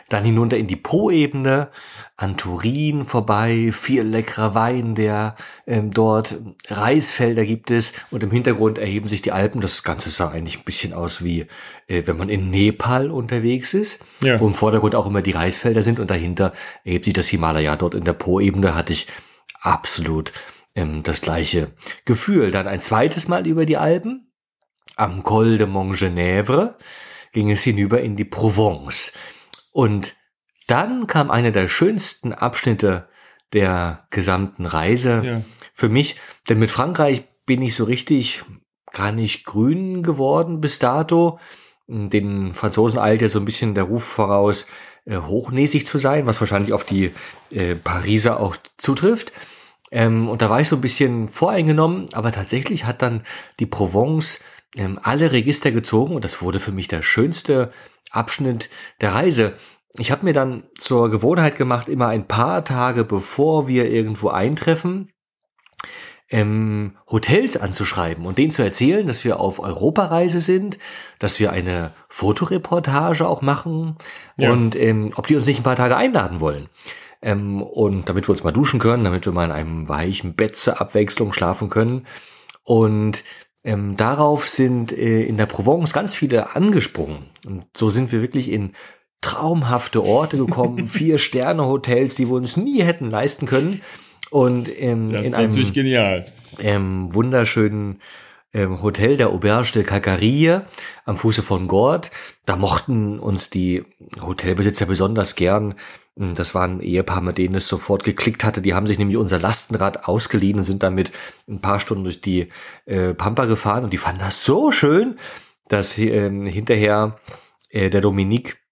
dann 0.08 0.24
hinunter 0.24 0.56
in 0.56 0.66
die 0.66 0.76
Po-Ebene, 0.76 1.70
an 2.16 2.36
Turin 2.36 3.04
vorbei, 3.04 3.70
viel 3.72 4.02
leckerer 4.02 4.54
Wein, 4.54 4.94
der 4.94 5.34
ähm, 5.66 5.92
dort 5.92 6.40
Reisfelder 6.68 7.44
gibt 7.44 7.70
es 7.70 7.94
und 8.10 8.22
im 8.22 8.30
Hintergrund 8.30 8.78
erheben 8.78 9.08
sich 9.08 9.22
die 9.22 9.32
Alpen. 9.32 9.60
Das 9.60 9.82
Ganze 9.82 10.10
sah 10.10 10.30
eigentlich 10.30 10.58
ein 10.58 10.64
bisschen 10.64 10.92
aus 10.92 11.24
wie, 11.24 11.46
äh, 11.86 12.02
wenn 12.06 12.16
man 12.16 12.28
in 12.28 12.50
Nepal 12.50 13.10
unterwegs 13.10 13.74
ist, 13.74 14.04
ja. 14.22 14.38
wo 14.38 14.46
im 14.46 14.54
Vordergrund 14.54 14.94
auch 14.94 15.06
immer 15.06 15.22
die 15.22 15.32
Reisfelder 15.32 15.82
sind 15.82 15.98
und 15.98 16.10
dahinter 16.10 16.52
erhebt 16.84 17.06
sich 17.06 17.14
das 17.14 17.28
Himalaya. 17.28 17.76
Dort 17.76 17.94
in 17.94 18.04
der 18.04 18.12
Po-Ebene 18.12 18.74
hatte 18.74 18.92
ich 18.92 19.06
absolut 19.60 20.32
ähm, 20.74 21.02
das 21.02 21.20
gleiche 21.20 21.72
Gefühl. 22.04 22.50
Dann 22.50 22.68
ein 22.68 22.80
zweites 22.80 23.28
Mal 23.28 23.46
über 23.46 23.66
die 23.66 23.76
Alpen, 23.76 24.30
am 24.96 25.22
Col 25.24 25.58
de 25.58 25.66
Montgenèvre 25.66 26.76
ging 27.32 27.50
es 27.50 27.62
hinüber 27.64 28.00
in 28.00 28.16
die 28.16 28.24
Provence. 28.24 29.12
Und 29.74 30.14
dann 30.68 31.08
kam 31.08 31.32
einer 31.32 31.50
der 31.50 31.66
schönsten 31.66 32.32
Abschnitte 32.32 33.08
der 33.52 34.06
gesamten 34.10 34.66
Reise 34.66 35.22
ja. 35.24 35.40
für 35.74 35.88
mich, 35.88 36.16
denn 36.48 36.60
mit 36.60 36.70
Frankreich 36.70 37.24
bin 37.44 37.60
ich 37.60 37.74
so 37.74 37.82
richtig 37.82 38.44
gar 38.92 39.10
nicht 39.10 39.44
grün 39.44 40.04
geworden 40.04 40.60
bis 40.60 40.78
dato. 40.78 41.40
Den 41.88 42.54
Franzosen 42.54 43.00
eilt 43.00 43.20
ja 43.20 43.28
so 43.28 43.40
ein 43.40 43.44
bisschen 43.44 43.74
der 43.74 43.84
Ruf 43.84 44.04
voraus, 44.04 44.68
äh, 45.06 45.18
hochnäsig 45.18 45.86
zu 45.86 45.98
sein, 45.98 46.26
was 46.26 46.40
wahrscheinlich 46.40 46.72
auf 46.72 46.84
die 46.84 47.10
äh, 47.50 47.74
Pariser 47.74 48.38
auch 48.38 48.56
zutrifft. 48.78 49.32
Ähm, 49.90 50.28
und 50.28 50.40
da 50.40 50.50
war 50.50 50.60
ich 50.60 50.68
so 50.68 50.76
ein 50.76 50.82
bisschen 50.82 51.26
voreingenommen, 51.26 52.06
aber 52.12 52.30
tatsächlich 52.30 52.84
hat 52.84 53.02
dann 53.02 53.24
die 53.58 53.66
Provence 53.66 54.38
ähm, 54.76 54.98
alle 55.02 55.32
Register 55.32 55.70
gezogen 55.70 56.14
und 56.14 56.24
das 56.24 56.42
wurde 56.42 56.60
für 56.60 56.72
mich 56.72 56.88
der 56.88 57.02
schönste 57.02 57.70
Abschnitt 58.10 58.70
der 59.00 59.14
Reise. 59.14 59.54
Ich 59.96 60.10
habe 60.10 60.24
mir 60.24 60.32
dann 60.32 60.64
zur 60.76 61.10
Gewohnheit 61.10 61.56
gemacht, 61.56 61.88
immer 61.88 62.08
ein 62.08 62.26
paar 62.26 62.64
Tage 62.64 63.04
bevor 63.04 63.68
wir 63.68 63.90
irgendwo 63.90 64.28
eintreffen, 64.28 65.12
ähm, 66.30 66.96
Hotels 67.08 67.56
anzuschreiben 67.56 68.26
und 68.26 68.38
denen 68.38 68.50
zu 68.50 68.62
erzählen, 68.62 69.06
dass 69.06 69.24
wir 69.24 69.38
auf 69.38 69.60
Europareise 69.60 70.40
sind, 70.40 70.78
dass 71.18 71.38
wir 71.38 71.52
eine 71.52 71.92
Fotoreportage 72.08 73.26
auch 73.28 73.42
machen 73.42 73.96
ja. 74.36 74.50
und 74.50 74.74
ähm, 74.74 75.12
ob 75.16 75.26
die 75.26 75.36
uns 75.36 75.46
nicht 75.46 75.60
ein 75.60 75.64
paar 75.64 75.76
Tage 75.76 75.96
einladen 75.96 76.40
wollen. 76.40 76.68
Ähm, 77.22 77.62
und 77.62 78.08
damit 78.08 78.26
wir 78.26 78.32
uns 78.32 78.42
mal 78.42 78.52
duschen 78.52 78.80
können, 78.80 79.04
damit 79.04 79.26
wir 79.26 79.32
mal 79.32 79.44
in 79.44 79.52
einem 79.52 79.88
weichen 79.88 80.34
Bett 80.34 80.56
zur 80.56 80.80
Abwechslung 80.80 81.32
schlafen 81.32 81.70
können. 81.70 82.06
Und 82.64 83.22
ähm, 83.64 83.96
darauf 83.96 84.46
sind 84.46 84.92
äh, 84.92 85.22
in 85.22 85.36
der 85.38 85.46
Provence 85.46 85.92
ganz 85.92 86.14
viele 86.14 86.54
angesprungen. 86.54 87.24
Und 87.46 87.64
so 87.74 87.88
sind 87.88 88.12
wir 88.12 88.20
wirklich 88.20 88.50
in 88.52 88.72
traumhafte 89.22 90.04
Orte 90.04 90.36
gekommen, 90.36 90.86
vier 90.86 91.18
Sterne 91.18 91.64
Hotels, 91.66 92.14
die 92.14 92.28
wir 92.28 92.34
uns 92.34 92.58
nie 92.58 92.82
hätten 92.82 93.10
leisten 93.10 93.46
können. 93.46 93.80
Und 94.30 94.68
ähm, 94.80 95.12
das 95.12 95.22
in 95.22 95.26
ist 95.28 95.34
einem 95.34 95.72
genial. 95.72 96.26
Ähm, 96.58 97.12
wunderschönen 97.12 98.00
ähm, 98.52 98.82
Hotel 98.82 99.16
der 99.16 99.30
Auberge 99.30 99.72
de 99.72 99.82
Cacarie 99.82 100.60
am 101.04 101.16
Fuße 101.16 101.42
von 101.42 101.66
Gord. 101.66 102.10
Da 102.44 102.56
mochten 102.56 103.18
uns 103.18 103.50
die 103.50 103.84
Hotelbesitzer 104.20 104.86
besonders 104.86 105.34
gern. 105.34 105.74
Das 106.16 106.54
war 106.54 106.62
ein 106.62 106.80
Ehepaar, 106.80 107.20
mit 107.20 107.38
denen 107.38 107.56
es 107.56 107.66
sofort 107.66 108.04
geklickt 108.04 108.44
hatte. 108.44 108.62
Die 108.62 108.74
haben 108.74 108.86
sich 108.86 108.98
nämlich 108.98 109.16
unser 109.16 109.40
Lastenrad 109.40 110.04
ausgeliehen 110.06 110.58
und 110.58 110.62
sind 110.62 110.84
damit 110.84 111.12
ein 111.48 111.60
paar 111.60 111.80
Stunden 111.80 112.04
durch 112.04 112.20
die 112.20 112.50
äh, 112.86 113.14
Pampa 113.14 113.46
gefahren 113.46 113.82
und 113.82 113.92
die 113.92 113.98
fanden 113.98 114.20
das 114.20 114.44
so 114.44 114.70
schön, 114.70 115.18
dass 115.68 115.98
äh, 115.98 116.30
hinterher 116.50 117.18
äh, 117.70 117.90
der 117.90 118.00
Dominik 118.00 118.62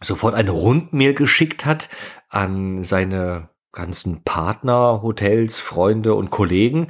sofort 0.00 0.34
eine 0.34 0.52
Rundmail 0.52 1.14
geschickt 1.14 1.66
hat 1.66 1.88
an 2.28 2.84
seine 2.84 3.48
ganzen 3.72 4.22
Partner, 4.22 5.02
Hotels, 5.02 5.58
Freunde 5.58 6.14
und 6.14 6.30
Kollegen, 6.30 6.88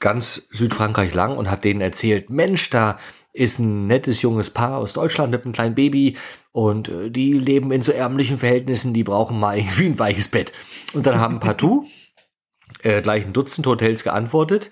ganz 0.00 0.48
Südfrankreich 0.50 1.14
lang 1.14 1.36
und 1.36 1.50
hat 1.50 1.64
denen 1.64 1.80
erzählt, 1.80 2.28
Mensch, 2.28 2.68
da 2.70 2.98
ist 3.32 3.58
ein 3.58 3.86
nettes 3.86 4.22
junges 4.22 4.50
Paar 4.50 4.78
aus 4.78 4.92
Deutschland 4.92 5.30
mit 5.30 5.44
einem 5.44 5.54
kleinen 5.54 5.74
Baby 5.74 6.16
und 6.52 6.88
äh, 6.88 7.10
die 7.10 7.32
leben 7.32 7.72
in 7.72 7.82
so 7.82 7.92
ärmlichen 7.92 8.38
Verhältnissen, 8.38 8.92
die 8.94 9.04
brauchen 9.04 9.40
mal 9.40 9.56
irgendwie 9.58 9.86
ein 9.86 9.98
weiches 9.98 10.28
Bett. 10.28 10.52
Und 10.92 11.06
dann 11.06 11.18
haben 11.18 11.40
partout 11.40 11.86
äh, 12.82 13.02
gleich 13.02 13.24
ein 13.24 13.32
Dutzend 13.32 13.66
Hotels 13.66 14.04
geantwortet 14.04 14.70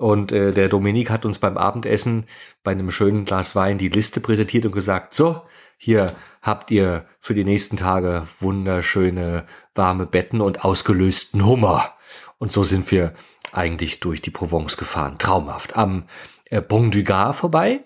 und 0.00 0.32
äh, 0.32 0.54
der 0.54 0.70
Dominik 0.70 1.10
hat 1.10 1.26
uns 1.26 1.38
beim 1.38 1.58
Abendessen 1.58 2.24
bei 2.64 2.70
einem 2.70 2.90
schönen 2.90 3.26
Glas 3.26 3.54
Wein 3.54 3.76
die 3.76 3.90
Liste 3.90 4.20
präsentiert 4.20 4.64
und 4.64 4.72
gesagt, 4.72 5.12
so, 5.12 5.42
hier 5.76 6.14
habt 6.40 6.70
ihr 6.70 7.04
für 7.18 7.34
die 7.34 7.44
nächsten 7.44 7.76
Tage 7.76 8.26
wunderschöne 8.38 9.44
warme 9.74 10.06
Betten 10.06 10.40
und 10.40 10.64
ausgelösten 10.64 11.44
Hummer. 11.44 11.92
Und 12.38 12.50
so 12.50 12.64
sind 12.64 12.90
wir 12.90 13.12
eigentlich 13.52 14.00
durch 14.00 14.22
die 14.22 14.30
Provence 14.30 14.78
gefahren. 14.78 15.18
Traumhaft. 15.18 15.76
Am 15.76 16.04
äh, 16.46 16.62
Pont 16.62 16.94
du 16.94 17.04
Gard 17.04 17.36
vorbei, 17.36 17.84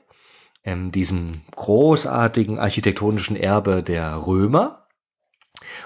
ähm, 0.64 0.90
diesem 0.90 1.42
großartigen 1.54 2.58
architektonischen 2.58 3.36
Erbe 3.36 3.82
der 3.82 4.26
Römer. 4.26 4.86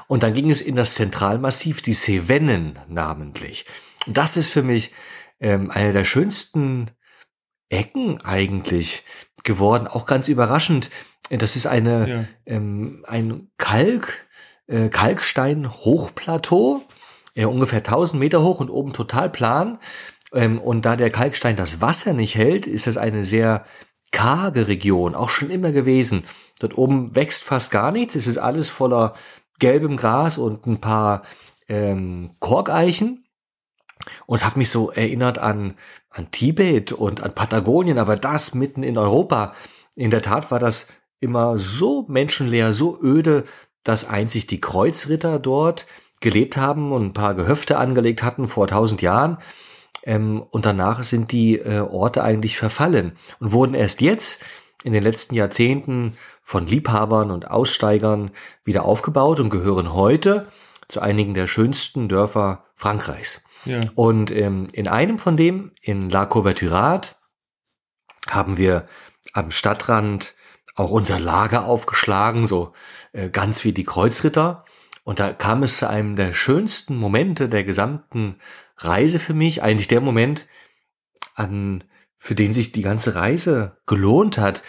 Und 0.07 0.23
dann 0.23 0.35
ging 0.35 0.51
es 0.51 0.61
in 0.61 0.77
das 0.77 0.95
Zentralmassiv, 0.95 1.83
die 1.83 1.93
Cevennen 1.93 2.79
namentlich. 2.89 3.67
Und 4.07 4.17
das 4.17 4.37
ist 4.37 4.49
für 4.49 4.63
mich 4.63 4.93
ähm, 5.41 5.71
eine 5.71 5.93
der 5.93 6.05
schönsten 6.05 6.91
Ecken 7.69 8.21
eigentlich 8.23 9.05
geworden. 9.45 9.87
Auch 9.87 10.07
ganz 10.07 10.29
überraschend. 10.29 10.91
Das 11.31 11.57
ist 11.57 11.67
eine, 11.67 12.09
ja. 12.09 12.25
ähm, 12.47 13.05
ein 13.07 13.51
Kalk, 13.59 14.27
äh, 14.67 14.89
Kalkstein-Hochplateau, 14.89 16.83
äh, 17.35 17.45
ungefähr 17.45 17.79
1000 17.79 18.19
Meter 18.19 18.43
hoch 18.43 18.61
und 18.61 18.71
oben 18.71 18.93
total 18.93 19.29
plan. 19.29 19.79
Ähm, 20.33 20.61
und 20.61 20.85
da 20.85 20.97
der 20.97 21.11
Kalkstein 21.11 21.57
das 21.57 21.81
Wasser 21.81 22.13
nicht 22.13 22.35
hält, 22.35 22.67
ist 22.67 22.87
das 22.87 22.97
eine 22.97 23.25
sehr 23.25 23.67
karge 24.11 24.69
Region, 24.69 25.15
auch 25.15 25.29
schon 25.29 25.51
immer 25.51 25.73
gewesen. 25.73 26.25
Dort 26.59 26.77
oben 26.77 27.15
wächst 27.15 27.45
fast 27.45 27.71
gar 27.71 27.93
nichts. 27.93 28.15
Es 28.15 28.27
ist 28.27 28.39
alles 28.39 28.69
voller 28.69 29.15
gelbem 29.59 29.97
Gras 29.97 30.39
und 30.39 30.67
ein 30.67 30.81
paar 30.81 31.23
ähm, 31.69 32.31
Korkeichen. 32.41 33.25
Und 34.27 34.37
es 34.37 34.45
hat 34.45 34.57
mich 34.57 34.71
so 34.71 34.91
erinnert 34.91 35.39
an, 35.39 35.75
an 36.11 36.31
Tibet 36.31 36.93
und 36.93 37.23
an 37.23 37.35
Patagonien, 37.35 37.99
aber 37.99 38.17
das 38.17 38.55
mitten 38.55 38.83
in 38.83 38.97
Europa. 38.97 39.55
In 39.95 40.11
der 40.11 40.23
Tat 40.23 40.51
war 40.51 40.59
das 40.59 40.89
immer 41.21 41.59
so 41.59 42.07
menschenleer, 42.09 42.73
so 42.73 42.99
öde, 43.03 43.45
dass 43.85 44.09
einzig 44.09 44.47
die 44.47 44.61
Kreuzritter 44.61 45.39
dort 45.39 45.87
gelebt 46.21 46.57
haben 46.57 46.93
und 46.93 47.07
ein 47.07 47.13
paar 47.13 47.35
Gehöfte 47.35 47.79
angelegt 47.79 48.23
hatten 48.23 48.47
vor 48.47 48.67
tausend 48.67 49.03
Jahren. 49.03 49.39
Ähm, 50.09 50.43
und 50.51 50.65
danach 50.65 51.05
sind 51.05 51.33
die 51.33 51.59
äh, 51.59 51.81
Orte 51.81 52.25
eigentlich 52.25 52.57
verfallen 52.57 53.13
und 53.41 53.53
wurden 53.53 53.75
erst 53.75 54.01
jetzt 54.01 54.43
in 54.83 54.95
den 54.95 55.03
letzten 55.03 55.35
Jahrzehnten 55.35 56.13
von 56.41 56.67
Liebhabern 56.67 57.31
und 57.31 57.51
Aussteigern 57.51 58.31
wieder 58.65 58.87
aufgebaut 58.87 59.39
und 59.39 59.51
gehören 59.51 59.93
heute 59.93 60.49
zu 60.89 61.03
einigen 61.03 61.35
der 61.35 61.47
schönsten 61.47 62.09
Dörfer 62.09 62.65
Frankreichs. 62.75 63.45
Ja. 63.67 63.81
Und 63.97 64.31
ähm, 64.31 64.69
in 64.73 64.89
einem 64.89 65.19
von 65.19 65.37
dem, 65.37 65.73
in 65.83 66.09
La 66.09 66.25
Couverturat, 66.25 67.19
haben 68.31 68.57
wir 68.57 68.89
am 69.35 69.51
Stadtrand 69.51 70.35
auch 70.75 70.91
unser 70.91 71.21
Lager 71.21 71.67
aufgeschlagen, 71.67 72.47
so 72.47 72.73
äh, 73.13 73.29
ganz 73.29 73.63
wie 73.63 73.73
die 73.73 73.85
Kreuzritter. 73.85 74.65
Und 75.05 75.21
da 75.21 75.35
kam 75.35 75.63
es 75.63 75.79
zu 75.79 75.89
einem 75.89 76.17
der 76.17 76.33
schönsten 76.33 76.97
Momente 76.97 77.51
der 77.51 77.65
gesamten 77.65 78.37
Reise 78.79 79.19
für 79.19 79.35
mich, 79.35 79.63
eigentlich 79.63 79.89
der 79.89 80.01
Moment, 80.01 80.47
an, 81.35 81.85
für 82.17 82.35
den 82.35 82.53
sich 82.53 82.73
die 82.73 82.83
ganze 82.83 83.15
Reise 83.15 83.79
gelohnt 83.87 84.39
hat. 84.39 84.63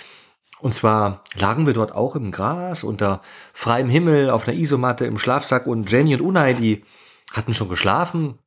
Und 0.59 0.73
zwar 0.73 1.23
lagen 1.35 1.65
wir 1.65 1.73
dort 1.73 1.93
auch 1.93 2.15
im 2.15 2.31
Gras 2.31 2.83
unter 2.83 3.21
freiem 3.53 3.89
Himmel 3.89 4.29
auf 4.29 4.47
einer 4.47 4.57
Isomatte 4.57 5.05
im 5.05 5.17
Schlafsack 5.17 5.67
und 5.67 5.89
Jenny 5.89 6.15
und 6.15 6.21
Unai, 6.21 6.53
die 6.53 6.83
hatten 7.31 7.53
schon 7.53 7.69
geschlafen. 7.69 8.39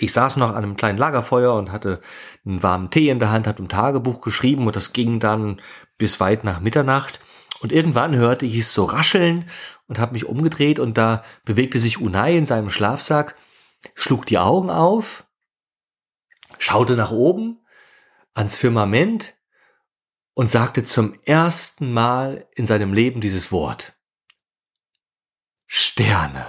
Ich 0.00 0.12
saß 0.12 0.38
noch 0.38 0.50
an 0.50 0.64
einem 0.64 0.76
kleinen 0.76 0.98
Lagerfeuer 0.98 1.54
und 1.54 1.70
hatte 1.70 2.00
einen 2.46 2.62
warmen 2.62 2.90
Tee 2.90 3.10
in 3.10 3.18
der 3.18 3.30
Hand, 3.30 3.46
hatte 3.46 3.62
ein 3.62 3.68
Tagebuch 3.68 4.22
geschrieben 4.22 4.66
und 4.66 4.74
das 4.74 4.94
ging 4.94 5.20
dann 5.20 5.60
bis 5.98 6.20
weit 6.20 6.44
nach 6.44 6.60
Mitternacht. 6.60 7.20
Und 7.60 7.72
irgendwann 7.72 8.16
hörte 8.16 8.46
ich 8.46 8.58
es 8.58 8.74
so 8.74 8.84
rascheln 8.84 9.48
und 9.86 9.98
habe 9.98 10.14
mich 10.14 10.26
umgedreht 10.26 10.78
und 10.78 10.96
da 10.96 11.22
bewegte 11.44 11.78
sich 11.78 12.00
Unai 12.00 12.36
in 12.36 12.46
seinem 12.46 12.70
Schlafsack, 12.70 13.36
schlug 13.94 14.26
die 14.26 14.38
Augen 14.38 14.70
auf, 14.70 15.26
schaute 16.58 16.96
nach 16.96 17.10
oben 17.10 17.64
ans 18.34 18.56
Firmament 18.56 19.36
und 20.34 20.50
sagte 20.50 20.84
zum 20.84 21.14
ersten 21.24 21.92
Mal 21.92 22.48
in 22.54 22.66
seinem 22.66 22.92
Leben 22.92 23.20
dieses 23.20 23.52
Wort. 23.52 23.96
Sterne. 25.66 26.46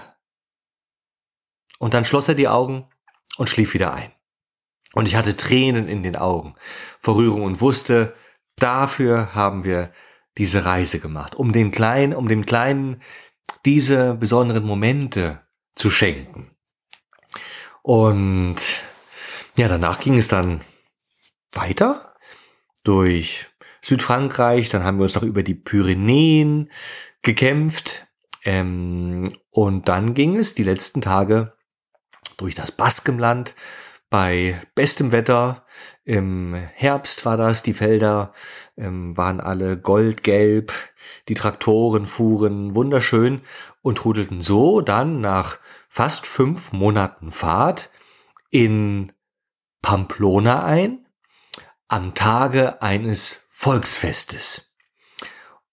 Und 1.79 1.93
dann 1.93 2.05
schloss 2.05 2.27
er 2.27 2.35
die 2.35 2.47
Augen 2.47 2.89
und 3.37 3.49
schlief 3.49 3.73
wieder 3.73 3.93
ein. 3.93 4.11
Und 4.93 5.07
ich 5.07 5.15
hatte 5.15 5.35
Tränen 5.35 5.87
in 5.87 6.03
den 6.03 6.15
Augen 6.15 6.55
vor 6.99 7.15
Rührung 7.15 7.43
und 7.43 7.61
wusste, 7.61 8.15
dafür 8.55 9.35
haben 9.35 9.63
wir 9.63 9.91
diese 10.37 10.65
Reise 10.65 10.99
gemacht, 10.99 11.35
um 11.35 11.51
den 11.51 11.71
kleinen, 11.71 12.13
um 12.13 12.27
dem 12.27 12.45
kleinen 12.45 13.01
diese 13.65 14.13
besonderen 14.15 14.65
Momente 14.65 15.45
zu 15.75 15.89
schenken. 15.89 16.54
Und 17.85 18.55
ja, 19.57 19.67
danach 19.67 19.99
ging 19.99 20.17
es 20.17 20.27
dann 20.27 20.61
weiter 21.51 22.15
durch 22.83 23.45
Südfrankreich, 23.83 24.69
dann 24.69 24.83
haben 24.83 24.97
wir 24.97 25.03
uns 25.03 25.13
noch 25.13 25.21
über 25.21 25.43
die 25.43 25.53
Pyrenäen 25.53 26.71
gekämpft. 27.21 28.07
Ähm, 28.43 29.31
und 29.51 29.87
dann 29.87 30.15
ging 30.15 30.35
es 30.35 30.55
die 30.55 30.63
letzten 30.63 31.01
Tage 31.01 31.53
durch 32.37 32.55
das 32.55 32.71
Baskenland. 32.71 33.53
Bei 34.09 34.59
bestem 34.73 35.11
Wetter. 35.11 35.67
Im 36.05 36.55
Herbst 36.55 37.23
war 37.23 37.37
das, 37.37 37.61
die 37.61 37.73
Felder 37.73 38.33
ähm, 38.77 39.15
waren 39.15 39.39
alle 39.39 39.77
goldgelb, 39.77 40.73
die 41.27 41.35
Traktoren 41.35 42.07
fuhren 42.07 42.73
wunderschön 42.73 43.41
und 43.83 43.99
trudelten 43.99 44.41
so 44.41 44.81
dann 44.81 45.21
nach 45.21 45.59
fast 45.95 46.27
fünf 46.27 46.73
Monaten 46.73 47.31
Fahrt 47.31 47.89
in 48.49 49.13
Pamplona 49.81 50.65
ein, 50.65 51.07
am 51.87 52.13
Tage 52.13 52.81
eines 52.81 53.45
Volksfestes. 53.47 54.75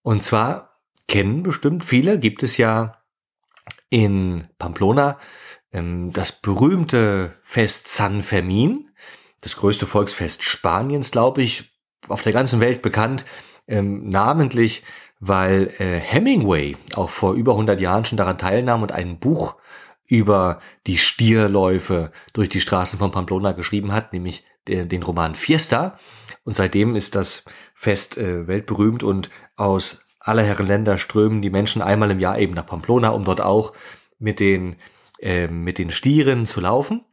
Und 0.02 0.22
zwar 0.22 0.78
kennen 1.08 1.42
bestimmt 1.42 1.82
viele, 1.82 2.20
gibt 2.20 2.44
es 2.44 2.56
ja 2.56 3.02
in 3.90 4.46
Pamplona 4.58 5.18
ähm, 5.72 6.12
das 6.12 6.30
berühmte 6.30 7.36
Fest 7.42 7.88
San 7.88 8.22
Fermin, 8.22 8.90
das 9.40 9.56
größte 9.56 9.86
Volksfest 9.86 10.44
Spaniens, 10.44 11.10
glaube 11.10 11.42
ich, 11.42 11.72
auf 12.06 12.22
der 12.22 12.32
ganzen 12.32 12.60
Welt 12.60 12.80
bekannt, 12.80 13.24
ähm, 13.66 14.08
namentlich, 14.08 14.84
weil 15.18 15.74
äh, 15.78 15.98
Hemingway 15.98 16.76
auch 16.94 17.10
vor 17.10 17.34
über 17.34 17.54
100 17.54 17.80
Jahren 17.80 18.04
schon 18.04 18.18
daran 18.18 18.38
teilnahm 18.38 18.82
und 18.82 18.92
ein 18.92 19.18
Buch 19.18 19.56
über 20.12 20.60
die 20.86 20.98
Stierläufe 20.98 22.12
durch 22.34 22.50
die 22.50 22.60
Straßen 22.60 22.98
von 22.98 23.12
Pamplona 23.12 23.52
geschrieben 23.52 23.92
hat, 23.92 24.12
nämlich 24.12 24.44
den, 24.68 24.90
den 24.90 25.02
Roman 25.02 25.34
Fiesta. 25.34 25.98
Und 26.44 26.52
seitdem 26.52 26.94
ist 26.94 27.14
das 27.14 27.46
Fest 27.72 28.18
äh, 28.18 28.46
weltberühmt 28.46 29.02
und 29.02 29.30
aus 29.56 30.06
aller 30.20 30.42
Herren 30.42 30.66
Länder 30.66 30.98
strömen 30.98 31.40
die 31.40 31.48
Menschen 31.48 31.80
einmal 31.80 32.10
im 32.10 32.20
Jahr 32.20 32.38
eben 32.38 32.52
nach 32.52 32.66
Pamplona, 32.66 33.08
um 33.08 33.24
dort 33.24 33.40
auch 33.40 33.72
mit 34.18 34.38
den 34.38 34.76
äh, 35.18 35.48
mit 35.48 35.78
den 35.78 35.90
Stieren 35.90 36.44
zu 36.44 36.60
laufen. 36.60 37.06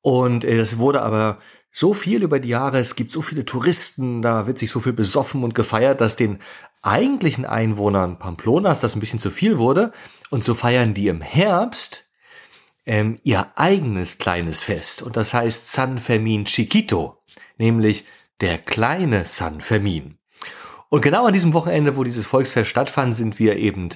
Und 0.00 0.44
äh, 0.44 0.60
es 0.60 0.78
wurde 0.78 1.02
aber 1.02 1.38
so 1.72 1.94
viel 1.94 2.22
über 2.22 2.40
die 2.40 2.48
Jahre, 2.48 2.78
es 2.78 2.96
gibt 2.96 3.12
so 3.12 3.22
viele 3.22 3.44
Touristen, 3.44 4.22
da 4.22 4.46
wird 4.46 4.58
sich 4.58 4.70
so 4.70 4.80
viel 4.80 4.92
besoffen 4.92 5.44
und 5.44 5.54
gefeiert, 5.54 6.00
dass 6.00 6.16
den 6.16 6.40
eigentlichen 6.82 7.44
Einwohnern 7.44 8.18
Pamplonas 8.18 8.80
das 8.80 8.96
ein 8.96 9.00
bisschen 9.00 9.18
zu 9.18 9.30
viel 9.30 9.58
wurde. 9.58 9.92
Und 10.30 10.44
so 10.44 10.54
feiern 10.54 10.94
die 10.94 11.08
im 11.08 11.20
Herbst 11.20 12.08
ähm, 12.86 13.20
ihr 13.22 13.52
eigenes 13.56 14.18
kleines 14.18 14.62
Fest. 14.62 15.02
Und 15.02 15.16
das 15.16 15.34
heißt 15.34 15.70
San 15.72 15.98
Fermin 15.98 16.44
Chiquito, 16.44 17.18
nämlich 17.58 18.04
der 18.40 18.58
kleine 18.58 19.24
San 19.24 19.60
Fermin. 19.60 20.18
Und 20.88 21.02
genau 21.02 21.26
an 21.26 21.32
diesem 21.32 21.52
Wochenende, 21.52 21.96
wo 21.96 22.02
dieses 22.02 22.26
Volksfest 22.26 22.68
stattfand, 22.68 23.14
sind 23.14 23.38
wir 23.38 23.56
eben 23.56 23.90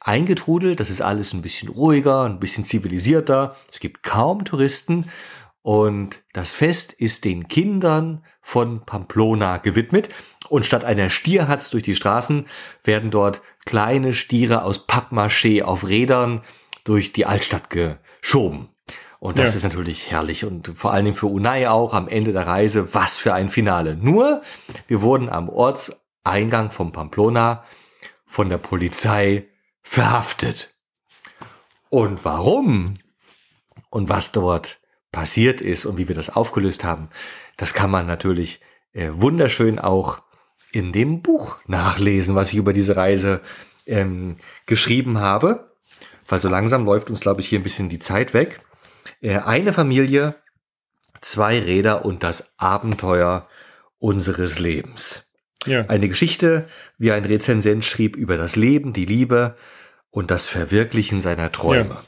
eingetrudelt. 0.00 0.80
Das 0.80 0.90
ist 0.90 1.00
alles 1.00 1.32
ein 1.32 1.42
bisschen 1.42 1.68
ruhiger, 1.68 2.24
ein 2.24 2.40
bisschen 2.40 2.64
zivilisierter. 2.64 3.56
Es 3.68 3.78
gibt 3.78 4.02
kaum 4.02 4.44
Touristen. 4.44 5.06
Und 5.62 6.22
das 6.32 6.52
Fest 6.52 6.92
ist 6.92 7.24
den 7.24 7.48
Kindern 7.48 8.24
von 8.40 8.84
Pamplona 8.84 9.58
gewidmet. 9.58 10.08
Und 10.48 10.66
statt 10.66 10.84
einer 10.84 11.10
Stierhatz 11.10 11.70
durch 11.70 11.82
die 11.82 11.94
Straßen 11.94 12.46
werden 12.82 13.10
dort 13.10 13.42
kleine 13.66 14.12
Stiere 14.12 14.64
aus 14.64 14.88
Pappmaché 14.88 15.62
auf 15.62 15.86
Rädern 15.86 16.42
durch 16.84 17.12
die 17.12 17.26
Altstadt 17.26 17.68
geschoben. 17.70 18.68
Und 19.20 19.38
das 19.38 19.50
ja. 19.50 19.58
ist 19.58 19.64
natürlich 19.64 20.10
herrlich 20.10 20.46
und 20.46 20.72
vor 20.74 20.94
allen 20.94 21.04
Dingen 21.04 21.16
für 21.16 21.26
Unai 21.26 21.68
auch 21.68 21.92
am 21.92 22.08
Ende 22.08 22.32
der 22.32 22.46
Reise. 22.46 22.94
Was 22.94 23.18
für 23.18 23.34
ein 23.34 23.50
Finale. 23.50 23.94
Nur, 23.94 24.40
wir 24.88 25.02
wurden 25.02 25.28
am 25.28 25.50
Ortseingang 25.50 26.70
von 26.70 26.90
Pamplona 26.90 27.64
von 28.24 28.48
der 28.48 28.58
Polizei 28.58 29.46
verhaftet. 29.82 30.74
Und 31.90 32.24
warum 32.24 32.94
und 33.90 34.08
was 34.08 34.32
dort 34.32 34.79
passiert 35.12 35.60
ist 35.60 35.86
und 35.86 35.98
wie 35.98 36.08
wir 36.08 36.14
das 36.14 36.30
aufgelöst 36.30 36.84
haben, 36.84 37.08
das 37.56 37.74
kann 37.74 37.90
man 37.90 38.06
natürlich 38.06 38.60
äh, 38.92 39.08
wunderschön 39.12 39.78
auch 39.78 40.22
in 40.72 40.92
dem 40.92 41.22
Buch 41.22 41.56
nachlesen, 41.66 42.34
was 42.34 42.52
ich 42.52 42.58
über 42.58 42.72
diese 42.72 42.96
Reise 42.96 43.40
ähm, 43.86 44.36
geschrieben 44.66 45.18
habe. 45.18 45.72
Weil 46.28 46.40
so 46.40 46.48
langsam 46.48 46.84
läuft 46.84 47.10
uns, 47.10 47.20
glaube 47.20 47.40
ich, 47.40 47.48
hier 47.48 47.58
ein 47.58 47.64
bisschen 47.64 47.88
die 47.88 47.98
Zeit 47.98 48.34
weg. 48.34 48.60
Äh, 49.20 49.38
eine 49.38 49.72
Familie, 49.72 50.36
zwei 51.20 51.58
Räder 51.58 52.04
und 52.04 52.22
das 52.22 52.54
Abenteuer 52.56 53.48
unseres 53.98 54.58
Lebens. 54.58 55.30
Ja. 55.66 55.86
Eine 55.86 56.08
Geschichte, 56.08 56.68
wie 56.98 57.12
ein 57.12 57.24
Rezensent 57.24 57.84
schrieb, 57.84 58.16
über 58.16 58.36
das 58.36 58.56
Leben, 58.56 58.92
die 58.92 59.04
Liebe 59.04 59.56
und 60.10 60.30
das 60.30 60.46
Verwirklichen 60.46 61.20
seiner 61.20 61.52
Träume. 61.52 61.94
Ja. 61.94 62.02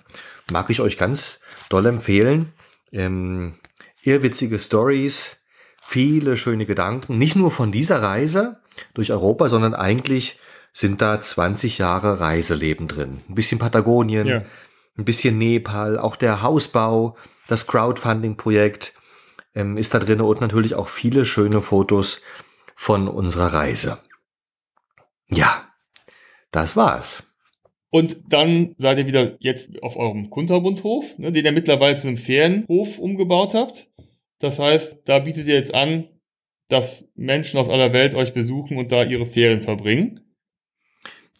Mag 0.50 0.70
ich 0.70 0.80
euch 0.80 0.96
ganz 0.96 1.40
doll 1.68 1.86
empfehlen. 1.86 2.52
Ähm, 2.92 3.54
irrwitzige 4.02 4.58
Stories, 4.58 5.38
viele 5.82 6.36
schöne 6.36 6.66
Gedanken, 6.66 7.18
nicht 7.18 7.36
nur 7.36 7.50
von 7.50 7.72
dieser 7.72 8.02
Reise 8.02 8.60
durch 8.94 9.12
Europa, 9.12 9.48
sondern 9.48 9.74
eigentlich 9.74 10.38
sind 10.72 11.02
da 11.02 11.20
20 11.20 11.78
Jahre 11.78 12.20
Reiseleben 12.20 12.88
drin. 12.88 13.20
Ein 13.28 13.34
bisschen 13.34 13.58
Patagonien, 13.58 14.26
ja. 14.26 14.44
ein 14.96 15.04
bisschen 15.04 15.38
Nepal, 15.38 15.98
auch 15.98 16.16
der 16.16 16.42
Hausbau, 16.42 17.16
das 17.48 17.66
Crowdfunding-Projekt 17.66 18.94
ähm, 19.54 19.76
ist 19.76 19.94
da 19.94 19.98
drin 19.98 20.20
und 20.20 20.40
natürlich 20.40 20.74
auch 20.74 20.88
viele 20.88 21.24
schöne 21.24 21.60
Fotos 21.60 22.22
von 22.74 23.08
unserer 23.08 23.52
Reise. 23.52 23.98
Ja, 25.28 25.66
das 26.50 26.76
war's. 26.76 27.24
Und 27.94 28.32
dann 28.32 28.74
seid 28.78 28.98
ihr 28.98 29.06
wieder 29.06 29.36
jetzt 29.38 29.82
auf 29.82 29.98
eurem 29.98 30.30
Kunterbundhof, 30.30 31.18
ne, 31.18 31.30
den 31.30 31.44
ihr 31.44 31.52
mittlerweile 31.52 31.94
zu 31.94 32.08
einem 32.08 32.16
Ferienhof 32.16 32.98
umgebaut 32.98 33.52
habt. 33.52 33.90
Das 34.38 34.58
heißt, 34.58 35.02
da 35.04 35.18
bietet 35.18 35.46
ihr 35.46 35.56
jetzt 35.56 35.74
an, 35.74 36.08
dass 36.68 37.06
Menschen 37.16 37.60
aus 37.60 37.68
aller 37.68 37.92
Welt 37.92 38.14
euch 38.14 38.32
besuchen 38.32 38.78
und 38.78 38.90
da 38.92 39.04
ihre 39.04 39.26
Ferien 39.26 39.60
verbringen. 39.60 40.20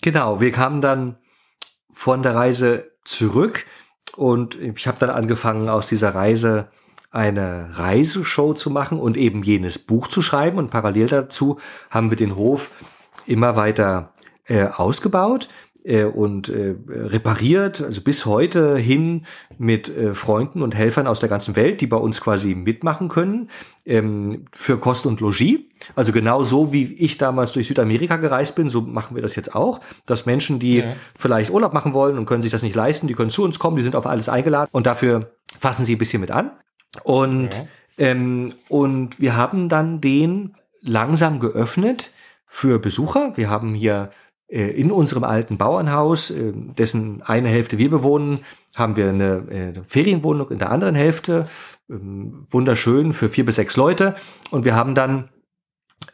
Genau, 0.03 0.43
wir 0.43 0.53
kamen 0.53 0.83
dann 0.83 1.17
von 1.91 2.23
der 2.23 2.35
Reise 2.35 2.93
zurück 3.03 3.65
und 4.15 4.61
ich 4.61 4.87
habe 4.87 4.99
dann 5.01 5.09
angefangen, 5.09 5.71
aus 5.71 5.87
dieser 5.87 6.15
Reise 6.15 6.69
eine 7.11 7.71
Reiseshow 7.79 8.53
zu 8.53 8.69
machen 8.69 9.01
und 9.01 9.17
eben 9.17 9.43
jenes 9.43 9.79
Buch 9.79 10.07
zu 10.07 10.21
schreiben. 10.21 10.59
Und 10.59 10.69
parallel 10.69 11.07
dazu 11.07 11.59
haben 11.89 12.11
wir 12.11 12.19
den 12.19 12.37
Hof 12.37 12.71
immer 13.27 13.57
weiter 13.57 14.13
äh, 14.45 14.65
ausgebaut 14.65 15.49
äh, 15.85 16.05
und 16.05 16.49
äh, 16.49 16.75
repariert, 16.89 17.83
also 17.83 18.01
bis 18.03 18.27
heute 18.27 18.77
hin 18.77 19.27
mit 19.59 19.89
äh, 19.89 20.15
Freunden 20.15 20.63
und 20.63 20.75
Helfern 20.75 21.07
aus 21.07 21.21
der 21.21 21.29
ganzen 21.29 21.57
Welt, 21.57 21.81
die 21.81 21.87
bei 21.87 21.97
uns 21.97 22.21
quasi 22.21 22.55
mitmachen 22.55 23.09
können 23.09 23.51
ähm, 23.85 24.45
für 24.53 24.79
Kost 24.79 25.07
und 25.07 25.21
Logis. 25.21 25.61
Also 25.97 26.13
genau 26.13 26.43
so, 26.43 26.73
wie 26.73 26.85
ich 26.95 27.19
damals 27.19 27.53
durch 27.53 27.67
Südamerika 27.67 28.17
gereist 28.17 28.55
bin, 28.55 28.69
so 28.69 28.83
machen 28.83 29.17
wir 29.17 29.23
das 29.23 29.35
jetzt 29.35 29.55
auch, 29.55 29.81
dass 30.07 30.27
Menschen, 30.27 30.59
die 30.59 30.79
ja. 30.79 30.93
vielleicht 31.17 31.51
Urlaub 31.51 31.73
machen 31.73 31.93
wollen 31.93 32.19
und 32.19 32.27
können 32.27 32.43
sich 32.43 32.53
das 32.53 32.63
nicht 32.63 32.77
leisten, 32.77 33.09
die 33.09 33.15
können 33.15 33.31
zu 33.31 33.43
uns 33.43 33.59
kommen, 33.59 33.77
die 33.77 33.83
sind 33.83 33.97
auf 33.97 34.07
alles 34.07 34.29
eingeladen 34.29 34.71
und 34.73 34.87
dafür 34.87 35.33
fassen 35.59 35.85
sie 35.85 35.97
ein 35.97 35.99
bisschen 35.99 36.21
mit 36.21 36.31
an. 36.31 36.53
Und, 37.03 37.57
ja. 37.97 38.07
ähm, 38.07 38.53
und 38.69 39.21
wir 39.21 39.37
haben 39.37 39.69
dann 39.69 40.01
den 40.01 40.55
langsam 40.81 41.41
geöffnet 41.41 42.11
für 42.47 42.79
Besucher. 42.79 43.33
Wir 43.37 43.49
haben 43.49 43.75
hier 43.75 44.11
in 44.53 44.93
unserem 44.93 45.25
alten 45.25 45.57
Bauernhaus, 45.57 46.31
äh, 46.31 46.53
dessen 46.55 47.23
eine 47.23 47.49
Hälfte 47.49 47.79
wir 47.79 47.91
bewohnen, 47.91 48.41
haben 48.75 48.97
wir 48.97 49.09
eine 49.09 49.33
äh, 49.51 49.73
Ferienwohnung 49.87 50.51
in 50.51 50.59
der 50.59 50.71
anderen 50.71 50.95
Hälfte. 50.95 51.49
Ähm, 51.89 52.47
wunderschön 52.51 53.15
für 53.15 53.29
vier 53.31 53.47
bis 53.47 53.55
sechs 53.55 53.77
Leute. 53.77 54.15
Und 54.51 54.67
wir 54.67 54.75
haben 54.75 54.95
dann 54.95 55.31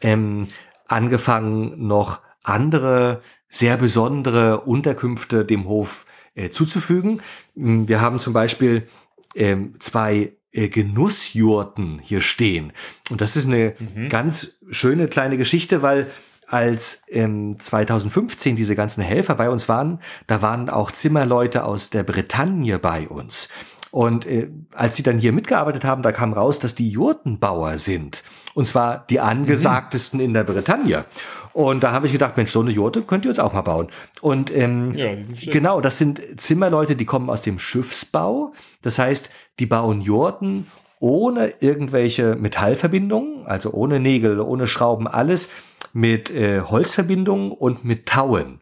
ähm, 0.01 0.47
angefangen, 0.87 1.87
noch 1.87 2.21
andere 2.43 3.21
sehr 3.49 3.75
besondere 3.75 4.61
Unterkünfte 4.61 5.43
dem 5.43 5.67
Hof 5.67 6.05
äh, 6.35 6.49
zuzufügen. 6.49 7.21
Wir 7.55 7.99
haben 7.99 8.19
zum 8.19 8.31
Beispiel 8.31 8.87
ähm, 9.35 9.73
zwei 9.79 10.33
äh, 10.51 10.69
Genussjurten 10.69 11.99
hier 11.99 12.21
stehen. 12.21 12.73
Und 13.09 13.21
das 13.21 13.35
ist 13.35 13.47
eine 13.47 13.75
mhm. 13.95 14.09
ganz 14.09 14.59
schöne 14.69 15.07
kleine 15.07 15.37
Geschichte, 15.37 15.81
weil 15.81 16.07
als 16.49 17.03
ähm, 17.09 17.57
2015 17.59 18.55
diese 18.55 18.75
ganzen 18.75 19.03
Helfer 19.03 19.35
bei 19.35 19.49
uns 19.49 19.69
waren, 19.69 19.99
da 20.27 20.41
waren 20.41 20.69
auch 20.69 20.91
Zimmerleute 20.91 21.63
aus 21.63 21.91
der 21.91 22.03
Bretagne 22.03 22.79
bei 22.79 23.07
uns. 23.07 23.49
Und 23.91 24.25
äh, 24.25 24.49
als 24.73 24.95
sie 24.95 25.03
dann 25.03 25.17
hier 25.17 25.31
mitgearbeitet 25.31 25.83
haben, 25.85 26.01
da 26.01 26.11
kam 26.11 26.33
raus, 26.33 26.59
dass 26.59 26.75
die 26.75 26.89
Jurtenbauer 26.89 27.77
sind. 27.77 28.23
Und 28.53 28.65
zwar 28.65 29.05
die 29.09 29.19
angesagtesten 29.19 30.19
mhm. 30.19 30.25
in 30.25 30.33
der 30.33 30.43
Bretagne. 30.43 31.05
Und 31.53 31.83
da 31.83 31.91
habe 31.91 32.05
ich 32.05 32.11
gedacht, 32.11 32.37
Mensch, 32.37 32.51
so 32.51 32.61
eine 32.61 32.71
Jurte 32.71 33.01
könnt 33.01 33.25
ihr 33.25 33.29
uns 33.29 33.39
auch 33.39 33.53
mal 33.53 33.61
bauen. 33.61 33.87
Und 34.21 34.55
ähm, 34.55 34.91
ja, 34.95 35.11
genau, 35.51 35.81
das 35.81 35.97
sind 35.97 36.21
Zimmerleute, 36.37 36.95
die 36.95 37.05
kommen 37.05 37.29
aus 37.29 37.41
dem 37.41 37.57
Schiffsbau. 37.57 38.53
Das 38.81 38.99
heißt, 38.99 39.31
die 39.59 39.65
bauen 39.65 40.01
Jurten 40.01 40.67
ohne 40.99 41.53
irgendwelche 41.59 42.35
Metallverbindungen, 42.35 43.45
also 43.45 43.71
ohne 43.71 43.99
Nägel, 43.99 44.39
ohne 44.39 44.67
Schrauben, 44.67 45.07
alles 45.07 45.49
mit 45.93 46.31
äh, 46.31 46.61
Holzverbindungen 46.61 47.51
und 47.51 47.85
mit 47.85 48.05
Tauen. 48.05 48.61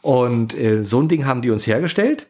Und 0.00 0.54
äh, 0.58 0.82
so 0.82 1.00
ein 1.00 1.08
Ding 1.08 1.26
haben 1.26 1.42
die 1.42 1.50
uns 1.50 1.66
hergestellt. 1.66 2.28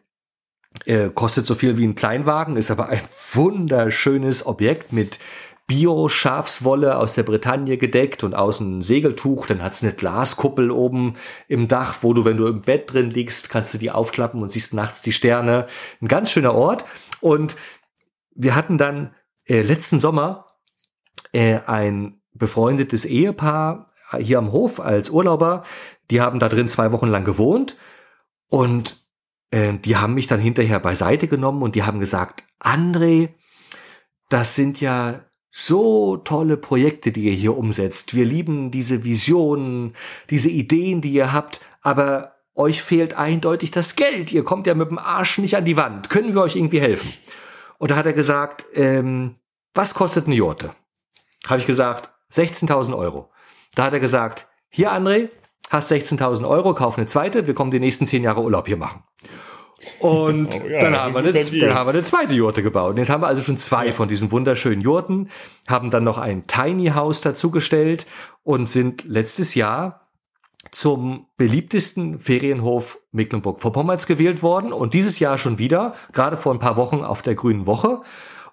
Äh, 0.85 1.11
kostet 1.11 1.47
so 1.47 1.55
viel 1.55 1.77
wie 1.77 1.87
ein 1.87 1.95
Kleinwagen, 1.95 2.57
ist 2.57 2.71
aber 2.71 2.89
ein 2.89 3.03
wunderschönes 3.33 4.47
Objekt 4.47 4.93
mit 4.93 5.19
Bio-Schafswolle 5.67 6.97
aus 6.97 7.15
der 7.15 7.23
Bretagne 7.23 7.79
gedeckt 7.79 8.25
und 8.25 8.35
außen 8.35 8.79
ein 8.79 8.83
Segeltuch. 8.83 9.47
Dann 9.47 9.63
hat's 9.63 9.83
eine 9.83 9.93
Glaskuppel 9.93 10.71
oben 10.71 11.15
im 11.49 11.69
Dach, 11.69 11.99
wo 12.03 12.13
du, 12.13 12.25
wenn 12.25 12.37
du 12.37 12.47
im 12.47 12.63
Bett 12.63 12.93
drin 12.93 13.11
liegst, 13.11 13.49
kannst 13.49 13.73
du 13.73 13.79
die 13.79 13.91
aufklappen 13.91 14.43
und 14.43 14.51
siehst 14.51 14.75
nachts 14.75 15.03
die 15.03 15.13
Sterne. 15.13 15.67
Ein 16.01 16.09
ganz 16.09 16.31
schöner 16.31 16.55
Ort. 16.55 16.85
Und 17.21 17.57
wir 18.35 18.55
hatten 18.55 18.77
dann 18.77 19.15
äh, 19.47 19.63
letzten 19.63 19.99
Sommer 19.99 20.47
äh, 21.33 21.61
ein 21.67 22.21
befreundetes 22.35 23.05
Ehepaar 23.05 23.87
hier 24.19 24.39
am 24.39 24.53
Hof 24.53 24.81
als 24.81 25.11
Urlauber. 25.11 25.65
Die 26.11 26.21
haben 26.21 26.39
da 26.39 26.49
drin 26.49 26.69
zwei 26.69 26.93
Wochen 26.93 27.09
lang 27.09 27.25
gewohnt 27.25 27.77
und 28.49 28.97
äh, 29.51 29.75
die 29.75 29.97
haben 29.97 30.15
mich 30.15 30.27
dann 30.27 30.41
hinterher 30.41 30.81
beiseite 30.81 31.29
genommen 31.29 31.63
und 31.63 31.75
die 31.75 31.85
haben 31.85 32.01
gesagt, 32.01 32.45
André, 32.61 33.31
das 34.29 34.55
sind 34.55 34.81
ja 34.81 35.21
so 35.51 36.17
tolle 36.17 36.57
Projekte, 36.57 37.13
die 37.13 37.25
ihr 37.25 37.33
hier 37.33 37.57
umsetzt. 37.57 38.15
Wir 38.15 38.25
lieben 38.25 38.71
diese 38.71 39.05
Visionen, 39.05 39.95
diese 40.31 40.49
Ideen, 40.49 41.03
die 41.03 41.13
ihr 41.13 41.33
habt, 41.33 41.61
aber 41.83 42.37
euch 42.55 42.83
fehlt 42.83 43.15
eindeutig 43.15 43.71
das 43.71 43.97
Geld. 43.97 44.33
Ihr 44.33 44.45
kommt 44.45 44.67
ja 44.67 44.75
mit 44.75 44.91
dem 44.91 44.99
Arsch 44.99 45.39
nicht 45.39 45.57
an 45.57 45.65
die 45.65 45.77
Wand. 45.77 46.11
Können 46.11 46.35
wir 46.35 46.43
euch 46.43 46.57
irgendwie 46.57 46.81
helfen? 46.81 47.13
Und 47.79 47.91
da 47.91 47.97
hat 47.97 48.07
er 48.07 48.13
gesagt, 48.13 48.65
ähm, 48.75 49.37
was 49.75 49.95
kostet 49.95 50.27
eine 50.27 50.35
Jurte? 50.35 50.75
Habe 51.47 51.61
ich 51.61 51.67
gesagt, 51.67 52.11
16.000 52.33 52.97
Euro. 52.97 53.31
Da 53.75 53.85
hat 53.85 53.93
er 53.93 54.01
gesagt, 54.01 54.49
hier 54.69 54.93
André, 54.93 55.29
hast 55.71 55.91
16.000 55.91 56.49
Euro, 56.49 56.75
kauf 56.75 56.97
eine 56.97 57.07
zweite, 57.07 57.47
wir 57.47 57.55
kommen 57.55 57.71
die 57.71 57.81
nächsten 57.81 58.07
zehn 58.07 58.23
Jahre 58.23 58.43
Urlaub 58.43 58.67
hier 58.67 58.77
machen. 58.77 59.03
Und 59.99 60.61
oh, 60.65 60.69
ja, 60.69 60.81
dann, 60.81 60.97
haben 60.97 61.15
wir 61.15 61.21
eine, 61.21 61.33
dann 61.33 61.75
haben 61.75 61.87
wir 61.87 61.95
eine 61.95 62.03
zweite 62.03 62.35
Jurte 62.35 62.63
gebaut. 62.63 62.91
Und 62.91 62.99
jetzt 62.99 63.11
haben 63.11 63.23
wir 63.23 63.27
also 63.27 63.43
schon 63.43 63.57
zwei 63.57 63.89
ja. 63.89 63.93
von 63.93 64.09
diesen 64.09 64.31
wunderschönen 64.31 64.81
Jurten, 64.81 65.31
haben 65.67 65.91
dann 65.91 66.05
noch 66.05 66.19
ein 66.19 66.47
Tiny 66.47 66.89
House 66.89 67.21
dazugestellt 67.21 68.07
und 68.43 68.69
sind 68.69 69.05
letztes 69.05 69.55
Jahr 69.55 70.09
zum 70.71 71.27
beliebtesten 71.37 72.19
Ferienhof 72.19 73.01
Mecklenburg-Vorpommerns 73.11 74.07
gewählt 74.07 74.43
worden 74.43 74.73
und 74.73 74.95
dieses 74.95 75.19
Jahr 75.19 75.37
schon 75.37 75.59
wieder, 75.59 75.95
gerade 76.13 76.37
vor 76.37 76.55
ein 76.55 76.61
paar 76.61 76.77
Wochen 76.77 77.03
auf 77.03 77.23
der 77.23 77.35
Grünen 77.35 77.67
Woche. 77.67 78.03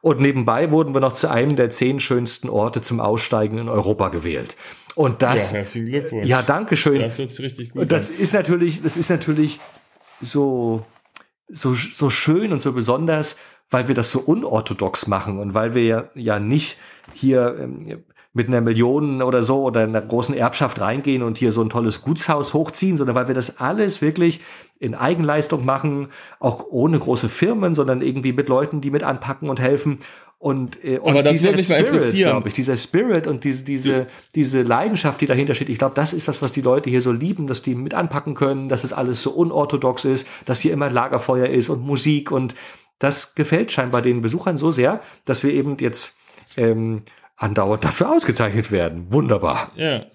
Und 0.01 0.21
nebenbei 0.21 0.71
wurden 0.71 0.93
wir 0.93 1.01
noch 1.01 1.13
zu 1.13 1.29
einem 1.29 1.55
der 1.57 1.69
zehn 1.69 1.99
schönsten 1.99 2.49
Orte 2.49 2.81
zum 2.81 3.01
Aussteigen 3.01 3.57
in 3.57 3.69
Europa 3.69 4.07
gewählt. 4.09 4.55
Und 4.99 5.21
das, 5.21 5.53
ja, 5.53 5.59
herzlichen 5.59 5.85
Glückwunsch. 5.85 6.27
Ja, 6.27 6.41
danke 6.41 6.75
schön. 6.75 6.99
Das 6.99 7.17
wird 7.17 7.39
richtig 7.39 7.69
gut. 7.69 7.83
Und 7.83 7.91
das 7.93 8.09
an. 8.09 8.17
ist 8.17 8.33
natürlich, 8.33 8.81
das 8.81 8.97
ist 8.97 9.09
natürlich 9.09 9.61
so, 10.19 10.85
so, 11.47 11.73
so 11.73 12.09
schön 12.09 12.51
und 12.51 12.61
so 12.61 12.73
besonders, 12.73 13.37
weil 13.69 13.87
wir 13.87 13.95
das 13.95 14.11
so 14.11 14.19
unorthodox 14.19 15.07
machen 15.07 15.39
und 15.39 15.53
weil 15.53 15.73
wir 15.73 15.83
ja, 15.85 16.09
ja 16.15 16.39
nicht 16.41 16.77
hier 17.13 17.55
ähm, 17.61 18.03
mit 18.33 18.47
einer 18.47 18.61
Million 18.61 19.21
oder 19.21 19.41
so 19.41 19.63
oder 19.63 19.81
einer 19.81 20.01
großen 20.01 20.35
Erbschaft 20.35 20.79
reingehen 20.79 21.23
und 21.23 21.37
hier 21.37 21.51
so 21.51 21.61
ein 21.61 21.69
tolles 21.69 22.01
Gutshaus 22.03 22.53
hochziehen, 22.53 22.95
sondern 22.95 23.15
weil 23.15 23.27
wir 23.27 23.35
das 23.35 23.59
alles 23.59 24.01
wirklich 24.01 24.41
in 24.79 24.93
Eigenleistung 24.93 25.65
machen, 25.65 26.09
auch 26.39 26.65
ohne 26.69 26.99
große 26.99 27.27
Firmen, 27.27 27.73
sondern 27.73 28.01
irgendwie 28.01 28.33
mit 28.33 28.47
Leuten, 28.47 28.81
die 28.81 28.91
mit 28.91 29.03
anpacken 29.03 29.49
und 29.49 29.59
helfen. 29.59 29.99
Und, 30.37 30.81
äh, 30.85 30.99
und 30.99 31.21
dieser 31.27 31.57
Spirit, 31.57 32.13
glaube 32.13 32.47
ich, 32.47 32.53
dieser 32.53 32.77
Spirit 32.77 33.27
und 33.27 33.43
diese, 33.43 33.65
diese, 33.65 34.07
diese 34.35 34.61
Leidenschaft, 34.61 35.19
die 35.19 35.25
dahinter 35.25 35.53
steht, 35.53 35.67
ich 35.67 35.79
glaube, 35.79 35.95
das 35.95 36.13
ist 36.13 36.29
das, 36.29 36.41
was 36.41 36.53
die 36.53 36.61
Leute 36.61 36.89
hier 36.89 37.01
so 37.01 37.11
lieben, 37.11 37.47
dass 37.47 37.61
die 37.61 37.75
mit 37.75 37.93
anpacken 37.93 38.35
können, 38.35 38.69
dass 38.69 38.85
es 38.85 38.93
alles 38.93 39.21
so 39.21 39.31
unorthodox 39.31 40.05
ist, 40.05 40.27
dass 40.45 40.61
hier 40.61 40.71
immer 40.71 40.89
Lagerfeuer 40.89 41.47
ist 41.47 41.67
und 41.67 41.85
Musik. 41.85 42.31
Und 42.31 42.55
das 42.99 43.35
gefällt 43.35 43.73
scheinbar 43.73 44.01
den 44.01 44.21
Besuchern 44.21 44.55
so 44.55 44.71
sehr, 44.71 45.01
dass 45.25 45.43
wir 45.43 45.53
eben 45.53 45.75
jetzt 45.77 46.15
ähm, 46.55 47.01
andauernd 47.39 47.83
dafür 47.83 48.11
ausgezeichnet 48.11 48.71
werden. 48.71 49.11
Wunderbar. 49.11 49.71
Ja. 49.75 50.05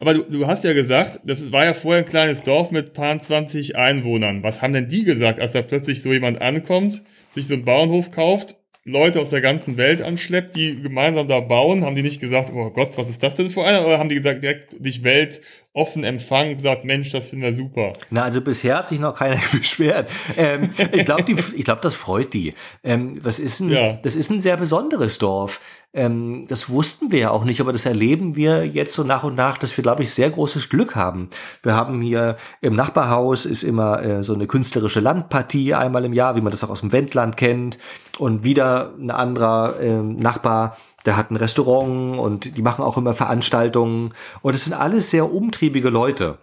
Aber 0.00 0.14
du, 0.14 0.22
du 0.22 0.46
hast 0.46 0.62
ja 0.62 0.74
gesagt, 0.74 1.18
das 1.24 1.50
war 1.50 1.64
ja 1.64 1.74
vorher 1.74 2.04
ein 2.04 2.08
kleines 2.08 2.44
Dorf 2.44 2.70
mit 2.70 2.92
paar 2.92 3.18
20 3.18 3.76
Einwohnern. 3.76 4.44
Was 4.44 4.62
haben 4.62 4.72
denn 4.72 4.88
die 4.88 5.02
gesagt, 5.02 5.40
als 5.40 5.52
da 5.52 5.62
plötzlich 5.62 6.02
so 6.02 6.12
jemand 6.12 6.40
ankommt, 6.40 7.02
sich 7.32 7.48
so 7.48 7.54
einen 7.54 7.64
Bauernhof 7.64 8.12
kauft, 8.12 8.56
Leute 8.84 9.20
aus 9.20 9.30
der 9.30 9.40
ganzen 9.40 9.76
Welt 9.76 10.00
anschleppt, 10.00 10.54
die 10.54 10.80
gemeinsam 10.80 11.26
da 11.26 11.40
bauen? 11.40 11.84
Haben 11.84 11.96
die 11.96 12.02
nicht 12.02 12.20
gesagt, 12.20 12.52
oh 12.54 12.70
Gott, 12.70 12.96
was 12.96 13.10
ist 13.10 13.22
das 13.22 13.34
denn 13.34 13.50
für 13.50 13.64
einer? 13.64 13.84
Oder 13.84 13.98
haben 13.98 14.08
die 14.08 14.14
gesagt, 14.14 14.42
direkt 14.42 14.84
dich 14.84 15.02
Welt 15.02 15.40
offen 15.78 16.02
empfangen, 16.02 16.56
gesagt, 16.56 16.84
Mensch, 16.84 17.10
das 17.12 17.28
finden 17.28 17.44
wir 17.44 17.52
super. 17.52 17.92
Na, 18.10 18.22
also 18.22 18.40
bisher 18.40 18.78
hat 18.78 18.88
sich 18.88 18.98
noch 18.98 19.14
keiner 19.14 19.38
beschwert. 19.52 20.10
Ähm, 20.36 20.70
ich 20.92 21.04
glaube, 21.04 21.24
ich 21.30 21.64
glaube, 21.64 21.80
das 21.80 21.94
freut 21.94 22.34
die. 22.34 22.54
Ähm, 22.82 23.22
das 23.22 23.38
ist 23.38 23.60
ein, 23.60 23.70
ja. 23.70 23.92
das 24.02 24.16
ist 24.16 24.30
ein 24.30 24.40
sehr 24.40 24.56
besonderes 24.56 25.18
Dorf. 25.18 25.60
Ähm, 25.94 26.46
das 26.48 26.68
wussten 26.68 27.12
wir 27.12 27.18
ja 27.18 27.30
auch 27.30 27.44
nicht, 27.44 27.60
aber 27.60 27.72
das 27.72 27.86
erleben 27.86 28.36
wir 28.36 28.66
jetzt 28.66 28.92
so 28.92 29.04
nach 29.04 29.22
und 29.24 29.36
nach, 29.36 29.56
dass 29.56 29.76
wir, 29.76 29.82
glaube 29.82 30.02
ich, 30.02 30.12
sehr 30.12 30.28
großes 30.28 30.68
Glück 30.68 30.96
haben. 30.96 31.30
Wir 31.62 31.74
haben 31.74 32.02
hier 32.02 32.36
im 32.60 32.74
Nachbarhaus 32.74 33.46
ist 33.46 33.62
immer 33.62 34.02
äh, 34.02 34.22
so 34.22 34.34
eine 34.34 34.46
künstlerische 34.46 35.00
Landpartie 35.00 35.74
einmal 35.74 36.04
im 36.04 36.12
Jahr, 36.12 36.36
wie 36.36 36.40
man 36.40 36.50
das 36.50 36.64
auch 36.64 36.70
aus 36.70 36.80
dem 36.80 36.92
Wendland 36.92 37.36
kennt. 37.36 37.78
Und 38.18 38.42
wieder 38.42 38.94
ein 38.98 39.12
anderer 39.12 39.78
äh, 39.80 40.02
Nachbar 40.02 40.76
der 41.06 41.16
hat 41.16 41.30
ein 41.30 41.36
Restaurant 41.36 42.18
und 42.18 42.56
die 42.56 42.62
machen 42.62 42.84
auch 42.84 42.96
immer 42.96 43.14
Veranstaltungen. 43.14 44.14
Und 44.42 44.54
es 44.54 44.64
sind 44.64 44.74
alles 44.74 45.10
sehr 45.10 45.32
umtriebige 45.32 45.90
Leute. 45.90 46.38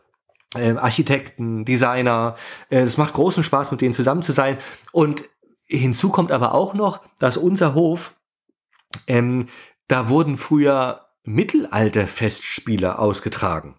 äh, 0.56 0.76
Architekten, 0.78 1.66
Designer. 1.66 2.36
Äh, 2.70 2.80
es 2.80 2.98
macht 2.98 3.14
großen 3.14 3.44
Spaß, 3.44 3.72
mit 3.72 3.82
denen 3.82 3.94
zusammen 3.94 4.22
zu 4.22 4.32
sein. 4.32 4.58
Und 4.92 5.26
hinzu 5.68 6.10
kommt 6.10 6.32
aber 6.32 6.54
auch 6.54 6.74
noch, 6.74 7.02
dass 7.20 7.38
unser 7.38 7.74
Hof, 7.74 8.16
ähm, 9.08 9.48
da 9.88 10.10
wurden 10.10 10.38
früher 10.38 11.06
Mittelalter-Festspiele 11.24 13.00
ausgetragen. 13.00 13.76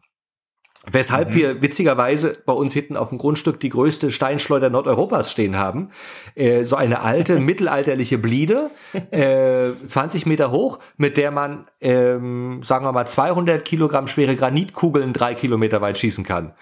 Weshalb 0.91 1.31
mhm. 1.31 1.35
wir 1.35 1.63
witzigerweise 1.63 2.39
bei 2.47 2.53
uns 2.53 2.73
hinten 2.73 2.97
auf 2.97 3.09
dem 3.09 3.19
Grundstück 3.19 3.59
die 3.59 3.71
größte 3.71 4.11
Steinschleuder 4.11 4.71
Nordeuropas 4.71 5.33
stehen 5.33 5.57
haben. 5.57 5.91
Äh, 6.35 6.63
so 6.63 6.77
eine 6.77 7.03
alte 7.03 7.39
mittelalterliche 7.41 8.19
Bliede, 8.19 8.71
äh, 9.11 9.71
20 9.87 10.27
Meter 10.27 10.51
hoch, 10.53 10.79
mit 10.97 11.17
der 11.17 11.33
man, 11.33 11.67
ähm, 11.81 12.61
sagen 12.63 12.85
wir 12.85 12.93
mal, 12.93 13.07
200 13.07 13.65
Kilogramm 13.65 14.07
schwere 14.07 14.37
Granitkugeln 14.37 15.13
drei 15.13 15.35
Kilometer 15.35 15.81
weit 15.81 15.99
schießen 15.99 16.25
kann. 16.25 16.53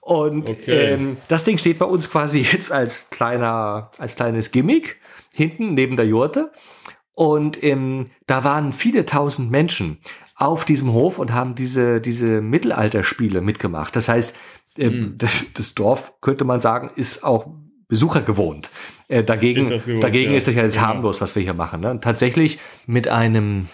Und 0.00 0.50
okay. 0.50 0.92
ähm, 0.92 1.16
das 1.28 1.44
Ding 1.44 1.58
steht 1.58 1.78
bei 1.78 1.86
uns 1.86 2.10
quasi 2.10 2.40
jetzt 2.52 2.72
als 2.72 3.10
kleiner, 3.10 3.90
als 3.98 4.16
kleines 4.16 4.50
Gimmick 4.50 4.96
hinten 5.32 5.74
neben 5.74 5.96
der 5.96 6.06
Jurte. 6.06 6.50
Und 7.20 7.62
ähm, 7.62 8.06
da 8.26 8.44
waren 8.44 8.72
viele 8.72 9.04
tausend 9.04 9.50
Menschen 9.50 9.98
auf 10.36 10.64
diesem 10.64 10.94
Hof 10.94 11.18
und 11.18 11.34
haben 11.34 11.54
diese, 11.54 12.00
diese 12.00 12.40
Mittelalterspiele 12.40 13.42
mitgemacht. 13.42 13.94
Das 13.94 14.08
heißt, 14.08 14.34
äh, 14.78 14.88
mhm. 14.88 15.18
das, 15.18 15.44
das, 15.52 15.74
Dorf, 15.74 16.14
könnte 16.22 16.46
man 16.46 16.60
sagen, 16.60 16.90
ist 16.96 17.22
auch 17.22 17.46
Besucher 17.88 18.22
gewohnt. 18.22 18.70
Äh, 19.08 19.22
dagegen 19.22 19.70
ist, 19.70 19.84
gewohnt, 19.84 20.02
dagegen 20.02 20.30
ja. 20.30 20.38
ist 20.38 20.46
das 20.46 20.54
ja 20.54 20.62
jetzt 20.62 20.76
genau. 20.76 20.86
harmlos, 20.86 21.20
was 21.20 21.36
wir 21.36 21.42
hier 21.42 21.52
machen. 21.52 21.82
Ne? 21.82 21.90
Und 21.90 22.02
tatsächlich 22.02 22.58
mit 22.86 23.08
einem, 23.08 23.68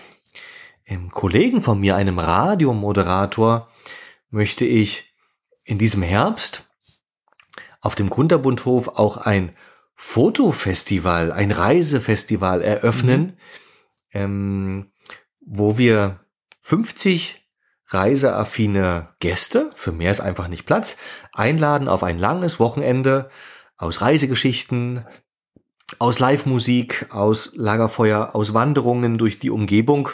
einem 0.89 1.13
Kollegen 1.13 1.63
von 1.63 1.79
mir, 1.79 1.95
einem 1.95 2.19
Radiomoderator, 2.19 3.69
möchte 4.29 4.65
ich 4.65 5.15
in 5.65 5.79
diesem 5.79 6.03
Herbst 6.03 6.69
auf 7.81 7.95
dem 7.95 8.11
Kunterbundhof 8.11 8.89
auch 8.89 9.19
ein 9.19 9.53
Fotofestival, 9.97 11.33
ein 11.33 11.51
Reisefestival 11.51 12.61
eröffnen, 12.63 13.23
mhm. 13.23 13.33
ähm, 14.13 14.93
wo 15.41 15.79
wir 15.79 16.21
50 16.61 17.47
reiseaffine 17.89 19.15
Gäste, 19.21 19.71
für 19.75 19.93
mehr 19.93 20.11
ist 20.11 20.21
einfach 20.21 20.49
nicht 20.49 20.67
Platz, 20.67 20.97
einladen 21.33 21.89
auf 21.89 22.03
ein 22.03 22.19
langes 22.19 22.61
Wochenende 22.61 23.31
aus 23.77 24.01
Reisegeschichten, 24.01 25.07
aus 25.99 26.19
Live-Musik, 26.19 27.07
aus 27.11 27.53
Lagerfeuer, 27.55 28.35
aus 28.35 28.55
Wanderungen 28.55 29.19
durch 29.19 29.39
die 29.39 29.51
Umgebung. 29.51 30.09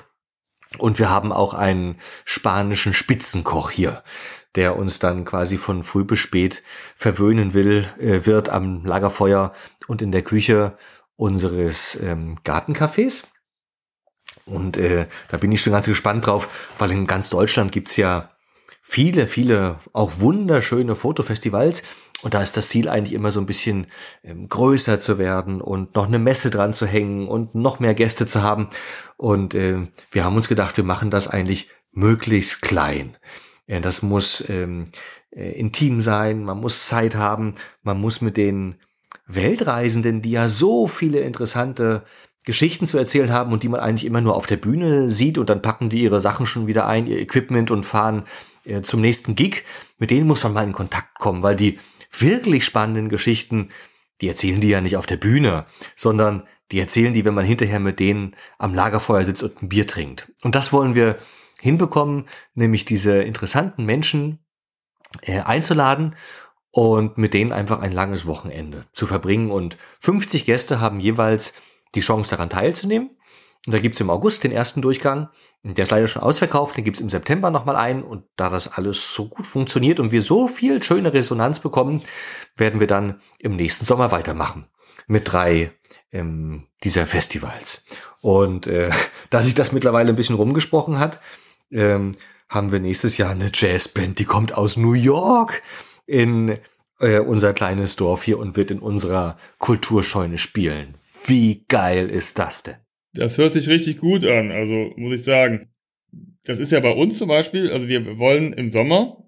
Und 0.78 0.98
wir 0.98 1.10
haben 1.10 1.32
auch 1.32 1.54
einen 1.54 1.98
spanischen 2.24 2.94
Spitzenkoch 2.94 3.70
hier, 3.70 4.02
der 4.56 4.76
uns 4.76 4.98
dann 4.98 5.24
quasi 5.24 5.56
von 5.56 5.82
früh 5.82 6.04
bis 6.04 6.18
spät 6.18 6.62
verwöhnen 6.96 7.54
will, 7.54 7.86
äh, 7.98 8.26
wird 8.26 8.48
am 8.48 8.84
Lagerfeuer 8.84 9.52
und 9.86 10.02
in 10.02 10.12
der 10.12 10.22
Küche 10.22 10.76
unseres 11.16 12.00
ähm, 12.02 12.36
Gartencafés. 12.44 13.24
Und 14.44 14.76
äh, 14.76 15.06
da 15.30 15.36
bin 15.36 15.52
ich 15.52 15.60
schon 15.60 15.72
ganz 15.72 15.86
gespannt 15.86 16.26
drauf, 16.26 16.72
weil 16.78 16.90
in 16.90 17.06
ganz 17.06 17.30
Deutschland 17.30 17.72
gibt's 17.72 17.96
ja 17.96 18.30
viele, 18.80 19.26
viele 19.26 19.78
auch 19.92 20.12
wunderschöne 20.18 20.96
Fotofestivals. 20.96 21.82
Und 22.22 22.34
da 22.34 22.42
ist 22.42 22.56
das 22.56 22.68
Ziel 22.68 22.88
eigentlich 22.88 23.14
immer 23.14 23.30
so 23.30 23.40
ein 23.40 23.46
bisschen 23.46 23.86
ähm, 24.22 24.48
größer 24.48 24.98
zu 24.98 25.18
werden 25.18 25.60
und 25.60 25.94
noch 25.94 26.06
eine 26.06 26.18
Messe 26.18 26.50
dran 26.50 26.72
zu 26.72 26.86
hängen 26.86 27.28
und 27.28 27.54
noch 27.54 27.80
mehr 27.80 27.94
Gäste 27.94 28.26
zu 28.26 28.42
haben. 28.42 28.68
Und 29.16 29.54
äh, 29.54 29.88
wir 30.10 30.24
haben 30.24 30.36
uns 30.36 30.48
gedacht, 30.48 30.76
wir 30.76 30.84
machen 30.84 31.10
das 31.10 31.28
eigentlich 31.28 31.68
möglichst 31.92 32.62
klein. 32.62 33.16
Das 33.66 34.02
muss 34.02 34.48
ähm, 34.48 34.86
äh, 35.30 35.52
intim 35.52 36.00
sein, 36.00 36.44
man 36.44 36.58
muss 36.58 36.86
Zeit 36.86 37.16
haben, 37.16 37.54
man 37.82 38.00
muss 38.00 38.20
mit 38.20 38.36
den 38.36 38.76
Weltreisenden, 39.26 40.22
die 40.22 40.32
ja 40.32 40.48
so 40.48 40.86
viele 40.86 41.20
interessante 41.20 42.04
Geschichten 42.44 42.86
zu 42.86 42.98
erzählen 42.98 43.30
haben 43.30 43.52
und 43.52 43.62
die 43.62 43.68
man 43.68 43.80
eigentlich 43.80 44.04
immer 44.04 44.20
nur 44.20 44.34
auf 44.34 44.46
der 44.46 44.56
Bühne 44.56 45.08
sieht 45.08 45.38
und 45.38 45.48
dann 45.48 45.62
packen 45.62 45.90
die 45.90 46.02
ihre 46.02 46.20
Sachen 46.20 46.44
schon 46.44 46.66
wieder 46.66 46.86
ein, 46.86 47.06
ihr 47.06 47.20
Equipment 47.20 47.70
und 47.70 47.86
fahren 47.86 48.24
äh, 48.64 48.82
zum 48.82 49.00
nächsten 49.00 49.36
Gig. 49.36 49.64
Mit 49.98 50.10
denen 50.10 50.26
muss 50.26 50.42
man 50.42 50.52
mal 50.52 50.64
in 50.64 50.72
Kontakt 50.72 51.18
kommen, 51.18 51.42
weil 51.42 51.56
die 51.56 51.78
wirklich 52.10 52.64
spannenden 52.64 53.08
Geschichten, 53.08 53.68
die 54.20 54.28
erzählen 54.28 54.60
die 54.60 54.68
ja 54.68 54.80
nicht 54.80 54.96
auf 54.96 55.06
der 55.06 55.16
Bühne, 55.16 55.66
sondern 55.94 56.42
die 56.72 56.80
erzählen 56.80 57.12
die, 57.12 57.24
wenn 57.24 57.34
man 57.34 57.44
hinterher 57.44 57.80
mit 57.80 58.00
denen 58.00 58.34
am 58.58 58.74
Lagerfeuer 58.74 59.24
sitzt 59.24 59.42
und 59.42 59.62
ein 59.62 59.68
Bier 59.68 59.86
trinkt. 59.86 60.32
Und 60.42 60.54
das 60.54 60.72
wollen 60.72 60.94
wir 60.94 61.16
hinbekommen, 61.62 62.24
nämlich 62.54 62.84
diese 62.84 63.22
interessanten 63.22 63.84
Menschen 63.84 64.40
äh, 65.22 65.38
einzuladen 65.38 66.16
und 66.72 67.18
mit 67.18 67.34
denen 67.34 67.52
einfach 67.52 67.78
ein 67.80 67.92
langes 67.92 68.26
Wochenende 68.26 68.84
zu 68.92 69.06
verbringen. 69.06 69.52
Und 69.52 69.76
50 70.00 70.44
Gäste 70.44 70.80
haben 70.80 70.98
jeweils 70.98 71.54
die 71.94 72.00
Chance 72.00 72.30
daran 72.30 72.50
teilzunehmen. 72.50 73.10
Und 73.64 73.72
da 73.72 73.78
gibt's 73.78 74.00
im 74.00 74.10
August 74.10 74.42
den 74.42 74.50
ersten 74.50 74.82
Durchgang. 74.82 75.28
Der 75.62 75.84
ist 75.84 75.92
leider 75.92 76.08
schon 76.08 76.22
ausverkauft, 76.22 76.76
den 76.76 76.82
gibt's 76.82 77.00
im 77.00 77.10
September 77.10 77.52
nochmal 77.52 77.76
ein. 77.76 78.02
Und 78.02 78.24
da 78.34 78.50
das 78.50 78.66
alles 78.66 79.14
so 79.14 79.28
gut 79.28 79.46
funktioniert 79.46 80.00
und 80.00 80.10
wir 80.10 80.22
so 80.22 80.48
viel 80.48 80.82
schöne 80.82 81.12
Resonanz 81.12 81.60
bekommen, 81.60 82.02
werden 82.56 82.80
wir 82.80 82.88
dann 82.88 83.20
im 83.38 83.54
nächsten 83.54 83.84
Sommer 83.84 84.10
weitermachen 84.10 84.66
mit 85.06 85.30
drei 85.30 85.70
ähm, 86.10 86.66
dieser 86.82 87.06
Festivals. 87.06 87.84
Und 88.20 88.66
äh, 88.66 88.90
da 89.30 89.44
sich 89.44 89.54
das 89.54 89.70
mittlerweile 89.70 90.08
ein 90.08 90.16
bisschen 90.16 90.36
rumgesprochen 90.36 90.98
hat, 90.98 91.20
ähm, 91.72 92.12
haben 92.48 92.70
wir 92.70 92.80
nächstes 92.80 93.18
Jahr 93.18 93.30
eine 93.30 93.50
Jazzband, 93.52 94.18
die 94.18 94.24
kommt 94.24 94.54
aus 94.54 94.76
New 94.76 94.92
York 94.92 95.62
in 96.06 96.58
äh, 97.00 97.18
unser 97.18 97.52
kleines 97.52 97.96
Dorf 97.96 98.22
hier 98.24 98.38
und 98.38 98.56
wird 98.56 98.70
in 98.70 98.78
unserer 98.78 99.38
Kulturscheune 99.58 100.38
spielen. 100.38 100.94
Wie 101.26 101.64
geil 101.68 102.08
ist 102.08 102.38
das 102.38 102.62
denn? 102.62 102.76
Das 103.14 103.38
hört 103.38 103.52
sich 103.52 103.68
richtig 103.68 103.98
gut 103.98 104.24
an, 104.24 104.50
also 104.50 104.92
muss 104.96 105.12
ich 105.12 105.24
sagen. 105.24 105.68
Das 106.44 106.58
ist 106.58 106.72
ja 106.72 106.80
bei 106.80 106.90
uns 106.90 107.18
zum 107.18 107.28
Beispiel, 107.28 107.70
also 107.70 107.88
wir 107.88 108.18
wollen 108.18 108.52
im 108.52 108.72
Sommer, 108.72 109.24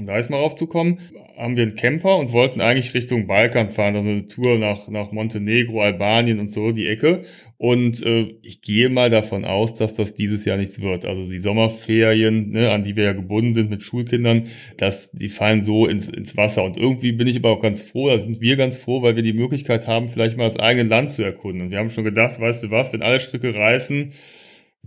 um 0.00 0.06
da 0.06 0.16
jetzt 0.16 0.30
mal 0.30 0.38
raufzukommen, 0.38 0.98
haben 1.36 1.56
wir 1.56 1.62
einen 1.62 1.74
Camper 1.74 2.16
und 2.16 2.32
wollten 2.32 2.60
eigentlich 2.60 2.94
Richtung 2.94 3.26
Balkan 3.26 3.68
fahren, 3.68 3.96
also 3.96 4.08
eine 4.08 4.26
Tour 4.26 4.58
nach, 4.58 4.88
nach 4.88 5.12
Montenegro, 5.12 5.80
Albanien 5.80 6.40
und 6.40 6.48
so, 6.48 6.72
die 6.72 6.86
Ecke. 6.86 7.22
Und 7.56 8.02
äh, 8.04 8.34
ich 8.42 8.62
gehe 8.62 8.88
mal 8.88 9.10
davon 9.10 9.44
aus, 9.44 9.74
dass 9.74 9.92
das 9.92 10.14
dieses 10.14 10.46
Jahr 10.46 10.56
nichts 10.56 10.80
wird. 10.80 11.04
Also 11.04 11.30
die 11.30 11.38
Sommerferien, 11.38 12.52
ne, 12.52 12.70
an 12.70 12.84
die 12.84 12.96
wir 12.96 13.04
ja 13.04 13.12
gebunden 13.12 13.52
sind 13.52 13.68
mit 13.68 13.82
Schulkindern, 13.82 14.44
dass 14.78 15.12
die 15.12 15.28
fallen 15.28 15.62
so 15.62 15.86
ins, 15.86 16.08
ins 16.08 16.36
Wasser. 16.38 16.64
Und 16.64 16.78
irgendwie 16.78 17.12
bin 17.12 17.28
ich 17.28 17.36
aber 17.36 17.50
auch 17.50 17.60
ganz 17.60 17.82
froh, 17.82 18.08
da 18.08 18.18
sind 18.18 18.40
wir 18.40 18.56
ganz 18.56 18.78
froh, 18.78 19.02
weil 19.02 19.16
wir 19.16 19.22
die 19.22 19.34
Möglichkeit 19.34 19.86
haben, 19.86 20.08
vielleicht 20.08 20.38
mal 20.38 20.44
das 20.44 20.58
eigene 20.58 20.88
Land 20.88 21.10
zu 21.10 21.22
erkunden. 21.22 21.60
Und 21.60 21.70
wir 21.70 21.78
haben 21.78 21.90
schon 21.90 22.04
gedacht, 22.04 22.40
weißt 22.40 22.64
du 22.64 22.70
was, 22.70 22.94
wenn 22.94 23.02
alle 23.02 23.20
Stricke 23.20 23.54
reißen, 23.54 24.12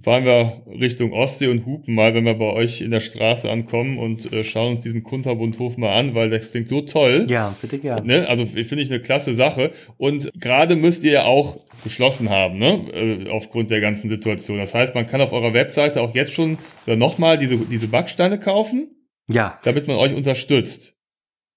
fahren 0.02 0.26
wir 0.26 0.64
Richtung 0.68 1.14
Ostsee 1.14 1.48
und 1.48 1.66
hupen 1.66 1.96
mal, 1.96 2.14
wenn 2.14 2.26
wir 2.26 2.34
bei 2.34 2.52
euch 2.52 2.82
in 2.82 2.91
der 2.91 3.00
Straße 3.00 3.50
ankommen 3.50 3.98
und 3.98 4.32
äh, 4.34 4.44
schauen 4.44 4.72
uns 4.72 4.82
diesen 4.82 5.04
Kunterbundhof 5.04 5.78
mal 5.78 5.94
an, 5.94 6.16
weil 6.16 6.30
das 6.30 6.52
klingt 6.52 6.68
so 6.68 6.82
toll. 6.82 7.26
Ja, 7.30 7.56
bitte 7.62 7.80
gerne. 7.80 8.06
Ne? 8.06 8.28
Also 8.28 8.46
finde 8.46 8.82
ich 8.82 8.91
eine 8.91 9.02
klasse 9.02 9.34
Sache. 9.34 9.72
Und 9.98 10.32
gerade 10.39 10.76
müsst 10.76 11.04
ihr 11.04 11.12
ja 11.12 11.24
auch 11.24 11.60
geschlossen 11.84 12.30
haben, 12.30 12.58
ne? 12.58 12.86
Äh, 12.94 13.30
aufgrund 13.30 13.72
der 13.72 13.82
ganzen 13.82 14.10
Situation. 14.10 14.58
Das 14.58 14.74
heißt, 14.74 14.96
man 14.96 15.08
kann 15.08 15.22
auf 15.22 15.32
eurer 15.32 15.54
Webseite 15.54 16.02
auch 16.02 16.14
jetzt 16.14 16.34
schon 16.34 16.58
oder 16.86 16.96
nochmal 16.96 17.38
diese, 17.38 17.58
diese 17.58 17.88
Backsteine 17.88 18.39
kaufen. 18.39 18.89
Ja. 19.30 19.60
Damit 19.64 19.88
man 19.88 19.98
euch 19.98 20.14
unterstützt. 20.14 20.98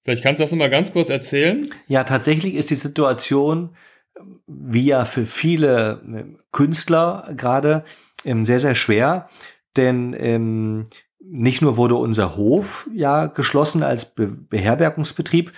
Vielleicht 0.03 0.22
kannst 0.22 0.39
du 0.39 0.45
das 0.45 0.53
nochmal 0.53 0.70
ganz 0.70 0.93
kurz 0.93 1.11
erzählen. 1.11 1.68
Ja, 1.89 2.05
tatsächlich 2.05 2.55
ist 2.55 2.70
die 2.70 2.76
Situation, 2.76 3.74
wie 4.47 4.84
ja 4.84 5.05
für 5.05 5.26
viele 5.26 6.01
äh, 6.07 6.37
Künstler 6.53 7.32
gerade, 7.37 7.84
ähm, 8.27 8.45
sehr, 8.45 8.59
sehr 8.59 8.74
schwer, 8.74 9.29
denn 9.77 10.14
ähm, 10.18 10.85
nicht 11.20 11.62
nur 11.62 11.77
wurde 11.77 11.97
unser 11.97 12.37
Hof 12.37 12.89
ja 12.95 13.27
geschlossen 13.27 13.83
als 13.83 14.14
Be 14.14 14.27
Beherbergungsbetrieb, 14.29 15.53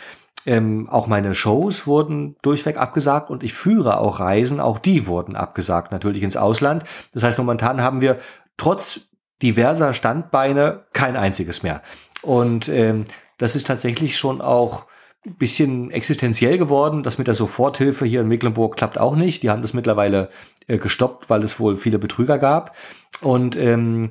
ähm, 0.47 0.89
auch 0.89 1.07
meine 1.07 1.35
Shows 1.35 1.87
wurden 1.87 2.37
durchweg 2.43 2.79
abgesagt 2.79 3.31
und 3.31 3.43
ich 3.43 3.53
führe 3.53 3.99
auch 3.99 4.21
Reisen, 4.21 4.61
auch 4.61 4.79
die 4.79 5.07
wurden 5.07 5.37
abgesagt, 5.37 5.93
natürlich 5.93 6.23
ins 6.23 6.37
Ausland. 6.37 6.85
Das 7.13 7.23
heißt, 7.23 7.39
momentan 7.39 7.83
haben 7.83 8.01
wir 8.01 8.19
trotz 8.57 9.01
diverser 9.43 9.93
Standbeine 9.93 10.85
kein 10.93 11.17
einziges 11.17 11.63
mehr. 11.63 11.83
Und 12.23 12.69
ähm, 12.69 13.05
das 13.37 13.57
ist 13.57 13.67
tatsächlich 13.67 14.17
schon 14.17 14.41
auch 14.41 14.87
bisschen 15.25 15.91
existenziell 15.91 16.59
geworden. 16.59 17.03
Das 17.03 17.19
mit 17.19 17.27
der 17.27 17.35
Soforthilfe 17.35 18.05
hier 18.05 18.21
in 18.21 18.29
Mecklenburg 18.29 18.77
klappt 18.77 18.99
auch 18.99 19.17
nicht. 19.17 19.43
Die 19.43 19.51
haben 19.51 19.63
das 19.63 19.75
mittlerweile 19.75 20.31
äh, 20.67 20.79
gestoppt, 20.79 21.29
weil 21.31 21.43
es 21.43 21.59
wohl 21.59 21.77
viele 21.77 21.99
Betrüger 21.99 22.39
gab. 22.39 22.77
Und 23.21 23.57
ähm, 23.57 24.11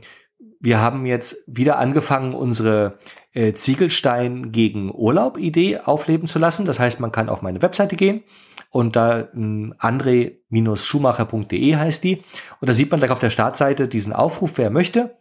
wir 0.59 0.81
haben 0.81 1.05
jetzt 1.05 1.43
wieder 1.47 1.77
angefangen, 1.77 2.33
unsere 2.33 2.97
äh, 3.33 3.53
Ziegelstein 3.53 4.51
gegen 4.51 4.91
Urlaub-Idee 4.93 5.79
aufleben 5.79 6.27
zu 6.27 6.39
lassen. 6.39 6.65
Das 6.65 6.79
heißt, 6.79 6.99
man 6.99 7.11
kann 7.11 7.29
auf 7.29 7.41
meine 7.41 7.61
Webseite 7.61 7.95
gehen 7.95 8.23
und 8.69 8.95
da 8.95 9.27
ähm, 9.33 9.73
andre-schumacher.de 9.77 11.75
heißt 11.75 12.03
die. 12.03 12.23
Und 12.59 12.67
da 12.69 12.73
sieht 12.73 12.91
man 12.91 12.99
gleich 12.99 13.11
auf 13.11 13.19
der 13.19 13.29
Startseite 13.29 13.87
diesen 13.87 14.13
Aufruf, 14.13 14.57
wer 14.57 14.69
möchte 14.69 15.15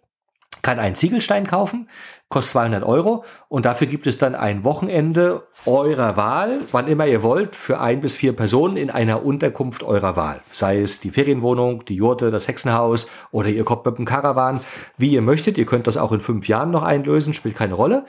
kann 0.67 0.81
einen 0.81 0.97
Ziegelstein 0.97 1.47
kaufen, 1.47 1.89
kostet 2.29 2.55
200 2.55 2.83
Euro 2.83 3.23
und 3.49 3.67
dafür 3.67 3.87
gibt 3.87 4.09
es 4.09 4.19
dann 4.19 4.35
ein 4.35 4.65
Wochenende 4.65 5.47
eurer 5.65 6.17
Wahl, 6.17 6.59
wann 6.73 6.89
immer 6.89 7.07
ihr 7.07 7.23
wollt, 7.23 7.55
für 7.55 7.79
ein 7.79 8.01
bis 8.01 8.17
vier 8.17 8.35
Personen 8.35 8.77
in 8.77 8.91
einer 8.91 9.25
Unterkunft 9.25 9.85
eurer 9.85 10.17
Wahl. 10.17 10.43
Sei 10.51 10.81
es 10.81 10.99
die 10.99 11.13
Ferienwohnung, 11.13 11.85
die 11.85 11.95
Jurte, 11.95 12.33
das 12.33 12.49
Hexenhaus 12.49 13.07
oder 13.31 13.49
ihr 13.49 13.63
kommt 13.63 13.87
mit 13.87 13.97
dem 13.99 14.07
Karawan, 14.07 14.59
wie 14.99 15.13
ihr 15.13 15.23
möchtet. 15.23 15.57
Ihr 15.57 15.67
könnt 15.67 15.87
das 15.87 15.99
auch 15.99 16.11
in 16.11 16.19
fünf 16.19 16.49
Jahren 16.49 16.73
noch 16.73 16.83
einlösen, 16.83 17.33
spielt 17.33 17.55
keine 17.55 17.75
Rolle. 17.75 18.05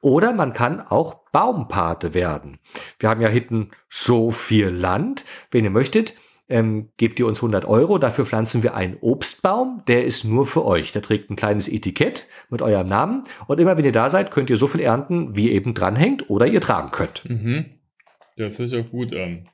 Oder 0.00 0.32
man 0.32 0.54
kann 0.54 0.80
auch 0.80 1.16
Baumpate 1.30 2.14
werden. 2.14 2.58
Wir 2.98 3.10
haben 3.10 3.20
ja 3.20 3.28
hinten 3.28 3.68
so 3.90 4.30
viel 4.30 4.68
Land. 4.68 5.26
Wenn 5.50 5.64
ihr 5.64 5.70
möchtet, 5.70 6.14
ähm, 6.48 6.88
gebt 6.96 7.18
ihr 7.18 7.26
uns 7.26 7.38
100 7.38 7.66
Euro, 7.66 7.98
dafür 7.98 8.24
pflanzen 8.24 8.62
wir 8.62 8.74
einen 8.74 8.96
Obstbaum, 9.00 9.82
der 9.86 10.04
ist 10.04 10.24
nur 10.24 10.46
für 10.46 10.64
euch. 10.64 10.92
Der 10.92 11.02
trägt 11.02 11.30
ein 11.30 11.36
kleines 11.36 11.68
Etikett 11.68 12.26
mit 12.48 12.62
eurem 12.62 12.88
Namen 12.88 13.22
und 13.46 13.60
immer 13.60 13.76
wenn 13.76 13.84
ihr 13.84 13.92
da 13.92 14.08
seid, 14.08 14.30
könnt 14.30 14.50
ihr 14.50 14.56
so 14.56 14.66
viel 14.66 14.80
ernten, 14.80 15.36
wie 15.36 15.48
ihr 15.48 15.52
eben 15.52 15.74
dranhängt 15.74 16.30
oder 16.30 16.46
ihr 16.46 16.60
tragen 16.60 16.90
könnt. 16.90 17.28
Mhm. 17.28 17.66
Das 18.36 18.58
hört 18.58 18.70
sich 18.70 18.80
auch 18.80 18.90
gut 18.90 19.14
an. 19.14 19.48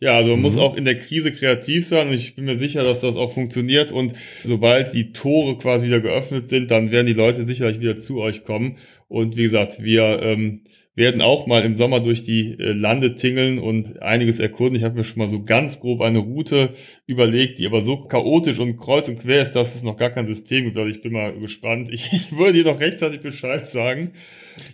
Ja, 0.00 0.16
also 0.16 0.30
man 0.30 0.38
mhm. 0.38 0.42
muss 0.42 0.58
auch 0.58 0.76
in 0.76 0.84
der 0.84 0.98
Krise 0.98 1.32
kreativ 1.32 1.86
sein 1.86 2.12
ich 2.12 2.34
bin 2.34 2.46
mir 2.46 2.58
sicher, 2.58 2.82
dass 2.82 3.00
das 3.00 3.16
auch 3.16 3.32
funktioniert 3.32 3.92
und 3.92 4.12
sobald 4.42 4.92
die 4.92 5.12
Tore 5.12 5.56
quasi 5.56 5.86
wieder 5.86 6.00
geöffnet 6.00 6.48
sind, 6.48 6.70
dann 6.70 6.90
werden 6.90 7.06
die 7.06 7.12
Leute 7.12 7.44
sicherlich 7.44 7.80
wieder 7.80 7.96
zu 7.96 8.20
euch 8.20 8.42
kommen 8.42 8.76
und 9.08 9.36
wie 9.36 9.44
gesagt, 9.44 9.82
wir 9.82 10.20
ähm, 10.20 10.62
werden 10.96 11.22
auch 11.22 11.46
mal 11.46 11.64
im 11.64 11.76
Sommer 11.76 12.00
durch 12.00 12.22
die 12.22 12.52
äh, 12.52 12.72
Lande 12.72 13.16
tingeln 13.16 13.58
und 13.58 14.00
einiges 14.00 14.38
erkunden. 14.38 14.76
Ich 14.76 14.84
habe 14.84 14.94
mir 14.94 15.04
schon 15.04 15.18
mal 15.18 15.28
so 15.28 15.42
ganz 15.42 15.80
grob 15.80 16.00
eine 16.00 16.18
Route 16.18 16.70
überlegt, 17.06 17.58
die 17.58 17.66
aber 17.66 17.80
so 17.80 18.02
chaotisch 18.02 18.60
und 18.60 18.76
kreuz 18.76 19.08
und 19.08 19.18
quer 19.18 19.42
ist, 19.42 19.52
dass 19.52 19.74
es 19.74 19.82
noch 19.82 19.96
gar 19.96 20.10
kein 20.10 20.26
System 20.26 20.64
gibt. 20.64 20.76
Also 20.76 20.90
ich 20.90 21.02
bin 21.02 21.12
mal 21.12 21.36
gespannt. 21.38 21.88
Ich, 21.90 22.08
ich 22.12 22.36
würde 22.36 22.52
dir 22.52 22.64
noch 22.64 22.78
rechtzeitig 22.78 23.20
Bescheid 23.20 23.68
sagen. 23.68 24.12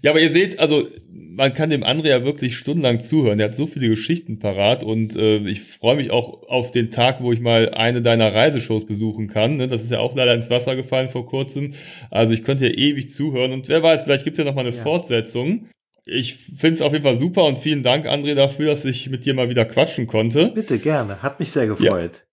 Ja, 0.02 0.10
aber 0.10 0.20
ihr 0.20 0.30
seht, 0.30 0.60
also 0.60 0.86
man 1.08 1.54
kann 1.54 1.70
dem 1.70 1.84
André 1.84 2.08
ja 2.08 2.22
wirklich 2.22 2.54
stundenlang 2.54 3.00
zuhören. 3.00 3.40
Er 3.40 3.46
hat 3.46 3.56
so 3.56 3.66
viele 3.66 3.88
Geschichten 3.88 4.38
parat 4.38 4.84
und 4.84 5.16
äh, 5.16 5.38
ich 5.38 5.62
freue 5.62 5.96
mich 5.96 6.10
auch 6.10 6.42
auf 6.48 6.70
den 6.70 6.90
Tag, 6.90 7.22
wo 7.22 7.32
ich 7.32 7.40
mal 7.40 7.70
eine 7.70 8.02
deiner 8.02 8.34
Reiseshows 8.34 8.84
besuchen 8.84 9.26
kann. 9.26 9.56
Ne? 9.56 9.68
Das 9.68 9.82
ist 9.82 9.90
ja 9.90 10.00
auch 10.00 10.14
leider 10.14 10.34
ins 10.34 10.50
Wasser 10.50 10.76
gefallen 10.76 11.08
vor 11.08 11.24
kurzem. 11.24 11.72
Also 12.10 12.34
ich 12.34 12.42
könnte 12.42 12.66
ja 12.66 12.74
ewig 12.74 13.08
zuhören 13.08 13.52
und 13.52 13.70
wer 13.70 13.82
weiß, 13.82 14.02
vielleicht 14.02 14.24
gibt 14.24 14.36
es 14.36 14.44
ja 14.44 14.50
noch 14.50 14.54
mal 14.54 14.66
eine 14.66 14.76
ja. 14.76 14.82
Fortsetzung 14.82 15.68
ich 16.04 16.36
finde 16.36 16.74
es 16.74 16.82
auf 16.82 16.92
jeden 16.92 17.04
Fall 17.04 17.18
super 17.18 17.44
und 17.44 17.58
vielen 17.58 17.82
Dank, 17.82 18.06
André, 18.06 18.34
dafür, 18.34 18.70
dass 18.70 18.84
ich 18.84 19.10
mit 19.10 19.24
dir 19.24 19.34
mal 19.34 19.48
wieder 19.48 19.64
quatschen 19.64 20.06
konnte. 20.06 20.50
Bitte, 20.52 20.78
gerne. 20.78 21.22
Hat 21.22 21.40
mich 21.40 21.52
sehr 21.52 21.66
gefreut. 21.66 22.26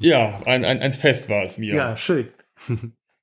Ja, 0.00 0.30
ja 0.30 0.42
ein, 0.44 0.64
ein, 0.64 0.80
ein 0.80 0.92
Fest 0.92 1.28
war 1.28 1.44
es 1.44 1.58
mir. 1.58 1.74
Ja, 1.74 1.96
schön. 1.96 2.28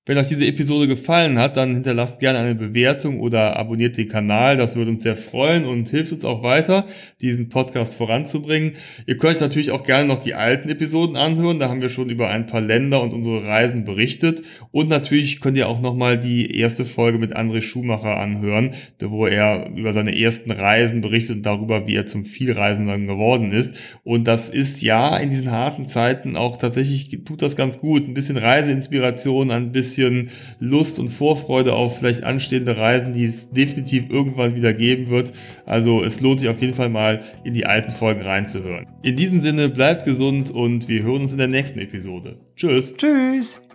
Wenn 0.08 0.18
euch 0.18 0.30
diese 0.30 0.48
Episode 0.48 0.88
gefallen 0.88 1.38
hat, 1.38 1.58
dann 1.58 1.74
hinterlasst 1.74 2.22
gerne 2.22 2.40
eine 2.40 2.56
Bewertung 2.56 3.20
oder 3.20 3.58
abonniert 3.58 3.98
den 3.98 4.08
Kanal. 4.08 4.56
Das 4.56 4.78
würde 4.78 4.92
uns 4.92 5.04
sehr 5.04 5.18
freuen 5.18 5.66
und 5.66 5.90
hilft 5.90 6.14
uns 6.14 6.24
auch 6.24 6.44
weiter, 6.44 6.86
diesen 7.20 7.50
Podcast 7.50 7.96
voranzubringen. 7.96 8.78
Ihr 9.06 9.18
könnt 9.18 9.42
natürlich 9.42 9.72
auch 9.72 9.84
gerne 9.84 10.08
noch 10.08 10.20
die 10.20 10.34
alten 10.34 10.70
Episoden 10.70 11.18
anhören. 11.18 11.60
Da 11.60 11.68
haben 11.68 11.82
wir 11.82 11.90
schon 11.90 12.10
über 12.10 12.30
ein 12.30 12.46
paar 12.46 12.62
Länder 12.62 13.02
und 13.02 13.12
unsere 13.12 13.46
Reisen 13.46 13.84
berichtet. 13.84 14.44
Und 14.72 14.88
natürlich 14.88 15.42
könnt 15.42 15.58
ihr 15.58 15.68
auch 15.68 15.82
nochmal 15.82 16.18
die 16.18 16.58
erste 16.58 16.86
Folge 16.86 17.18
mit 17.18 17.36
André 17.36 17.60
Schumacher 17.60 18.16
anhören, 18.16 18.72
wo 19.02 19.28
er 19.28 19.70
über 19.76 19.92
seine 19.92 20.18
ersten 20.18 20.52
Reisen 20.52 21.02
berichtet 21.02 21.36
und 21.36 21.46
darüber, 21.46 21.86
wie 21.86 21.96
er 21.96 22.06
zum 22.06 22.24
Vielreisenden 22.24 23.08
geworden 23.08 23.52
ist. 23.52 23.76
Und 24.06 24.26
das 24.26 24.48
ist 24.48 24.82
ja 24.82 25.18
in 25.18 25.32
diesen 25.32 25.52
harten 25.52 25.86
Zeiten 25.86 26.38
auch 26.38 26.56
tatsächlich, 26.56 27.10
tut 27.26 27.42
das 27.42 27.58
ganz 27.58 27.82
gut. 27.82 28.08
Ein 28.08 28.14
bisschen 28.14 28.38
Reiseinspiration, 28.38 29.52
ein 29.52 29.74
bisschen 29.74 29.97
bisschen 29.98 30.30
Lust 30.60 31.00
und 31.00 31.10
Vorfreude 31.10 31.74
auf 31.74 32.00
vielleicht 32.00 32.24
anstehende 32.24 32.78
Reisen, 32.78 33.14
die 33.14 33.26
es 33.26 33.52
definitiv 33.52 34.10
irgendwann 34.10 34.56
wieder 34.56 34.74
geben 34.74 35.10
wird. 35.10 35.34
Also 35.66 36.04
es 36.04 36.22
lohnt 36.22 36.40
sich 36.40 36.50
auf 36.50 36.62
jeden 36.62 36.74
Fall 36.74 36.90
mal 36.90 37.22
in 37.44 37.54
die 37.54 37.66
alten 37.66 37.92
Folgen 37.92 38.22
reinzuhören. 38.22 38.86
In 39.02 39.16
diesem 39.16 39.40
Sinne 39.40 39.70
bleibt 39.70 40.06
gesund 40.06 40.52
und 40.52 40.88
wir 40.88 41.04
hören 41.04 41.22
uns 41.22 41.32
in 41.32 41.40
der 41.40 41.48
nächsten 41.48 41.80
Episode. 41.80 42.38
Tschüss. 42.56 42.96
Tschüss. 42.96 43.67